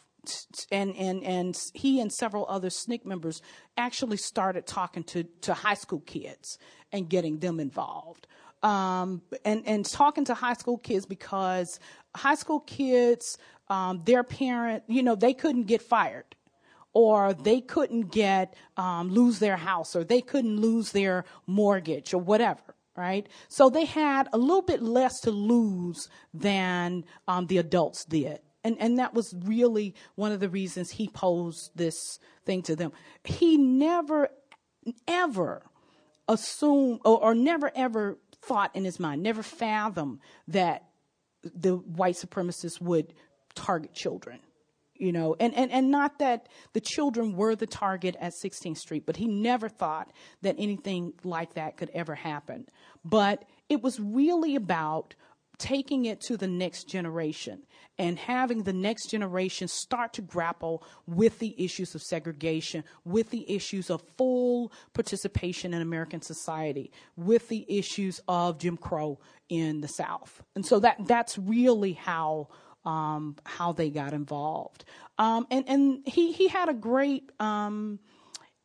and 0.72 0.96
and 0.96 1.22
and 1.22 1.56
he 1.74 2.00
and 2.00 2.10
several 2.10 2.46
other 2.48 2.70
SNCC 2.70 3.04
members 3.04 3.40
actually 3.76 4.16
started 4.16 4.66
talking 4.66 5.04
to 5.04 5.22
to 5.42 5.54
high 5.54 5.74
school 5.74 6.00
kids 6.00 6.58
and 6.90 7.08
getting 7.08 7.38
them 7.38 7.60
involved. 7.60 8.26
Um, 8.64 9.20
and 9.44 9.62
and 9.66 9.84
talking 9.84 10.24
to 10.24 10.34
high 10.34 10.54
school 10.54 10.78
kids 10.78 11.04
because 11.04 11.78
high 12.14 12.34
school 12.34 12.60
kids, 12.60 13.38
um, 13.68 14.02
their 14.04 14.22
parent, 14.22 14.84
you 14.88 15.02
know, 15.02 15.14
they 15.14 15.34
couldn't 15.34 15.64
get 15.64 15.82
fired. 15.82 16.24
Or 16.96 17.34
they 17.34 17.60
couldn't 17.60 18.12
get 18.12 18.54
um, 18.76 19.10
lose 19.10 19.40
their 19.40 19.56
house, 19.56 19.96
or 19.96 20.04
they 20.04 20.20
couldn't 20.20 20.60
lose 20.60 20.92
their 20.92 21.24
mortgage, 21.44 22.14
or 22.14 22.18
whatever 22.18 22.62
right? 22.96 23.28
So 23.48 23.70
they 23.70 23.84
had 23.84 24.28
a 24.32 24.38
little 24.38 24.62
bit 24.62 24.82
less 24.82 25.20
to 25.22 25.30
lose 25.30 26.08
than 26.32 27.04
um, 27.26 27.46
the 27.46 27.58
adults 27.58 28.04
did. 28.04 28.38
And, 28.62 28.76
and 28.80 28.98
that 28.98 29.14
was 29.14 29.34
really 29.44 29.94
one 30.14 30.32
of 30.32 30.40
the 30.40 30.48
reasons 30.48 30.90
he 30.90 31.08
posed 31.08 31.70
this 31.74 31.94
thing 32.46 32.62
to 32.62 32.76
them. 32.76 32.92
He 33.24 33.56
never, 33.58 34.28
ever 35.06 35.62
assumed 36.28 37.00
or, 37.04 37.22
or 37.22 37.34
never 37.34 37.70
ever 37.74 38.18
thought 38.40 38.74
in 38.74 38.84
his 38.84 38.98
mind, 38.98 39.22
never 39.22 39.42
fathomed 39.42 40.20
that 40.48 40.84
the 41.54 41.76
white 41.76 42.14
supremacists 42.16 42.80
would 42.80 43.14
target 43.54 43.94
children 43.94 44.40
you 44.96 45.12
know? 45.12 45.34
And, 45.40 45.54
and 45.54 45.70
and 45.70 45.90
not 45.90 46.18
that 46.20 46.48
the 46.72 46.80
children 46.80 47.36
were 47.36 47.56
the 47.56 47.66
target 47.66 48.16
at 48.20 48.32
16th 48.32 48.78
street 48.78 49.04
but 49.06 49.16
he 49.16 49.26
never 49.26 49.68
thought 49.68 50.12
that 50.42 50.56
anything 50.58 51.12
like 51.24 51.54
that 51.54 51.76
could 51.76 51.90
ever 51.92 52.14
happen. 52.14 52.66
But 53.04 53.44
it 53.68 53.82
was 53.82 53.98
really 54.00 54.56
about 54.56 55.14
taking 55.58 56.04
it 56.06 56.20
to 56.22 56.36
the 56.36 56.46
next 56.46 56.88
generation 56.88 57.62
and 57.98 58.18
having 58.18 58.62
the 58.62 58.72
next 58.72 59.10
generation 59.10 59.68
start 59.68 60.12
to 60.14 60.22
grapple 60.22 60.82
with 61.06 61.38
the 61.38 61.54
issues 61.62 61.94
of 61.94 62.02
segregation, 62.02 62.82
with 63.04 63.30
the 63.30 63.50
issues 63.50 63.90
of 63.90 64.02
full 64.16 64.72
participation 64.92 65.72
in 65.72 65.80
American 65.80 66.20
society, 66.20 66.90
with 67.16 67.48
the 67.48 67.64
issues 67.68 68.20
of 68.26 68.58
Jim 68.58 68.76
Crow 68.76 69.20
in 69.48 69.80
the 69.80 69.88
South. 69.88 70.42
And 70.54 70.66
so 70.66 70.80
that 70.80 71.06
that's 71.06 71.38
really 71.38 71.92
how 71.92 72.48
um, 72.84 73.36
how 73.44 73.72
they 73.72 73.90
got 73.90 74.12
involved. 74.12 74.84
Um, 75.18 75.46
and 75.50 75.64
and 75.68 76.06
he 76.06 76.32
he 76.32 76.48
had 76.48 76.68
a 76.68 76.74
great 76.74 77.30
um, 77.40 78.00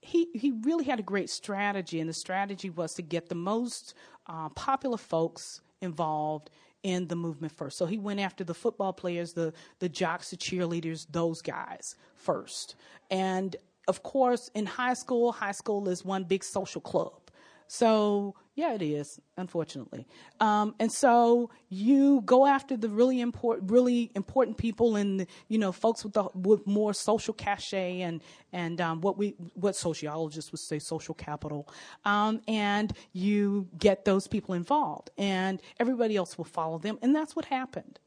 he 0.02 0.28
he 0.34 0.52
really 0.64 0.86
had 0.86 1.00
a 1.00 1.04
great 1.04 1.30
strategy, 1.30 2.00
and 2.00 2.10
the 2.10 2.14
strategy 2.14 2.70
was 2.70 2.94
to 2.96 3.02
get 3.02 3.30
the 3.30 3.36
most 3.36 3.94
uh, 4.28 4.50
popular 4.50 4.98
folks 4.98 5.62
involved 5.82 6.50
in 6.84 7.08
the 7.08 7.16
movement 7.16 7.54
first. 7.54 7.78
So 7.78 7.86
he 7.86 7.98
went 7.98 8.20
after 8.20 8.44
the 8.44 8.54
football 8.54 8.94
players, 8.94 9.34
the 9.34 9.54
the 9.80 9.90
jocks, 9.90 10.32
the 10.32 10.38
cheerleaders, 10.38 11.08
those 11.12 11.42
guys 11.42 11.96
first. 12.16 12.76
And 13.12 13.56
of 13.88 14.04
course, 14.04 14.50
in 14.54 14.66
high 14.66 14.94
school, 14.94 15.32
high 15.32 15.52
school 15.52 15.90
is 15.90 16.06
one 16.06 16.24
big 16.24 16.44
social 16.44 16.82
club. 16.82 17.29
So 17.72 18.34
yeah, 18.56 18.74
it 18.74 18.82
is, 18.82 19.22
unfortunately. 19.38 20.08
Um, 20.40 20.74
and 20.80 20.92
so 20.92 21.52
you 21.70 22.22
go 22.26 22.48
after 22.48 22.76
the 22.76 22.90
really 22.90 23.22
important, 23.22 23.72
really 23.72 24.12
important 24.16 24.58
people, 24.58 24.96
and 24.96 25.28
you 25.50 25.60
know, 25.60 25.72
folks 25.72 26.04
with 26.04 26.14
the, 26.14 26.24
with 26.34 26.66
more 26.66 26.96
social 26.96 27.34
cachet 27.34 28.02
and 28.02 28.22
and 28.52 28.82
um, 28.82 29.02
what 29.02 29.20
we 29.20 29.36
what 29.54 29.76
sociologists 29.76 30.52
would 30.52 30.60
say 30.60 30.80
social 30.80 31.14
capital, 31.14 31.70
um, 32.06 32.42
and 32.48 32.92
you 33.14 33.68
get 33.78 34.04
those 34.04 34.28
people 34.28 34.56
involved, 34.56 35.12
and 35.16 35.62
everybody 35.80 36.16
else 36.16 36.36
will 36.36 36.46
follow 36.46 36.80
them, 36.80 36.98
and 37.04 37.16
that's 37.16 37.36
what 37.36 37.46
happened. 37.46 38.00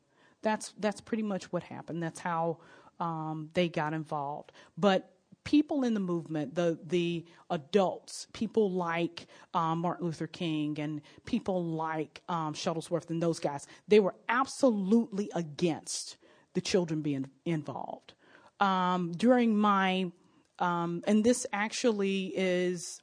That's 0.42 0.74
that's 0.80 1.00
pretty 1.00 1.22
much 1.22 1.52
what 1.52 1.62
happened. 1.62 2.02
That's 2.02 2.18
how 2.18 2.58
um, 2.98 3.50
they 3.54 3.68
got 3.68 3.94
involved. 3.94 4.50
But 4.76 5.11
people 5.44 5.84
in 5.84 5.94
the 5.94 6.00
movement, 6.00 6.54
the 6.54 6.78
the 6.86 7.24
adults, 7.50 8.26
people 8.32 8.70
like 8.70 9.26
um, 9.54 9.80
Martin 9.80 10.06
Luther 10.06 10.26
King 10.26 10.78
and 10.78 11.00
people 11.24 11.64
like 11.64 12.22
um, 12.28 12.54
Shuttlesworth 12.54 13.10
and 13.10 13.22
those 13.22 13.38
guys, 13.38 13.66
they 13.88 14.00
were 14.00 14.14
absolutely 14.28 15.30
against 15.34 16.16
the 16.54 16.60
children 16.60 17.02
being 17.02 17.28
involved. 17.44 18.14
Um, 18.60 19.12
during 19.12 19.56
my, 19.56 20.10
um, 20.58 21.02
and 21.06 21.24
this 21.24 21.46
actually 21.52 22.26
is 22.36 23.01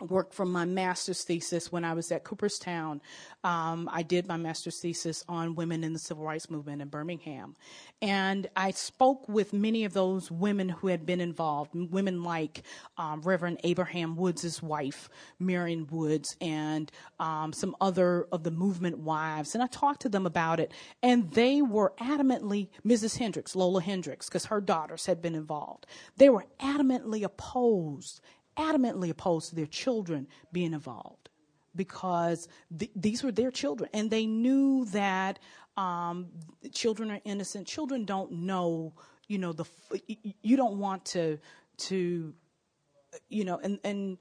work 0.00 0.32
from 0.32 0.52
my 0.52 0.64
master's 0.64 1.24
thesis 1.24 1.72
when 1.72 1.84
I 1.84 1.94
was 1.94 2.12
at 2.12 2.24
Cooperstown. 2.24 3.00
Um, 3.44 3.88
I 3.92 4.02
did 4.02 4.26
my 4.26 4.36
master's 4.36 4.78
thesis 4.80 5.24
on 5.28 5.54
women 5.54 5.84
in 5.84 5.92
the 5.92 5.98
civil 5.98 6.24
rights 6.24 6.50
movement 6.50 6.82
in 6.82 6.88
Birmingham. 6.88 7.56
And 8.02 8.48
I 8.54 8.72
spoke 8.72 9.26
with 9.28 9.52
many 9.52 9.84
of 9.84 9.94
those 9.94 10.30
women 10.30 10.68
who 10.68 10.88
had 10.88 11.06
been 11.06 11.20
involved, 11.20 11.70
women 11.74 12.22
like 12.22 12.62
um, 12.98 13.22
Reverend 13.22 13.60
Abraham 13.64 14.16
Woods' 14.16 14.62
wife, 14.62 15.08
Marion 15.38 15.86
Woods, 15.90 16.36
and 16.40 16.92
um, 17.18 17.52
some 17.54 17.74
other 17.80 18.26
of 18.32 18.42
the 18.42 18.50
movement 18.50 18.98
wives. 18.98 19.54
And 19.54 19.64
I 19.64 19.66
talked 19.68 20.02
to 20.02 20.08
them 20.10 20.26
about 20.26 20.60
it. 20.60 20.72
And 21.02 21.30
they 21.32 21.62
were 21.62 21.94
adamantly, 21.98 22.68
Mrs. 22.86 23.16
Hendricks, 23.16 23.56
Lola 23.56 23.80
Hendricks, 23.80 24.28
because 24.28 24.46
her 24.46 24.60
daughters 24.60 25.06
had 25.06 25.22
been 25.22 25.34
involved, 25.34 25.86
they 26.16 26.28
were 26.28 26.44
adamantly 26.60 27.22
opposed 27.22 28.20
adamantly 28.58 29.10
opposed 29.10 29.50
to 29.50 29.54
their 29.54 29.66
children 29.66 30.26
being 30.52 30.72
involved 30.72 31.28
because 31.74 32.48
th- 32.76 32.90
these 32.96 33.22
were 33.22 33.32
their 33.32 33.50
children. 33.50 33.90
And 33.92 34.10
they 34.10 34.26
knew 34.26 34.86
that 34.86 35.38
um, 35.76 36.28
children 36.72 37.10
are 37.10 37.20
innocent. 37.24 37.66
Children 37.66 38.04
don't 38.04 38.32
know 38.32 38.94
you 39.28 39.38
know 39.38 39.52
the 39.52 39.64
you 40.42 40.56
don't 40.56 40.78
want 40.78 41.04
to 41.04 41.38
to 41.76 42.34
you 43.28 43.44
know 43.44 43.58
and 43.62 43.78
and 43.84 44.18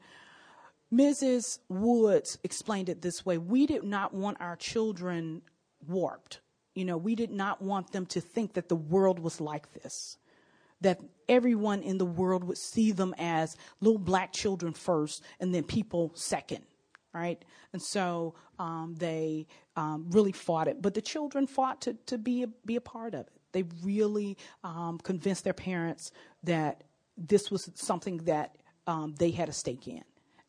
mrs 0.94 1.60
woods 1.70 2.38
explained 2.44 2.90
it 2.90 3.02
this 3.02 3.26
way. 3.26 3.38
We 3.38 3.66
did 3.66 3.84
not 3.84 4.14
want 4.14 4.38
our 4.40 4.56
children 4.56 5.42
warped. 5.88 6.42
You 6.74 6.86
know 6.86 6.98
we 6.98 7.16
did 7.16 7.32
not 7.32 7.62
want 7.62 7.92
them 7.92 8.06
to 8.08 8.22
think 8.22 8.54
that 8.54 8.70
the 8.70 8.76
world 8.76 9.20
was 9.20 9.40
like 9.40 9.74
this 9.74 10.18
that 10.82 11.00
everyone 11.28 11.82
in 11.82 11.98
the 11.98 12.06
world 12.06 12.44
would 12.44 12.58
see 12.58 12.92
them 12.92 13.16
as 13.18 13.58
little 13.82 14.00
black 14.00 14.32
children 14.32 14.74
first 14.74 15.24
and 15.40 15.54
then 15.54 15.64
people 15.64 16.12
second 16.16 16.64
right? 17.16 17.46
And 17.72 17.82
so 17.82 18.36
um, 18.60 18.94
they 18.98 19.48
um, 19.78 20.08
really 20.10 20.34
fought 20.34 20.68
it. 20.68 20.82
But 20.82 20.94
the 20.94 21.02
children 21.02 21.48
fought 21.48 21.82
to, 21.84 21.94
to 22.08 22.18
be, 22.18 22.44
a, 22.44 22.48
be 22.66 22.76
a 22.76 22.82
part 22.82 23.14
of 23.14 23.22
it. 23.22 23.34
They 23.54 23.64
really 23.82 24.38
um, 24.66 25.00
convinced 25.02 25.46
their 25.46 25.54
parents 25.54 26.12
that 26.44 26.84
this 27.18 27.50
was 27.50 27.72
something 27.76 28.18
that 28.26 28.58
um, 28.86 29.16
they 29.18 29.32
had 29.32 29.48
a 29.48 29.54
stake 29.54 29.88
in. 29.88 30.04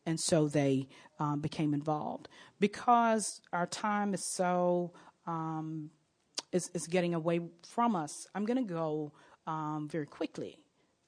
And 0.05 0.19
so 0.19 0.49
they 0.49 0.89
um, 1.19 1.39
became 1.39 1.73
involved. 1.73 2.27
Because 2.59 3.39
our 3.53 3.65
time 3.65 4.13
is 4.13 4.25
so 4.25 4.91
um, 5.25 5.89
is, 6.51 6.69
is 6.73 6.87
getting 6.87 7.13
away 7.13 7.41
from 7.67 7.95
us 7.95 8.27
i'm 8.33 8.45
going 8.45 8.57
to 8.57 8.73
go 8.73 9.11
um, 9.47 9.87
very 9.89 10.05
quickly 10.05 10.59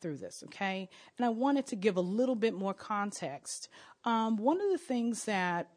through 0.02 0.18
this, 0.18 0.44
okay? 0.48 0.90
And 1.18 1.26
I 1.26 1.30
wanted 1.30 1.68
to 1.68 1.76
give 1.76 1.98
a 1.98 2.02
little 2.02 2.36
bit 2.36 2.54
more 2.54 2.74
context. 2.74 3.70
Um, 4.06 4.38
one 4.38 4.62
of 4.62 4.72
the 4.72 4.78
things 4.78 5.26
that, 5.26 5.70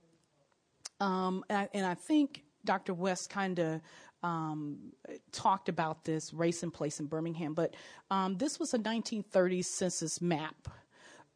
um, 1.01 1.45
and, 1.51 1.59
I, 1.59 1.69
and, 1.75 1.85
I, 1.85 1.95
think 1.95 2.45
Dr. 2.65 2.95
West 2.95 3.29
kind 3.29 3.59
of 3.59 3.81
um, 4.23 4.93
talked 5.33 5.69
about 5.69 6.05
this 6.05 6.33
race 6.33 6.63
and 6.63 6.73
place 6.73 7.01
in 7.01 7.07
Birmingham, 7.07 7.55
but 7.55 7.75
um, 8.11 8.37
this 8.37 8.61
was 8.61 8.73
a 8.75 8.79
1930s 8.79 9.65
census 9.65 10.21
map. 10.21 10.69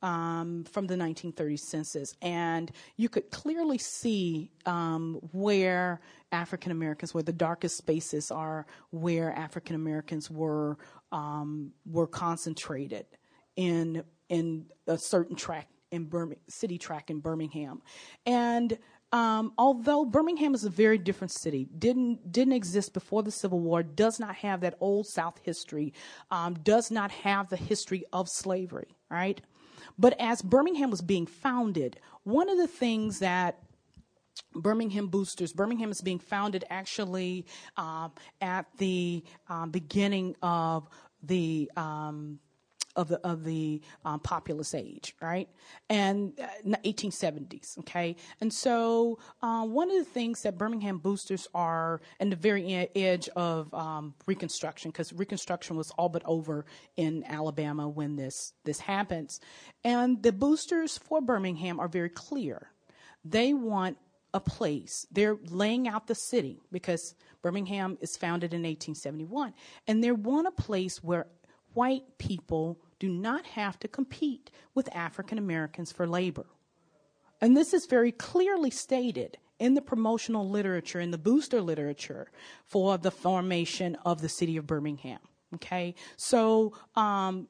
Um, 0.02 0.64
from 0.64 0.86
the 0.86 0.94
1930s 0.94 1.60
census, 1.60 2.14
and 2.20 2.70
you 2.96 3.08
could 3.08 3.30
clearly 3.30 3.78
see 3.78 4.50
um, 4.66 5.14
where 5.32 6.00
African 6.32 6.70
Americans, 6.70 7.14
where 7.14 7.22
the 7.22 7.32
darkest 7.32 7.78
spaces 7.78 8.30
are, 8.30 8.66
where 8.90 9.32
African 9.32 9.74
Americans 9.74 10.30
were 10.30 10.76
um, 11.12 11.72
were 11.86 12.06
concentrated 12.06 13.06
in 13.56 14.04
in 14.28 14.66
a 14.86 14.98
certain 14.98 15.34
track 15.34 15.68
in 15.90 16.04
Birmingham, 16.04 16.42
city 16.48 16.76
track 16.76 17.08
in 17.10 17.20
Birmingham, 17.20 17.80
and 18.26 18.78
um, 19.12 19.52
although 19.56 20.04
Birmingham 20.04 20.54
is 20.54 20.64
a 20.64 20.70
very 20.70 20.98
different 20.98 21.30
city, 21.30 21.68
didn't 21.78 22.32
didn't 22.32 22.54
exist 22.54 22.92
before 22.92 23.22
the 23.22 23.30
Civil 23.30 23.60
War, 23.60 23.82
does 23.82 24.18
not 24.18 24.34
have 24.36 24.60
that 24.60 24.74
old 24.80 25.06
South 25.06 25.38
history, 25.42 25.94
um, 26.30 26.54
does 26.54 26.90
not 26.90 27.10
have 27.10 27.48
the 27.48 27.56
history 27.56 28.04
of 28.12 28.28
slavery, 28.28 28.96
right? 29.08 29.40
But 29.98 30.18
as 30.20 30.42
Birmingham 30.42 30.90
was 30.90 31.02
being 31.02 31.26
founded, 31.26 31.98
one 32.24 32.48
of 32.48 32.58
the 32.58 32.66
things 32.66 33.20
that 33.20 33.58
Birmingham 34.54 35.08
Boosters. 35.08 35.52
Birmingham 35.52 35.90
is 35.90 36.00
being 36.00 36.18
founded 36.18 36.64
actually 36.70 37.46
um, 37.76 38.12
at 38.40 38.66
the 38.78 39.22
um, 39.48 39.70
beginning 39.70 40.36
of 40.42 40.88
the 41.22 41.70
um, 41.76 42.38
of 42.96 43.08
the 43.08 43.20
of 43.26 43.44
the 43.44 43.80
um, 44.04 44.20
Populist 44.20 44.74
age, 44.74 45.14
right? 45.20 45.48
And 45.88 46.32
uh, 46.40 46.76
1870s, 46.84 47.78
okay. 47.80 48.16
And 48.40 48.52
so 48.52 49.18
uh, 49.42 49.64
one 49.64 49.90
of 49.90 49.96
the 49.98 50.04
things 50.10 50.42
that 50.42 50.58
Birmingham 50.58 50.98
boosters 50.98 51.46
are 51.54 52.00
in 52.18 52.30
the 52.30 52.36
very 52.36 52.88
edge 52.96 53.28
of 53.36 53.72
um, 53.72 54.14
Reconstruction, 54.26 54.90
because 54.90 55.12
Reconstruction 55.12 55.76
was 55.76 55.90
all 55.92 56.08
but 56.08 56.22
over 56.24 56.64
in 56.96 57.24
Alabama 57.24 57.88
when 57.88 58.16
this 58.16 58.54
this 58.64 58.80
happens, 58.80 59.40
and 59.84 60.22
the 60.22 60.32
boosters 60.32 60.98
for 60.98 61.20
Birmingham 61.20 61.78
are 61.78 61.88
very 61.88 62.10
clear. 62.10 62.70
They 63.24 63.52
want 63.52 63.98
a 64.32 64.40
place. 64.40 65.06
They're 65.10 65.38
laying 65.50 65.88
out 65.88 66.06
the 66.06 66.14
city 66.14 66.60
because 66.70 67.14
Birmingham 67.42 67.98
is 68.00 68.16
founded 68.16 68.52
in 68.52 68.60
1871, 68.62 69.54
and 69.86 70.02
they 70.02 70.12
want 70.12 70.46
a 70.46 70.50
place 70.50 71.02
where 71.02 71.26
white 71.74 72.04
people 72.18 72.78
do 72.98 73.08
not 73.08 73.46
have 73.46 73.78
to 73.80 73.88
compete 73.88 74.50
with 74.74 74.94
African 74.94 75.38
Americans 75.38 75.92
for 75.92 76.06
labor. 76.06 76.46
And 77.40 77.56
this 77.56 77.74
is 77.74 77.86
very 77.86 78.12
clearly 78.12 78.70
stated 78.70 79.38
in 79.58 79.74
the 79.74 79.82
promotional 79.82 80.48
literature, 80.48 81.00
in 81.00 81.10
the 81.10 81.18
booster 81.18 81.60
literature 81.60 82.30
for 82.66 82.98
the 82.98 83.10
formation 83.10 83.96
of 84.04 84.20
the 84.20 84.28
city 84.28 84.56
of 84.56 84.66
Birmingham. 84.66 85.20
Okay, 85.54 85.94
so 86.16 86.72
um, 86.96 87.46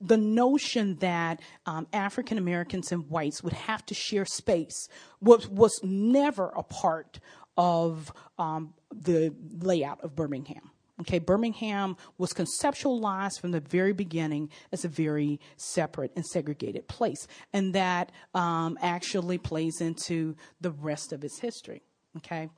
the 0.00 0.18
notion 0.18 0.96
that 0.96 1.40
um, 1.64 1.86
African 1.92 2.36
Americans 2.36 2.92
and 2.92 3.08
whites 3.08 3.42
would 3.42 3.54
have 3.54 3.84
to 3.86 3.94
share 3.94 4.26
space 4.26 4.88
was, 5.20 5.48
was 5.48 5.80
never 5.82 6.52
a 6.54 6.62
part 6.62 7.20
of 7.56 8.12
um, 8.38 8.74
the 8.92 9.34
layout 9.58 10.04
of 10.04 10.14
Birmingham. 10.14 10.70
Okay, 11.00 11.18
Birmingham 11.18 11.96
was 12.18 12.32
conceptualized 12.32 13.40
from 13.40 13.50
the 13.50 13.60
very 13.60 13.92
beginning 13.92 14.50
as 14.70 14.84
a 14.84 14.88
very 14.88 15.40
separate 15.56 16.12
and 16.14 16.24
segregated 16.24 16.86
place, 16.86 17.26
and 17.52 17.74
that 17.74 18.12
um, 18.32 18.78
actually 18.80 19.38
plays 19.38 19.80
into 19.80 20.36
the 20.60 20.70
rest 20.70 21.12
of 21.12 21.24
its 21.24 21.40
history. 21.40 21.82
Okay, 22.18 22.48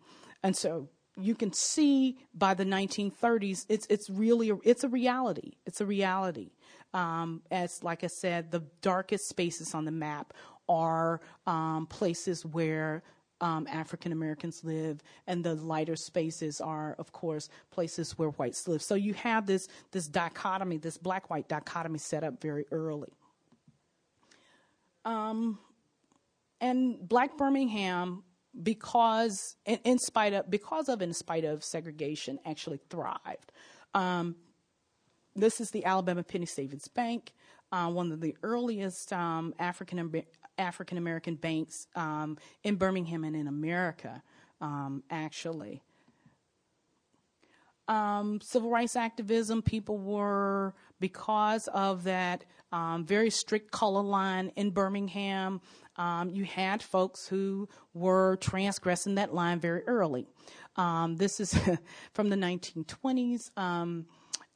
and 0.43 0.55
so 0.55 0.89
you 1.19 1.35
can 1.35 1.53
see 1.53 2.19
by 2.35 2.53
the 2.53 2.65
1930s, 2.65 3.65
it's 3.71 3.87
it's 3.89 4.11
really 4.11 4.53
it's 4.65 4.85
a 4.85 4.89
reality. 4.89 5.53
It's 5.65 5.81
a 5.81 5.87
reality. 5.87 6.51
Um, 6.93 7.43
as 7.51 7.83
like 7.83 8.05
I 8.05 8.09
said, 8.09 8.51
the 8.51 8.65
darkest 8.83 9.29
spaces 9.29 9.75
on 9.75 9.87
the 9.87 9.93
map 9.93 10.35
are 10.69 11.21
um, 11.47 11.87
places 11.87 12.45
where 12.45 13.03
um, 13.41 13.67
African 13.71 14.13
Americans 14.13 14.65
live, 14.65 15.03
and 15.27 15.45
the 15.45 15.55
lighter 15.55 15.97
spaces 15.97 16.61
are, 16.61 16.95
of 16.99 17.13
course, 17.13 17.49
places 17.71 18.13
where 18.19 18.31
whites 18.31 18.67
live. 18.67 18.83
So 18.83 18.95
you 18.95 19.15
have 19.15 19.47
this 19.47 19.69
this 19.93 20.09
dichotomy, 20.09 20.79
this 20.79 20.97
black 20.97 21.31
white 21.31 21.49
dichotomy, 21.49 21.99
set 21.99 22.25
up 22.25 22.41
very 22.41 22.67
early. 22.71 23.13
Um, 25.05 25.59
and 26.61 27.09
Black 27.09 27.37
Birmingham, 27.37 28.25
because 28.63 29.57
in, 29.67 29.79
in, 29.85 29.99
spite 29.99 30.33
of 30.33 30.51
because 30.51 30.89
of 30.89 31.03
in 31.03 31.13
spite 31.13 31.45
of 31.45 31.63
segregation, 31.63 32.39
actually 32.45 32.81
thrived. 32.91 33.53
Um, 33.95 34.37
this 35.35 35.61
is 35.61 35.71
the 35.71 35.85
Alabama 35.85 36.23
Penny 36.23 36.47
Savings 36.47 36.89
Bank, 36.89 37.33
uh, 37.71 37.91
one 37.91 38.11
of 38.11 38.21
the 38.21 38.35
earliest 38.43 39.13
um, 39.13 39.55
African 39.59 39.99
African 40.59 40.99
American 40.99 41.35
banks 41.35 41.87
um, 41.95 42.39
in 42.63 42.77
Birmingham 42.77 43.25
and 43.25 43.37
in 43.37 43.47
America, 43.47 44.23
um, 44.61 45.03
actually. 45.11 45.83
Um, 47.89 48.41
civil 48.41 48.69
rights 48.69 48.97
activism, 48.97 49.63
people 49.63 49.99
were, 49.99 50.75
because 50.99 51.69
of 51.69 52.03
that 52.05 52.45
um, 52.73 53.05
very 53.05 53.31
strict 53.31 53.71
color 53.71 54.03
line 54.03 54.51
in 54.57 54.71
Birmingham, 54.71 55.61
um, 55.97 56.31
you 56.31 56.45
had 56.45 56.83
folks 56.83 57.29
who 57.29 57.69
were 57.95 58.37
transgressing 58.41 59.15
that 59.15 59.33
line 59.33 59.61
very 59.61 59.83
early. 59.87 60.27
Um, 60.75 61.17
this 61.17 61.39
is 61.39 61.57
from 62.13 62.29
the 62.29 62.37
1920s. 62.37 63.51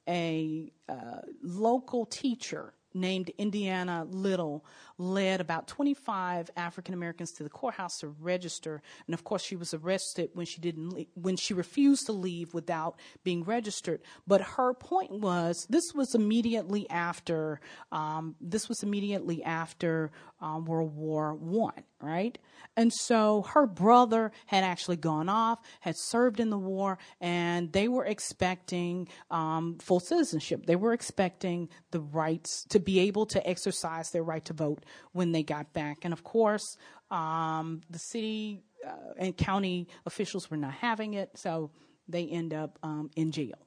a 0.09 0.73
uh, 0.89 1.21
local 1.43 2.05
teacher 2.07 2.75
named 2.95 3.31
Indiana 3.39 4.07
Little 4.11 4.65
led 4.99 5.41
about 5.41 5.67
25 5.67 6.51
African 6.57 6.95
Americans 6.95 7.33
to 7.33 7.43
the 7.43 7.49
courthouse 7.49 7.99
to 8.01 8.09
register. 8.09 8.83
And 9.07 9.15
of 9.15 9.25
course, 9.25 9.43
she 9.43 9.57
was 9.57 9.73
arrested 9.73 10.31
when 10.35 10.47
she 10.47 10.61
didn't 10.61 11.09
when 11.15 11.37
she 11.37 11.55
refused 11.55 12.07
to 12.07 12.13
leave 12.13 12.53
without 12.53 12.99
being 13.25 13.43
registered. 13.45 14.01
But 14.27 14.43
her 14.43 14.75
point 14.75 15.11
was 15.11 15.67
this 15.71 15.95
was 15.95 16.15
immediately 16.15 16.89
after 16.91 17.61
um, 17.93 18.37
this 18.41 18.69
was 18.69 18.83
immediately 18.83 19.43
after 19.43 20.11
um, 20.41 20.65
World 20.65 20.95
War 20.95 21.35
One, 21.35 21.83
right? 22.01 22.39
And 22.77 22.93
so 22.93 23.43
her 23.43 23.67
brother 23.67 24.33
had 24.47 24.65
actually 24.65 24.97
gone 24.97 25.29
off, 25.29 25.61
had 25.81 25.97
served 25.97 26.41
in 26.41 26.51
the 26.51 26.59
war, 26.59 26.99
and 27.21 27.73
they 27.73 27.89
were 27.89 28.05
expecting 28.05 29.09
um, 29.31 29.79
full 29.79 30.01
citizenship. 30.01 30.67
They 30.67 30.77
were 30.77 30.93
expecting 30.93 31.69
the 31.91 32.01
rights 32.01 32.65
be 32.81 33.01
able 33.01 33.27
to 33.27 33.49
exercise 33.49 34.11
their 34.11 34.23
right 34.23 34.45
to 34.45 34.53
vote 34.53 34.85
when 35.13 35.33
they 35.33 35.43
got 35.43 35.73
back. 35.73 36.05
And 36.05 36.13
of 36.13 36.25
course, 36.25 36.77
um, 37.11 37.81
the 37.91 37.99
city 37.99 38.63
uh, 38.87 39.15
and 39.19 39.37
county 39.37 39.89
officials 40.07 40.51
were 40.51 40.57
not 40.57 40.73
having 40.73 41.15
it, 41.15 41.31
so 41.35 41.71
they 42.09 42.27
end 42.27 42.55
up 42.55 42.79
um, 42.83 43.11
in 43.17 43.31
jail. 43.31 43.59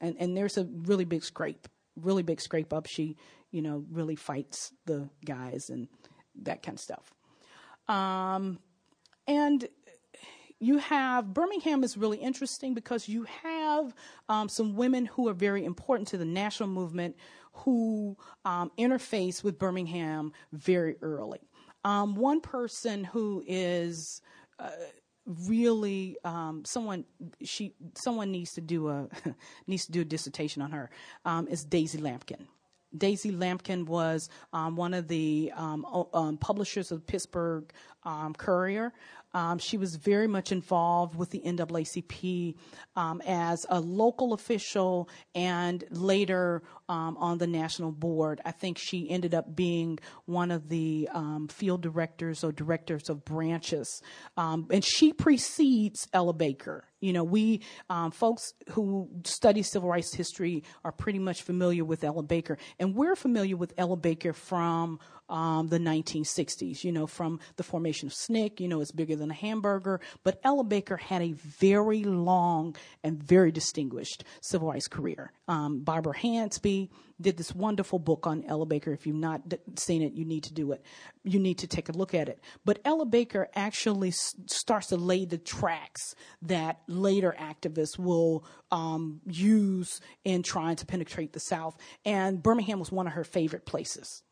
And, 0.00 0.16
and 0.18 0.36
there's 0.36 0.58
a 0.58 0.64
really 0.64 1.04
big 1.04 1.22
scrape, 1.22 1.68
really 1.96 2.22
big 2.22 2.40
scrape 2.40 2.72
up. 2.72 2.86
She, 2.86 3.16
you 3.50 3.62
know, 3.62 3.84
really 3.90 4.16
fights 4.16 4.72
the 4.86 5.08
guys 5.24 5.70
and 5.70 5.88
that 6.42 6.62
kind 6.62 6.76
of 6.76 6.80
stuff. 6.80 7.12
Um, 7.88 8.58
and 9.26 9.68
you 10.62 10.78
have 10.78 11.34
Birmingham 11.34 11.82
is 11.82 11.96
really 11.96 12.18
interesting 12.18 12.72
because 12.72 13.08
you 13.08 13.26
have 13.42 13.92
um, 14.28 14.48
some 14.48 14.76
women 14.76 15.06
who 15.06 15.28
are 15.28 15.34
very 15.34 15.64
important 15.64 16.08
to 16.08 16.16
the 16.16 16.24
national 16.24 16.68
movement 16.68 17.16
who 17.52 18.16
um, 18.44 18.70
interface 18.78 19.44
with 19.44 19.58
Birmingham 19.58 20.32
very 20.52 20.96
early. 21.02 21.40
Um, 21.84 22.14
one 22.14 22.40
person 22.40 23.04
who 23.04 23.42
is 23.46 24.22
uh, 24.58 24.70
really 25.26 26.16
um, 26.24 26.64
someone 26.64 27.04
she 27.42 27.74
someone 27.94 28.30
needs 28.30 28.52
to 28.54 28.60
do 28.60 28.88
a 28.88 29.08
needs 29.66 29.86
to 29.86 29.92
do 29.92 30.00
a 30.00 30.04
dissertation 30.04 30.62
on 30.62 30.72
her 30.72 30.90
um, 31.24 31.48
is 31.48 31.64
Daisy 31.64 31.98
Lampkin. 31.98 32.46
Daisy 32.96 33.32
Lampkin 33.32 33.86
was 33.86 34.28
um, 34.52 34.76
one 34.76 34.92
of 34.94 35.08
the 35.08 35.50
um, 35.56 36.06
um, 36.12 36.36
publishers 36.36 36.92
of 36.92 37.06
Pittsburgh 37.06 37.72
um, 38.04 38.34
Courier. 38.34 38.92
Um, 39.34 39.58
she 39.58 39.76
was 39.78 39.96
very 39.96 40.26
much 40.26 40.52
involved 40.52 41.14
with 41.14 41.30
the 41.30 41.40
NAACP 41.40 42.54
um, 42.96 43.22
as 43.26 43.64
a 43.68 43.80
local 43.80 44.32
official 44.32 45.08
and 45.34 45.84
later 45.90 46.62
um, 46.88 47.16
on 47.16 47.38
the 47.38 47.46
national 47.46 47.92
board. 47.92 48.40
I 48.44 48.50
think 48.50 48.78
she 48.78 49.08
ended 49.10 49.34
up 49.34 49.54
being 49.54 49.98
one 50.26 50.50
of 50.50 50.68
the 50.68 51.08
um, 51.12 51.48
field 51.48 51.82
directors 51.82 52.44
or 52.44 52.52
directors 52.52 53.08
of 53.08 53.24
branches. 53.24 54.02
Um, 54.36 54.66
and 54.70 54.84
she 54.84 55.12
precedes 55.12 56.08
Ella 56.12 56.34
Baker. 56.34 56.84
You 57.00 57.12
know, 57.12 57.24
we 57.24 57.62
um, 57.90 58.12
folks 58.12 58.52
who 58.70 59.08
study 59.24 59.62
civil 59.62 59.88
rights 59.88 60.14
history 60.14 60.62
are 60.84 60.92
pretty 60.92 61.18
much 61.18 61.42
familiar 61.42 61.84
with 61.84 62.04
Ella 62.04 62.22
Baker, 62.22 62.58
and 62.78 62.94
we're 62.94 63.16
familiar 63.16 63.56
with 63.56 63.74
Ella 63.76 63.96
Baker 63.96 64.32
from 64.32 65.00
um, 65.32 65.68
the 65.68 65.78
1960s, 65.78 66.84
you 66.84 66.92
know, 66.92 67.06
from 67.06 67.40
the 67.56 67.62
formation 67.62 68.06
of 68.06 68.12
SNCC, 68.12 68.60
you 68.60 68.68
know, 68.68 68.82
it's 68.82 68.92
bigger 68.92 69.16
than 69.16 69.30
a 69.30 69.34
hamburger. 69.34 70.00
But 70.24 70.38
Ella 70.44 70.62
Baker 70.62 70.98
had 70.98 71.22
a 71.22 71.32
very 71.32 72.04
long 72.04 72.76
and 73.02 73.20
very 73.20 73.50
distinguished 73.50 74.24
civil 74.42 74.68
rights 74.68 74.88
career. 74.88 75.32
Um, 75.48 75.80
Barbara 75.80 76.12
Ransby 76.22 76.90
did 77.18 77.38
this 77.38 77.54
wonderful 77.54 77.98
book 77.98 78.26
on 78.26 78.44
Ella 78.46 78.66
Baker. 78.66 78.92
If 78.92 79.06
you've 79.06 79.16
not 79.16 79.48
d- 79.48 79.56
seen 79.76 80.02
it, 80.02 80.12
you 80.12 80.26
need 80.26 80.44
to 80.44 80.52
do 80.52 80.72
it. 80.72 80.84
You 81.24 81.38
need 81.38 81.58
to 81.58 81.66
take 81.66 81.88
a 81.88 81.92
look 81.92 82.12
at 82.12 82.28
it. 82.28 82.40
But 82.66 82.80
Ella 82.84 83.06
Baker 83.06 83.48
actually 83.54 84.08
s- 84.08 84.34
starts 84.46 84.88
to 84.88 84.96
lay 84.96 85.24
the 85.24 85.38
tracks 85.38 86.14
that 86.42 86.80
later 86.88 87.34
activists 87.38 87.98
will 87.98 88.44
um, 88.70 89.20
use 89.24 90.00
in 90.24 90.42
trying 90.42 90.76
to 90.76 90.86
penetrate 90.86 91.32
the 91.32 91.40
South. 91.40 91.78
And 92.04 92.42
Birmingham 92.42 92.78
was 92.78 92.92
one 92.92 93.06
of 93.06 93.14
her 93.14 93.24
favorite 93.24 93.64
places. 93.64 94.22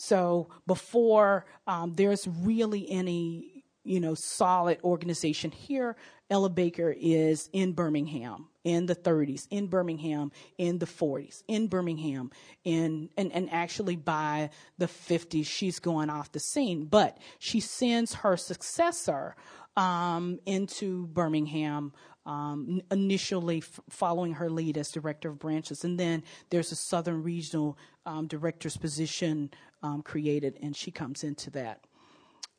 So 0.00 0.48
before 0.66 1.44
um, 1.66 1.92
there's 1.92 2.26
really 2.26 2.90
any, 2.90 3.64
you 3.84 4.00
know, 4.00 4.14
solid 4.14 4.78
organization 4.82 5.50
here, 5.50 5.94
Ella 6.30 6.48
Baker 6.48 6.94
is 6.98 7.50
in 7.52 7.72
Birmingham 7.72 8.48
in 8.64 8.86
the 8.86 8.96
30s, 8.96 9.46
in 9.50 9.66
Birmingham 9.66 10.32
in 10.56 10.78
the 10.78 10.86
40s, 10.86 11.42
in 11.48 11.66
Birmingham 11.66 12.30
in 12.64 13.10
and, 13.18 13.30
and 13.32 13.52
actually 13.52 13.96
by 13.96 14.48
the 14.78 14.86
50s 14.86 15.44
she's 15.44 15.78
going 15.78 16.08
off 16.08 16.32
the 16.32 16.40
scene. 16.40 16.86
But 16.86 17.18
she 17.38 17.60
sends 17.60 18.14
her 18.14 18.38
successor 18.38 19.36
um, 19.76 20.38
into 20.46 21.08
Birmingham 21.08 21.92
um, 22.26 22.80
initially 22.90 23.58
f- 23.58 23.80
following 23.88 24.34
her 24.34 24.48
lead 24.50 24.76
as 24.76 24.90
director 24.90 25.30
of 25.30 25.38
branches. 25.38 25.84
And 25.84 25.98
then 25.98 26.22
there's 26.50 26.72
a 26.72 26.76
Southern 26.76 27.22
Regional 27.22 27.78
um, 28.06 28.26
Director's 28.26 28.76
position 28.76 29.50
um, 29.82 30.02
created, 30.02 30.58
and 30.62 30.76
she 30.76 30.90
comes 30.90 31.22
into 31.22 31.50
that. 31.50 31.80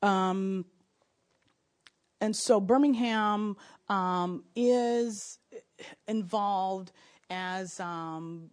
Um, 0.02 0.66
and 2.20 2.36
so 2.36 2.60
Birmingham 2.60 3.58
um, 3.90 4.44
is 4.56 5.40
involved 6.08 6.92
as 7.30 7.80
um, 7.80 8.52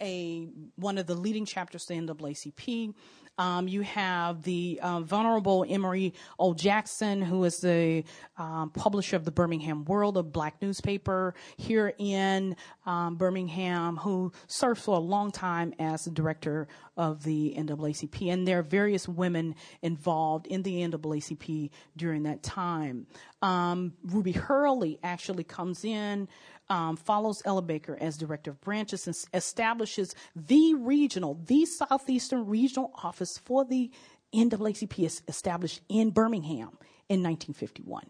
a 0.00 0.48
one 0.76 0.98
of 0.98 1.06
the 1.06 1.14
leading 1.14 1.46
chapters 1.46 1.88
of 1.88 1.96
the 1.96 2.14
NAACP. 2.14 2.94
Um, 3.38 3.66
you 3.68 3.80
have 3.82 4.42
the 4.42 4.78
uh, 4.82 5.00
venerable 5.00 5.64
Emory 5.68 6.14
O. 6.38 6.54
Jackson, 6.54 7.22
who 7.22 7.44
is 7.44 7.58
the 7.58 8.04
um, 8.36 8.70
publisher 8.70 9.16
of 9.16 9.24
the 9.24 9.30
Birmingham 9.30 9.84
World, 9.84 10.16
a 10.16 10.22
black 10.22 10.60
newspaper 10.60 11.34
here 11.56 11.94
in 11.98 12.56
um, 12.86 13.16
Birmingham, 13.16 13.96
who 13.96 14.32
served 14.46 14.80
for 14.80 14.96
a 14.96 15.00
long 15.00 15.30
time 15.30 15.72
as 15.78 16.04
the 16.04 16.10
director 16.10 16.68
of 16.96 17.22
the 17.24 17.54
NAACP. 17.56 18.32
And 18.32 18.46
there 18.46 18.58
are 18.58 18.62
various 18.62 19.08
women 19.08 19.54
involved 19.80 20.46
in 20.46 20.62
the 20.62 20.82
NAACP 20.82 21.70
during 21.96 22.24
that 22.24 22.42
time. 22.42 23.06
Um, 23.40 23.94
Ruby 24.04 24.32
Hurley 24.32 24.98
actually 25.02 25.44
comes 25.44 25.84
in 25.84 26.28
um, 26.72 26.96
follows 26.96 27.42
Ella 27.44 27.60
Baker 27.60 27.98
as 28.00 28.16
director 28.16 28.50
of 28.50 28.60
branches 28.62 29.06
and 29.06 29.14
establishes 29.34 30.14
the 30.34 30.74
regional, 30.74 31.38
the 31.44 31.66
Southeastern 31.66 32.46
Regional 32.46 32.90
Office 33.04 33.36
for 33.36 33.66
the 33.66 33.90
NAACP 34.34 35.28
established 35.28 35.82
in 35.90 36.10
Birmingham 36.10 36.70
in 37.10 37.22
1951 37.22 38.06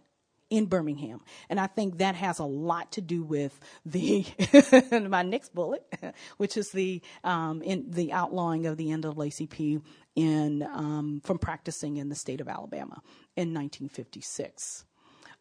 in 0.48 0.66
Birmingham. 0.66 1.22
And 1.48 1.58
I 1.58 1.66
think 1.66 1.98
that 1.98 2.14
has 2.14 2.38
a 2.38 2.44
lot 2.44 2.92
to 2.92 3.00
do 3.00 3.24
with 3.24 3.58
the 3.84 4.24
my 5.08 5.22
next 5.22 5.52
bullet, 5.54 5.82
which 6.36 6.56
is 6.56 6.70
the 6.70 7.02
um, 7.24 7.62
in 7.62 7.90
the 7.90 8.12
outlawing 8.12 8.66
of 8.66 8.76
the 8.76 8.88
NAACP 8.88 9.82
in 10.14 10.62
um, 10.62 11.20
from 11.24 11.38
practicing 11.38 11.96
in 11.96 12.10
the 12.10 12.14
state 12.14 12.40
of 12.40 12.46
Alabama 12.46 13.02
in 13.34 13.54
1956. 13.54 14.84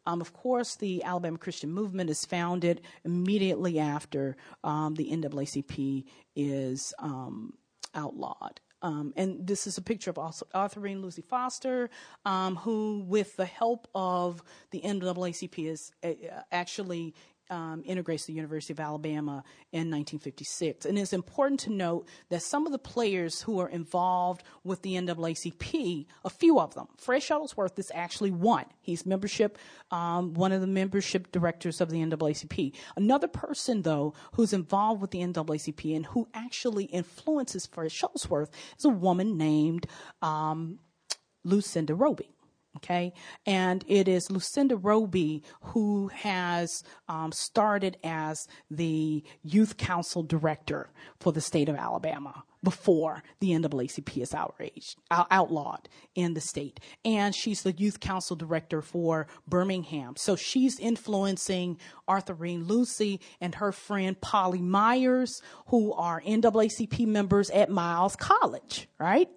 Um, 0.05 0.21
of 0.21 0.33
course, 0.33 0.75
the 0.75 1.03
Alabama 1.03 1.37
Christian 1.37 1.71
Movement 1.71 2.09
is 2.09 2.25
founded 2.25 2.81
immediately 3.05 3.79
after 3.79 4.35
um, 4.63 4.95
the 4.95 5.09
NAACP 5.11 6.05
is 6.35 6.93
um, 6.99 7.53
outlawed. 7.93 8.59
Um, 8.83 9.13
and 9.15 9.45
this 9.45 9.67
is 9.67 9.77
a 9.77 9.81
picture 9.81 10.09
of 10.09 10.17
Autherine 10.17 11.01
Lucy 11.01 11.21
Foster, 11.21 11.89
um, 12.25 12.55
who, 12.55 13.05
with 13.07 13.35
the 13.35 13.45
help 13.45 13.87
of 13.93 14.41
the 14.71 14.81
NAACP, 14.81 15.69
is 15.71 15.91
uh, 16.03 16.13
actually 16.51 17.13
um, 17.51 17.83
integrates 17.85 18.25
the 18.25 18.33
University 18.33 18.73
of 18.73 18.79
Alabama 18.79 19.43
in 19.71 19.91
1956. 19.91 20.85
And 20.85 20.97
it's 20.97 21.13
important 21.13 21.59
to 21.61 21.69
note 21.69 22.07
that 22.29 22.41
some 22.41 22.65
of 22.65 22.71
the 22.71 22.79
players 22.79 23.41
who 23.41 23.59
are 23.59 23.69
involved 23.69 24.43
with 24.63 24.81
the 24.81 24.95
NAACP, 24.95 26.05
a 26.23 26.29
few 26.29 26.59
of 26.59 26.73
them, 26.73 26.87
Fred 26.97 27.21
Shuttlesworth 27.21 27.77
is 27.77 27.91
actually 27.93 28.31
one. 28.31 28.65
He's 28.81 29.05
membership, 29.05 29.57
um, 29.91 30.33
one 30.33 30.53
of 30.53 30.61
the 30.61 30.67
membership 30.67 31.31
directors 31.31 31.81
of 31.81 31.89
the 31.89 31.97
NAACP. 31.97 32.73
Another 32.95 33.27
person, 33.27 33.81
though, 33.81 34.13
who's 34.33 34.53
involved 34.53 35.01
with 35.01 35.11
the 35.11 35.19
NAACP 35.19 35.95
and 35.95 36.05
who 36.07 36.27
actually 36.33 36.85
influences 36.85 37.65
Fred 37.65 37.91
Shuttlesworth 37.91 38.49
is 38.79 38.85
a 38.85 38.89
woman 38.89 39.37
named 39.37 39.87
um, 40.21 40.79
Lucinda 41.43 41.93
Roby. 41.93 42.29
Okay, 42.77 43.13
and 43.45 43.83
it 43.85 44.07
is 44.07 44.31
Lucinda 44.31 44.77
Roby 44.77 45.43
who 45.61 46.07
has 46.07 46.83
um, 47.09 47.33
started 47.33 47.97
as 48.03 48.47
the 48.69 49.23
youth 49.43 49.75
council 49.75 50.23
director 50.23 50.89
for 51.19 51.33
the 51.33 51.41
state 51.41 51.67
of 51.67 51.75
Alabama 51.75 52.43
before 52.63 53.23
the 53.39 53.51
NAACP 53.51 54.21
is 54.21 54.33
outraged, 54.33 54.97
outlawed 55.09 55.89
in 56.15 56.33
the 56.33 56.41
state. 56.41 56.79
And 57.03 57.35
she's 57.35 57.63
the 57.63 57.73
youth 57.73 57.99
council 57.99 58.35
director 58.35 58.81
for 58.81 59.27
Birmingham. 59.47 60.15
So 60.15 60.35
she's 60.35 60.79
influencing 60.79 61.77
Autherine 62.07 62.67
Lucy 62.67 63.19
and 63.39 63.55
her 63.55 63.71
friend 63.71 64.19
Polly 64.21 64.61
Myers, 64.61 65.41
who 65.67 65.93
are 65.93 66.21
NAACP 66.21 67.05
members 67.07 67.49
at 67.49 67.69
Miles 67.69 68.15
College, 68.15 68.87
right? 68.99 69.29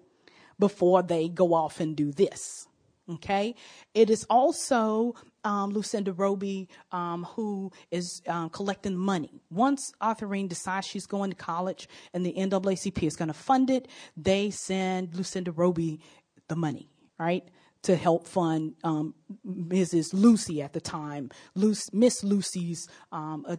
Before 0.59 1.01
they 1.01 1.27
go 1.27 1.53
off 1.53 1.79
and 1.79 1.95
do 1.95 2.11
this. 2.11 2.67
Okay. 3.11 3.53
It 3.93 4.09
is 4.09 4.25
also 4.29 5.13
um, 5.43 5.71
Lucinda 5.71 6.11
Roby 6.11 6.67
um, 6.91 7.23
who 7.23 7.71
is 7.91 8.21
um, 8.27 8.49
collecting 8.49 8.97
money. 8.97 9.41
Once 9.51 9.93
Autherine 10.01 10.47
decides 10.47 10.87
she's 10.87 11.05
going 11.05 11.29
to 11.29 11.35
college 11.35 11.87
and 12.13 12.25
the 12.25 12.33
NAACP 12.33 13.03
is 13.03 13.15
going 13.15 13.27
to 13.27 13.33
fund 13.33 13.69
it, 13.69 13.87
they 14.17 14.49
send 14.49 15.13
Lucinda 15.13 15.51
Roby 15.51 15.99
the 16.47 16.55
money, 16.55 16.89
right? 17.19 17.47
To 17.83 17.95
help 17.95 18.27
fund 18.27 18.73
um, 18.83 19.13
Mrs. 19.47 20.11
Lucy 20.11 20.63
at 20.63 20.73
the 20.73 20.81
time, 20.81 21.29
Miss 21.53 22.23
Lucy's 22.23 22.87
um, 23.11 23.45
uh, 23.47 23.57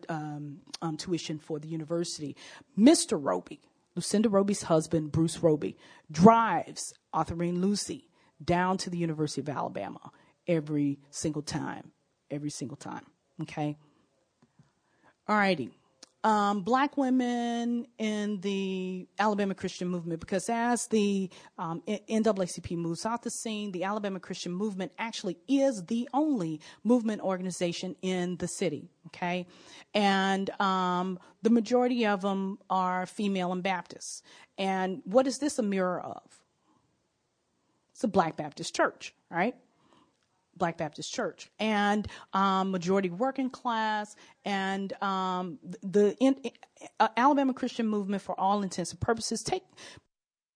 um, 0.82 0.97
tuition 0.97 1.38
for 1.38 1.61
the 1.61 1.68
university. 1.68 2.34
Mr. 2.76 3.16
Roby, 3.22 3.61
Lucinda 3.94 4.28
Roby's 4.28 4.62
husband, 4.62 5.12
Bruce 5.12 5.38
Roby, 5.38 5.76
drives 6.11 6.92
Autherine 7.14 7.61
Lucy 7.61 8.09
down 8.45 8.76
to 8.78 8.91
the 8.91 8.99
University 8.99 9.41
of 9.41 9.49
Alabama 9.49 10.11
every 10.47 10.99
single 11.11 11.43
time. 11.43 11.93
Every 12.30 12.51
single 12.51 12.76
time. 12.76 13.05
Okay? 13.43 13.76
All 15.28 15.37
righty. 15.37 15.70
Um, 16.24 16.62
black 16.62 16.97
women 16.97 17.87
in 17.99 18.41
the 18.41 19.07
Alabama 19.16 19.55
Christian 19.55 19.87
movement, 19.87 20.18
because 20.18 20.49
as 20.49 20.89
the 20.89 21.30
um, 21.57 21.82
NAACP 21.87 22.76
moves 22.76 23.07
out 23.07 23.22
the 23.22 23.30
scene, 23.30 23.70
the 23.70 23.84
Alabama 23.84 24.18
Christian 24.18 24.51
movement 24.51 24.91
actually 24.99 25.39
is 25.47 25.84
the 25.84 26.09
only 26.12 26.61
movement 26.82 27.22
organization 27.22 27.95
in 28.03 28.39
the 28.39 28.49
city. 28.49 28.91
Okay, 29.07 29.47
and 29.95 30.51
um, 30.61 31.20
the 31.43 31.51
majority 31.51 32.07
of 32.07 32.22
them 32.22 32.59
are 32.68 33.07
female 33.07 33.53
and 33.53 33.62
Baptists. 33.62 34.22
And 34.59 35.03
what 35.05 35.28
is 35.28 35.39
this 35.39 35.61
a 35.61 35.62
mirror 35.62 36.01
of? 36.01 36.22
It's 37.97 38.05
a 38.05 38.09
Black 38.09 38.36
Baptist 38.36 38.76
church, 38.76 39.14
right? 39.30 39.55
Black 40.55 40.76
Baptist 40.76 41.14
Church, 41.14 41.51
and 41.59 42.07
um, 42.34 42.70
majority 42.70 43.09
working 43.09 43.49
class, 43.49 44.16
and 44.44 44.92
um, 45.03 45.59
the 45.82 46.14
in, 46.20 46.36
uh, 47.01 47.09
Alabama 47.16 47.55
Christian 47.55 47.88
movement, 47.88 48.22
for 48.22 48.38
all 48.38 48.62
intents 48.62 48.90
and 48.90 49.01
purposes, 49.01 49.42
take 49.42 49.62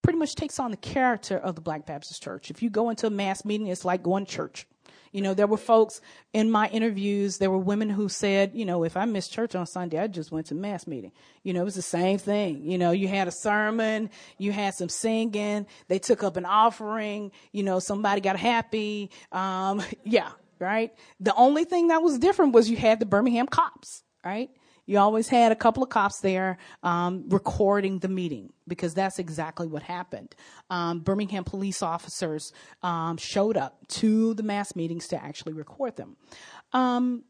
pretty 0.03 0.19
much 0.19 0.35
takes 0.35 0.59
on 0.59 0.71
the 0.71 0.77
character 0.77 1.39
of 1.39 1.55
the 1.55 1.63
Black 1.63 1.87
Baptist 1.87 2.23
Church. 2.23 2.51
If 2.51 2.63
you 2.63 2.69
go 2.69 2.91
into 2.91 3.07
a 3.07 3.11
mass 3.11 3.43
meeting, 3.47 3.69
it's 3.69 3.87
like 3.87 4.03
going 4.03 4.27
to 4.27 4.31
church. 4.31 4.67
You 5.13 5.23
know, 5.23 5.35
there 5.35 5.47
were 5.47 5.57
folks 5.57 6.01
in 6.33 6.51
my 6.51 6.69
interviews, 6.69 7.39
there 7.39 7.51
were 7.51 7.59
women 7.59 7.91
who 7.91 8.09
said, 8.09 8.53
you 8.55 8.65
know, 8.65 8.85
if 8.85 8.97
I 8.97 9.05
missed 9.07 9.33
church 9.33 9.55
on 9.55 9.67
Sunday, 9.67 9.99
I 9.99 10.07
just 10.07 10.31
went 10.31 10.47
to 10.47 10.55
mass 10.55 10.87
meeting. 10.87 11.13
You 11.43 11.53
know, 11.53 11.63
it 11.63 11.65
was 11.65 11.75
the 11.75 11.83
same 11.83 12.19
thing. 12.19 12.65
You 12.65 12.79
know, 12.79 12.93
you 12.93 13.09
had 13.09 13.27
a 13.27 13.33
sermon, 13.33 14.11
you 14.39 14.53
had 14.53 14.75
some 14.75 14.89
singing, 14.89 15.67
they 15.89 15.99
took 15.99 16.23
up 16.23 16.37
an 16.37 16.45
offering, 16.45 17.33
you 17.53 17.63
know, 17.63 17.81
somebody 17.81 18.21
got 18.21 18.37
happy. 18.37 19.11
Um, 19.33 19.83
yeah, 20.05 20.31
right? 20.61 20.93
The 21.19 21.35
only 21.35 21.65
thing 21.65 21.89
that 21.89 22.03
was 22.03 22.19
different 22.19 22.53
was 22.53 22.71
you 22.71 22.77
had 22.77 23.01
the 23.01 23.07
Birmingham 23.07 23.47
cops, 23.47 24.05
right? 24.25 24.51
You 24.91 24.99
always 24.99 25.29
had 25.29 25.53
a 25.53 25.55
couple 25.55 25.85
of 25.85 25.89
cops 25.89 26.19
there 26.19 26.59
um, 26.83 27.27
recording 27.29 28.01
the 28.01 28.09
meeting 28.09 28.53
because 28.67 28.93
that's 28.93 29.21
exactly 29.21 29.69
what 29.69 29.85
happened. 29.85 30.35
Um, 30.69 30.99
Birmingham 30.99 31.45
police 31.45 31.81
officers 31.81 32.53
um, 32.83 33.17
showed 33.17 33.57
up 33.57 33.87
to 34.01 34.35
the 34.35 34.43
mass 34.43 34.75
meetings 34.75 35.07
to 35.07 35.23
actually 35.23 35.53
record 35.53 35.95
them. 35.95 36.17
Um, 36.73 37.23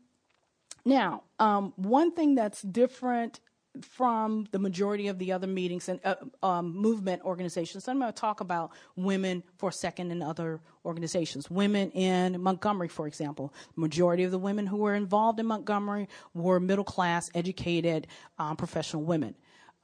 now, 0.87 1.25
um, 1.39 1.75
one 1.77 2.13
thing 2.13 2.35
that's 2.35 2.63
different 2.63 3.41
from 3.83 4.47
the 4.51 4.59
majority 4.59 5.09
of 5.09 5.19
the 5.19 5.33
other 5.33 5.47
meetings 5.47 5.89
and 5.89 6.01
uh, 6.05 6.17
um, 6.43 6.75
movement 6.75 7.23
organizations. 7.23 7.87
I'm 7.89 8.01
going 8.01 8.13
to 8.13 8.21
talk 8.21 8.41
about 8.41 8.73
women 8.97 9.43
for 9.59 9.69
a 9.69 9.73
second 9.73 10.11
in 10.11 10.23
other 10.23 10.61
organizations. 10.85 11.51
Women 11.51 11.91
in 11.93 12.41
Montgomery, 12.41 12.89
for 12.89 13.07
example, 13.07 13.55
majority 13.77 14.25
of 14.25 14.33
the 14.33 14.39
women 14.39 14.67
who 14.67 14.79
were 14.79 14.95
involved 14.95 15.39
in 15.39 15.47
Montgomery 15.47 16.09
were 16.35 16.59
middle 16.59 16.85
class, 16.85 17.31
educated, 17.35 18.07
um, 18.39 18.57
professional 18.57 19.03
women. 19.03 19.35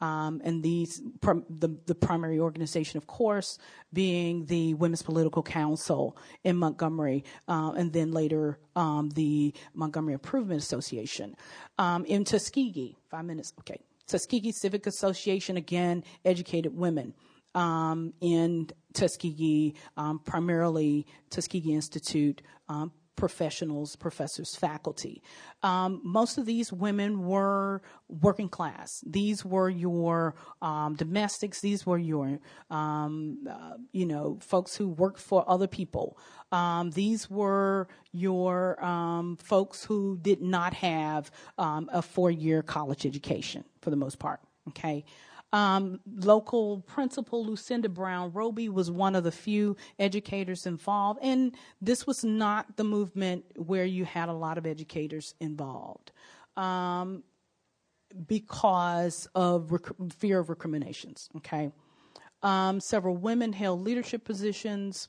Um, 0.00 0.42
and 0.44 0.62
these 0.62 1.00
the, 1.22 1.76
the 1.86 1.94
primary 1.94 2.38
organization, 2.38 2.98
of 2.98 3.06
course, 3.06 3.58
being 3.92 4.44
the 4.46 4.74
Women's 4.74 5.02
Political 5.02 5.42
Council 5.42 6.16
in 6.44 6.56
Montgomery, 6.56 7.24
uh, 7.48 7.72
and 7.76 7.92
then 7.92 8.12
later 8.12 8.58
um, 8.74 9.08
the 9.10 9.54
Montgomery 9.74 10.12
Improvement 10.12 10.60
Association. 10.60 11.34
Um, 11.78 12.04
in 12.04 12.24
Tuskegee, 12.24 12.96
five 13.10 13.24
minutes, 13.24 13.52
okay. 13.60 13.80
Tuskegee 14.06 14.52
Civic 14.52 14.86
Association, 14.86 15.56
again, 15.56 16.04
educated 16.24 16.76
women. 16.76 17.14
Um, 17.54 18.12
in 18.20 18.68
Tuskegee, 18.92 19.74
um, 19.96 20.18
primarily 20.18 21.06
Tuskegee 21.30 21.72
Institute, 21.72 22.42
um, 22.68 22.92
professionals, 23.16 23.96
professors, 23.96 24.54
faculty. 24.54 25.22
Um, 25.62 26.00
most 26.04 26.38
of 26.38 26.46
these 26.46 26.72
women 26.72 27.24
were 27.24 27.82
working 28.08 28.48
class. 28.48 29.02
These 29.06 29.44
were 29.44 29.70
your 29.70 30.34
um, 30.62 30.94
domestics. 30.94 31.60
These 31.60 31.86
were 31.86 31.98
your, 31.98 32.38
um, 32.70 33.38
uh, 33.50 33.78
you 33.92 34.06
know, 34.06 34.38
folks 34.40 34.76
who 34.76 34.88
worked 34.88 35.20
for 35.20 35.44
other 35.48 35.66
people. 35.66 36.18
Um, 36.52 36.90
these 36.90 37.28
were 37.28 37.88
your 38.12 38.82
um, 38.84 39.36
folks 39.36 39.84
who 39.84 40.18
did 40.20 40.40
not 40.40 40.74
have 40.74 41.30
um, 41.58 41.88
a 41.92 42.02
four-year 42.02 42.62
college 42.62 43.04
education 43.06 43.64
for 43.80 43.90
the 43.90 43.96
most 43.96 44.18
part. 44.18 44.40
Okay. 44.68 45.04
Um, 45.52 46.00
local 46.16 46.80
principal 46.80 47.44
Lucinda 47.44 47.88
Brown 47.88 48.32
Roby 48.32 48.68
was 48.68 48.90
one 48.90 49.14
of 49.14 49.24
the 49.24 49.32
few 49.32 49.76
educators 49.98 50.66
involved, 50.66 51.20
and 51.22 51.54
this 51.80 52.06
was 52.06 52.24
not 52.24 52.76
the 52.76 52.84
movement 52.84 53.44
where 53.56 53.84
you 53.84 54.04
had 54.04 54.28
a 54.28 54.32
lot 54.32 54.58
of 54.58 54.66
educators 54.66 55.34
involved 55.40 56.10
um, 56.56 57.22
because 58.26 59.28
of 59.34 59.70
rec- 59.72 60.12
fear 60.12 60.40
of 60.40 60.50
recriminations. 60.50 61.28
Okay, 61.36 61.70
um, 62.42 62.80
several 62.80 63.16
women 63.16 63.52
held 63.52 63.82
leadership 63.82 64.24
positions. 64.24 65.08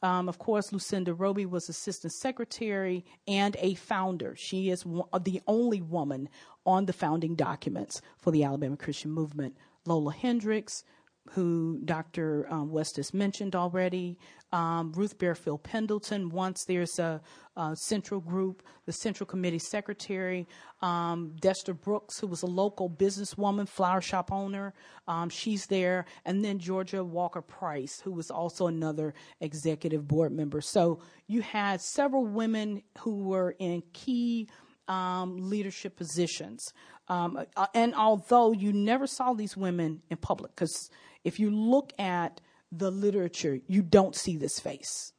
Um, 0.00 0.28
of 0.28 0.38
course, 0.38 0.72
Lucinda 0.72 1.12
Roby 1.12 1.44
was 1.44 1.68
assistant 1.68 2.12
secretary 2.12 3.04
and 3.26 3.56
a 3.58 3.74
founder. 3.74 4.36
She 4.36 4.70
is 4.70 4.86
one, 4.86 5.08
the 5.22 5.40
only 5.46 5.80
woman 5.80 6.28
on 6.64 6.86
the 6.86 6.92
founding 6.92 7.34
documents 7.34 8.00
for 8.16 8.30
the 8.30 8.44
Alabama 8.44 8.76
Christian 8.76 9.10
Movement 9.10 9.56
Lola 9.88 10.12
Hendricks, 10.12 10.84
who 11.30 11.80
Dr. 11.84 12.46
Um, 12.50 12.70
West 12.70 12.96
has 12.96 13.12
mentioned 13.12 13.54
already. 13.54 14.18
Um, 14.50 14.92
Ruth 14.92 15.18
Bearfield 15.18 15.62
Pendleton. 15.62 16.30
Once 16.30 16.64
there's 16.64 16.98
a, 16.98 17.20
a, 17.56 17.76
central 17.76 18.20
group, 18.20 18.62
the 18.86 18.92
Central 18.92 19.26
Committee 19.26 19.58
Secretary, 19.58 20.46
um, 20.80 21.34
Dester 21.40 21.78
Brooks, 21.78 22.18
who 22.18 22.26
was 22.26 22.42
a 22.42 22.46
local 22.46 22.88
businesswoman, 22.88 23.68
flower 23.68 24.00
shop 24.00 24.32
owner. 24.32 24.72
Um, 25.06 25.28
she's 25.28 25.66
there. 25.66 26.06
And 26.24 26.42
then 26.42 26.58
Georgia 26.58 27.04
Walker 27.04 27.42
Price, 27.42 28.00
who 28.00 28.12
was 28.12 28.30
also 28.30 28.68
another 28.68 29.12
executive 29.40 30.08
board 30.08 30.32
member. 30.32 30.62
So 30.62 31.00
you 31.26 31.42
had 31.42 31.82
several 31.82 32.24
women 32.24 32.82
who 32.98 33.16
were 33.24 33.54
in 33.58 33.82
key 33.92 34.48
um, 34.88 35.50
leadership 35.50 35.96
positions. 35.96 36.72
Um, 37.08 37.44
uh, 37.56 37.66
and 37.74 37.94
although 37.94 38.52
you 38.52 38.72
never 38.72 39.06
saw 39.06 39.32
these 39.32 39.56
women 39.56 40.02
in 40.10 40.16
public, 40.16 40.54
because 40.54 40.90
if 41.24 41.38
you 41.38 41.50
look 41.50 41.92
at 41.98 42.40
the 42.70 42.90
literature, 42.90 43.58
you 43.66 43.82
don't 43.82 44.14
see 44.14 44.36
this 44.36 44.60
face, 44.60 45.12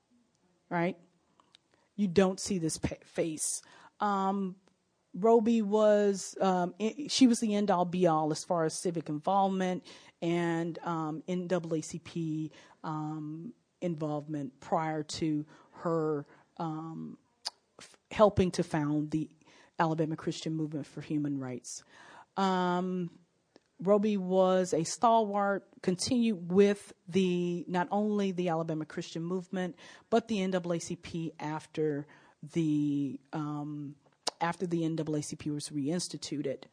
right? 0.69 0.97
You 1.95 2.07
don't 2.07 2.39
see 2.39 2.59
this 2.59 2.79
face. 3.03 3.61
Um, 3.99 4.55
Roby 5.13 5.61
was, 5.61 6.35
um, 6.39 6.75
she 7.07 7.27
was 7.27 7.39
the 7.39 7.55
end 7.55 7.71
all 7.71 7.85
be 7.85 8.05
all 8.05 8.31
as 8.31 8.43
far 8.43 8.65
as 8.65 8.73
civic 8.73 9.09
involvement 9.09 9.83
and 10.21 10.77
um, 10.83 11.23
NAACP 11.27 12.51
um, 12.83 13.53
involvement 13.81 14.59
prior 14.59 15.03
to 15.03 15.45
her 15.71 16.25
um, 16.57 17.17
f- 17.79 17.97
helping 18.11 18.51
to 18.51 18.63
found 18.63 19.11
the 19.11 19.29
Alabama 19.79 20.15
Christian 20.15 20.55
Movement 20.55 20.85
for 20.85 21.01
Human 21.01 21.39
Rights. 21.39 21.83
Um, 22.37 23.09
Roby 23.81 24.17
was 24.17 24.73
a 24.73 24.83
stalwart, 24.83 25.65
continued 25.81 26.51
with 26.51 26.93
the 27.07 27.63
not 27.67 27.87
only 27.91 28.31
the 28.31 28.49
Alabama 28.49 28.85
Christian 28.85 29.23
Movement, 29.23 29.75
but 30.09 30.27
the 30.27 30.39
NAACP 30.39 31.31
after 31.39 32.05
the 32.53 33.19
um, 33.31 33.95
after 34.41 34.67
the 34.67 34.81
NAACP 34.81 35.53
was 35.53 35.69
reinstituted. 35.69 36.63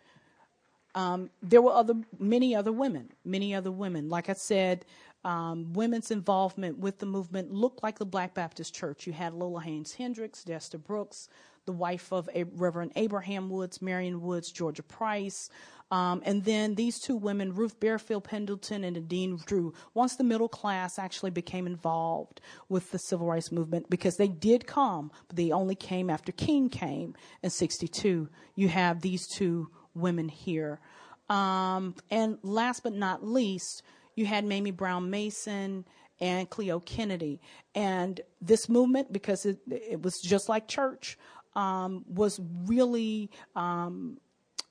Um, 0.95 1.31
there 1.43 1.63
were 1.63 1.73
other 1.73 1.95
many 2.19 2.57
other 2.57 2.73
women, 2.73 3.13
many 3.25 3.55
other 3.55 3.71
women. 3.71 4.09
Like 4.09 4.29
I 4.29 4.33
said, 4.33 4.85
um, 5.25 5.73
women's 5.75 6.11
involvement 6.11 6.79
with 6.79 6.99
the 6.99 7.07
movement 7.07 7.53
looked 7.53 7.83
like 7.83 7.99
the 7.99 8.07
Black 8.07 8.35
Baptist 8.35 8.75
Church. 8.75 9.07
You 9.07 9.13
had 9.13 9.35
Lola 9.35 9.61
Haynes 9.61 9.95
Hendricks, 9.95 10.43
Dester 10.45 10.83
Brooks, 10.83 11.29
the 11.67 11.73
wife 11.73 12.13
of 12.13 12.29
a- 12.35 12.45
Reverend 12.45 12.93
Abraham 12.97 13.51
Woods, 13.51 13.83
Marion 13.83 14.23
Woods, 14.23 14.51
Georgia 14.51 14.83
Price. 14.83 15.51
Um, 15.91 16.23
and 16.25 16.45
then 16.45 16.75
these 16.75 16.99
two 16.99 17.17
women, 17.17 17.55
Ruth 17.55 17.79
Bearfield 17.79 18.25
Pendleton 18.25 18.83
and 18.83 18.97
Nadine 18.97 19.39
Drew, 19.47 19.73
once 19.95 20.17
the 20.17 20.25
middle 20.25 20.49
class 20.49 20.99
actually 20.99 21.31
became 21.31 21.67
involved 21.67 22.41
with 22.69 22.91
the 22.91 22.99
civil 22.99 23.27
rights 23.27 23.53
movement, 23.53 23.89
because 23.89 24.17
they 24.17 24.27
did 24.27 24.67
come, 24.67 25.13
but 25.29 25.37
they 25.37 25.53
only 25.53 25.77
came 25.77 26.11
after 26.11 26.33
King 26.33 26.69
came 26.69 27.15
in 27.43 27.51
62. 27.51 28.29
You 28.57 28.69
have 28.69 29.01
these 29.01 29.29
two 29.29 29.71
women 29.95 30.29
here. 30.29 30.81
Um, 31.29 31.95
and 32.11 32.39
last 32.43 32.83
but 32.83 32.93
not 32.93 33.25
least, 33.25 33.83
you 34.17 34.27
had 34.27 34.45
Mamie 34.45 34.71
Brown 34.73 35.11
Mason 35.11 35.85
and 36.21 36.49
Cleo 36.49 36.81
Kennedy. 36.81 37.41
And 37.75 38.21
this 38.41 38.69
movement, 38.69 39.13
because 39.13 39.45
it, 39.45 39.59
it 39.69 40.03
was 40.03 40.21
just 40.21 40.49
like 40.49 40.67
church, 40.67 41.19
um, 41.57 42.05
was 42.07 42.41
really 42.67 43.31
um, 43.57 44.19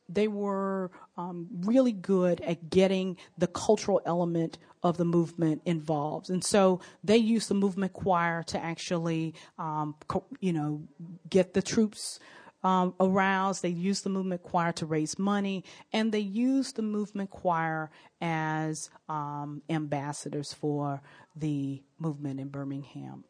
they 0.07 0.27
were 0.27 0.91
um, 1.17 1.47
really 1.61 1.91
good 1.91 2.39
at 2.41 2.69
getting 2.69 3.17
the 3.37 3.47
cultural 3.47 4.01
element 4.05 4.57
of 4.83 4.97
the 4.97 5.05
movement 5.05 5.61
involved. 5.65 6.29
And 6.29 6.43
so 6.43 6.79
they 7.03 7.17
used 7.17 7.49
the 7.49 7.55
movement 7.55 7.93
choir 7.93 8.43
to 8.43 8.63
actually, 8.63 9.33
um, 9.57 9.95
co- 10.07 10.25
you 10.39 10.53
know, 10.53 10.83
get 11.27 11.55
the 11.55 11.61
troops 11.61 12.19
um, 12.63 12.93
aroused. 12.99 13.63
They 13.63 13.69
used 13.69 14.03
the 14.03 14.09
movement 14.09 14.43
choir 14.43 14.71
to 14.73 14.85
raise 14.85 15.17
money, 15.17 15.63
and 15.91 16.11
they 16.11 16.19
used 16.19 16.75
the 16.75 16.81
movement 16.83 17.31
choir 17.31 17.89
as 18.21 18.91
um, 19.09 19.63
ambassadors 19.69 20.53
for 20.53 21.01
the 21.35 21.81
movement 21.99 22.39
in 22.39 22.49
Birmingham. 22.49 23.23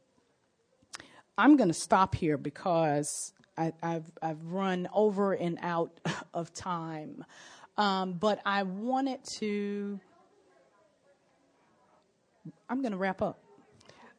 I'm 1.37 1.57
going 1.57 1.67
to 1.67 1.73
stop 1.73 2.15
here 2.15 2.37
because 2.37 3.33
I, 3.57 3.73
have 3.81 4.11
I've 4.21 4.43
run 4.45 4.87
over 4.93 5.33
and 5.33 5.57
out 5.61 5.99
of 6.33 6.53
time. 6.53 7.23
Um, 7.77 8.13
but 8.13 8.39
I 8.45 8.63
wanted 8.63 9.23
to, 9.39 9.99
I'm 12.69 12.81
going 12.81 12.91
to 12.91 12.97
wrap 12.97 13.21
up. 13.21 13.43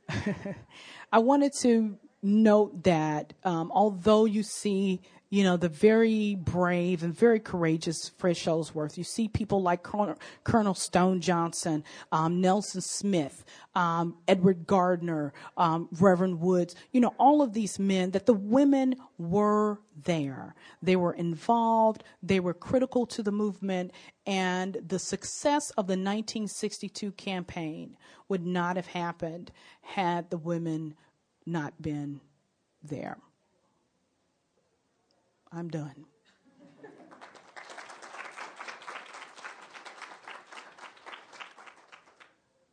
I 1.13 1.19
wanted 1.19 1.53
to 1.61 1.99
note 2.23 2.85
that 2.85 3.33
um, 3.45 3.71
although 3.75 4.25
you 4.25 4.43
see 4.43 5.01
you 5.29 5.43
know, 5.43 5.57
the 5.57 5.69
very 5.69 6.37
brave 6.37 7.03
and 7.03 7.13
very 7.13 7.41
courageous 7.41 8.11
Fred 8.17 8.37
Shuttlesworth. 8.37 8.97
You 8.97 9.03
see 9.03 9.27
people 9.27 9.61
like 9.61 9.83
Colonel, 9.83 10.17
Colonel 10.45 10.75
Stone 10.75 11.21
Johnson, 11.21 11.83
um, 12.13 12.41
Nelson 12.41 12.81
Smith, 12.81 13.45
um, 13.75 14.17
Edward 14.29 14.67
Gardner, 14.67 15.33
um, 15.57 15.89
Reverend 15.99 16.41
Woods, 16.41 16.77
you 16.93 17.01
know, 17.01 17.13
all 17.19 17.43
of 17.43 17.55
these 17.55 17.79
men 17.79 18.13
that 18.13 18.27
the 18.27 18.35
women 18.35 18.95
were 19.19 19.81
there. 20.05 20.55
They 20.81 20.95
were 20.95 21.15
involved. 21.15 22.05
They 22.23 22.39
were 22.39 22.55
critical 22.55 23.05
to 23.07 23.23
the 23.23 23.33
movement 23.33 23.93
and 24.27 24.77
the 24.87 24.99
success 24.99 25.71
of 25.71 25.87
the 25.87 25.93
1962 25.93 27.13
campaign 27.13 27.97
would 28.29 28.45
not 28.45 28.77
have 28.77 28.89
happened 28.89 29.53
had 29.83 30.31
the 30.31 30.39
women 30.39 30.95
not 31.47 31.81
been 31.81 32.21
there. 32.83 33.17
I'm 35.53 35.69
done. 35.69 36.05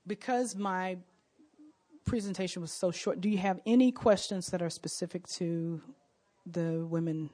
because 0.07 0.55
my 0.55 0.97
presentation 2.05 2.61
was 2.61 2.71
so 2.71 2.91
short, 2.91 3.21
do 3.21 3.29
you 3.29 3.37
have 3.37 3.59
any 3.65 3.91
questions 3.91 4.47
that 4.47 4.61
are 4.61 4.69
specific 4.69 5.25
to 5.27 5.81
the 6.45 6.85
women 6.85 7.29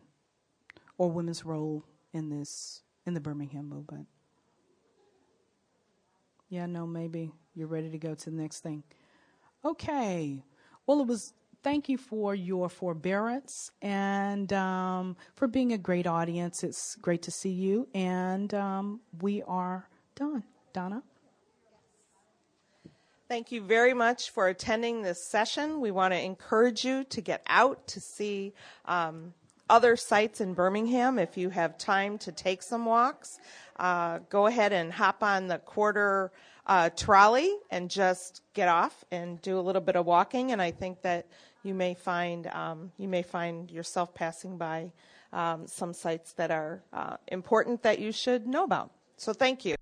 or 0.97 1.09
women's 1.09 1.45
role 1.45 1.83
in 2.13 2.29
this 2.29 2.83
in 3.05 3.13
the 3.13 3.19
Birmingham 3.19 3.67
movement? 3.67 4.07
Yeah, 6.49 6.65
no, 6.65 6.85
maybe 6.85 7.31
you're 7.55 7.67
ready 7.67 7.89
to 7.89 7.97
go 7.97 8.15
to 8.15 8.29
the 8.29 8.35
next 8.35 8.61
thing. 8.61 8.83
Okay. 9.63 10.43
Well, 10.89 11.01
it 11.01 11.05
was 11.05 11.35
thank 11.61 11.87
you 11.87 11.99
for 11.99 12.33
your 12.33 12.67
forbearance 12.67 13.69
and 13.79 14.51
um, 14.51 15.17
for 15.35 15.47
being 15.47 15.71
a 15.71 15.77
great 15.77 16.07
audience. 16.07 16.63
It's 16.63 16.95
great 16.95 17.21
to 17.21 17.29
see 17.29 17.51
you, 17.51 17.87
and 17.93 18.51
um, 18.55 18.99
we 19.21 19.43
are 19.43 19.87
done. 20.15 20.43
Donna? 20.73 21.03
Thank 23.27 23.51
you 23.51 23.61
very 23.61 23.93
much 23.93 24.31
for 24.31 24.47
attending 24.47 25.03
this 25.03 25.23
session. 25.23 25.79
We 25.79 25.91
want 25.91 26.15
to 26.15 26.19
encourage 26.19 26.83
you 26.83 27.03
to 27.03 27.21
get 27.21 27.43
out 27.45 27.85
to 27.89 28.01
see 28.01 28.55
um, 28.85 29.35
other 29.69 29.95
sites 29.95 30.41
in 30.41 30.55
Birmingham 30.55 31.19
if 31.19 31.37
you 31.37 31.51
have 31.51 31.77
time 31.77 32.17
to 32.17 32.31
take 32.31 32.63
some 32.63 32.87
walks. 32.87 33.37
Uh, 33.77 34.21
go 34.31 34.47
ahead 34.47 34.73
and 34.73 34.91
hop 34.91 35.21
on 35.21 35.49
the 35.49 35.59
quarter 35.59 36.31
uh, 36.69 36.89
trolley 36.91 37.51
and 37.71 37.89
just 37.89 38.41
get 38.53 38.69
off 38.69 39.03
and 39.11 39.41
do 39.41 39.59
a 39.59 39.61
little 39.61 39.81
bit 39.81 39.95
of 39.95 40.05
walking. 40.05 40.51
And 40.51 40.61
I 40.61 40.69
think 40.71 41.01
that 41.01 41.25
you 41.63 41.73
may 41.73 41.95
find 41.95 42.47
um, 42.47 42.91
you 42.97 43.07
may 43.07 43.23
find 43.23 43.69
yourself 43.69 44.13
passing 44.13 44.57
by 44.57 44.93
um, 45.33 45.67
some 45.67 45.93
sites 45.93 46.33
that 46.33 46.51
are 46.51 46.83
uh, 46.93 47.17
important 47.27 47.83
that 47.83 47.99
you 47.99 48.11
should 48.11 48.47
know 48.47 48.63
about. 48.63 48.91
So 49.17 49.33
thank 49.33 49.65
you. 49.65 49.78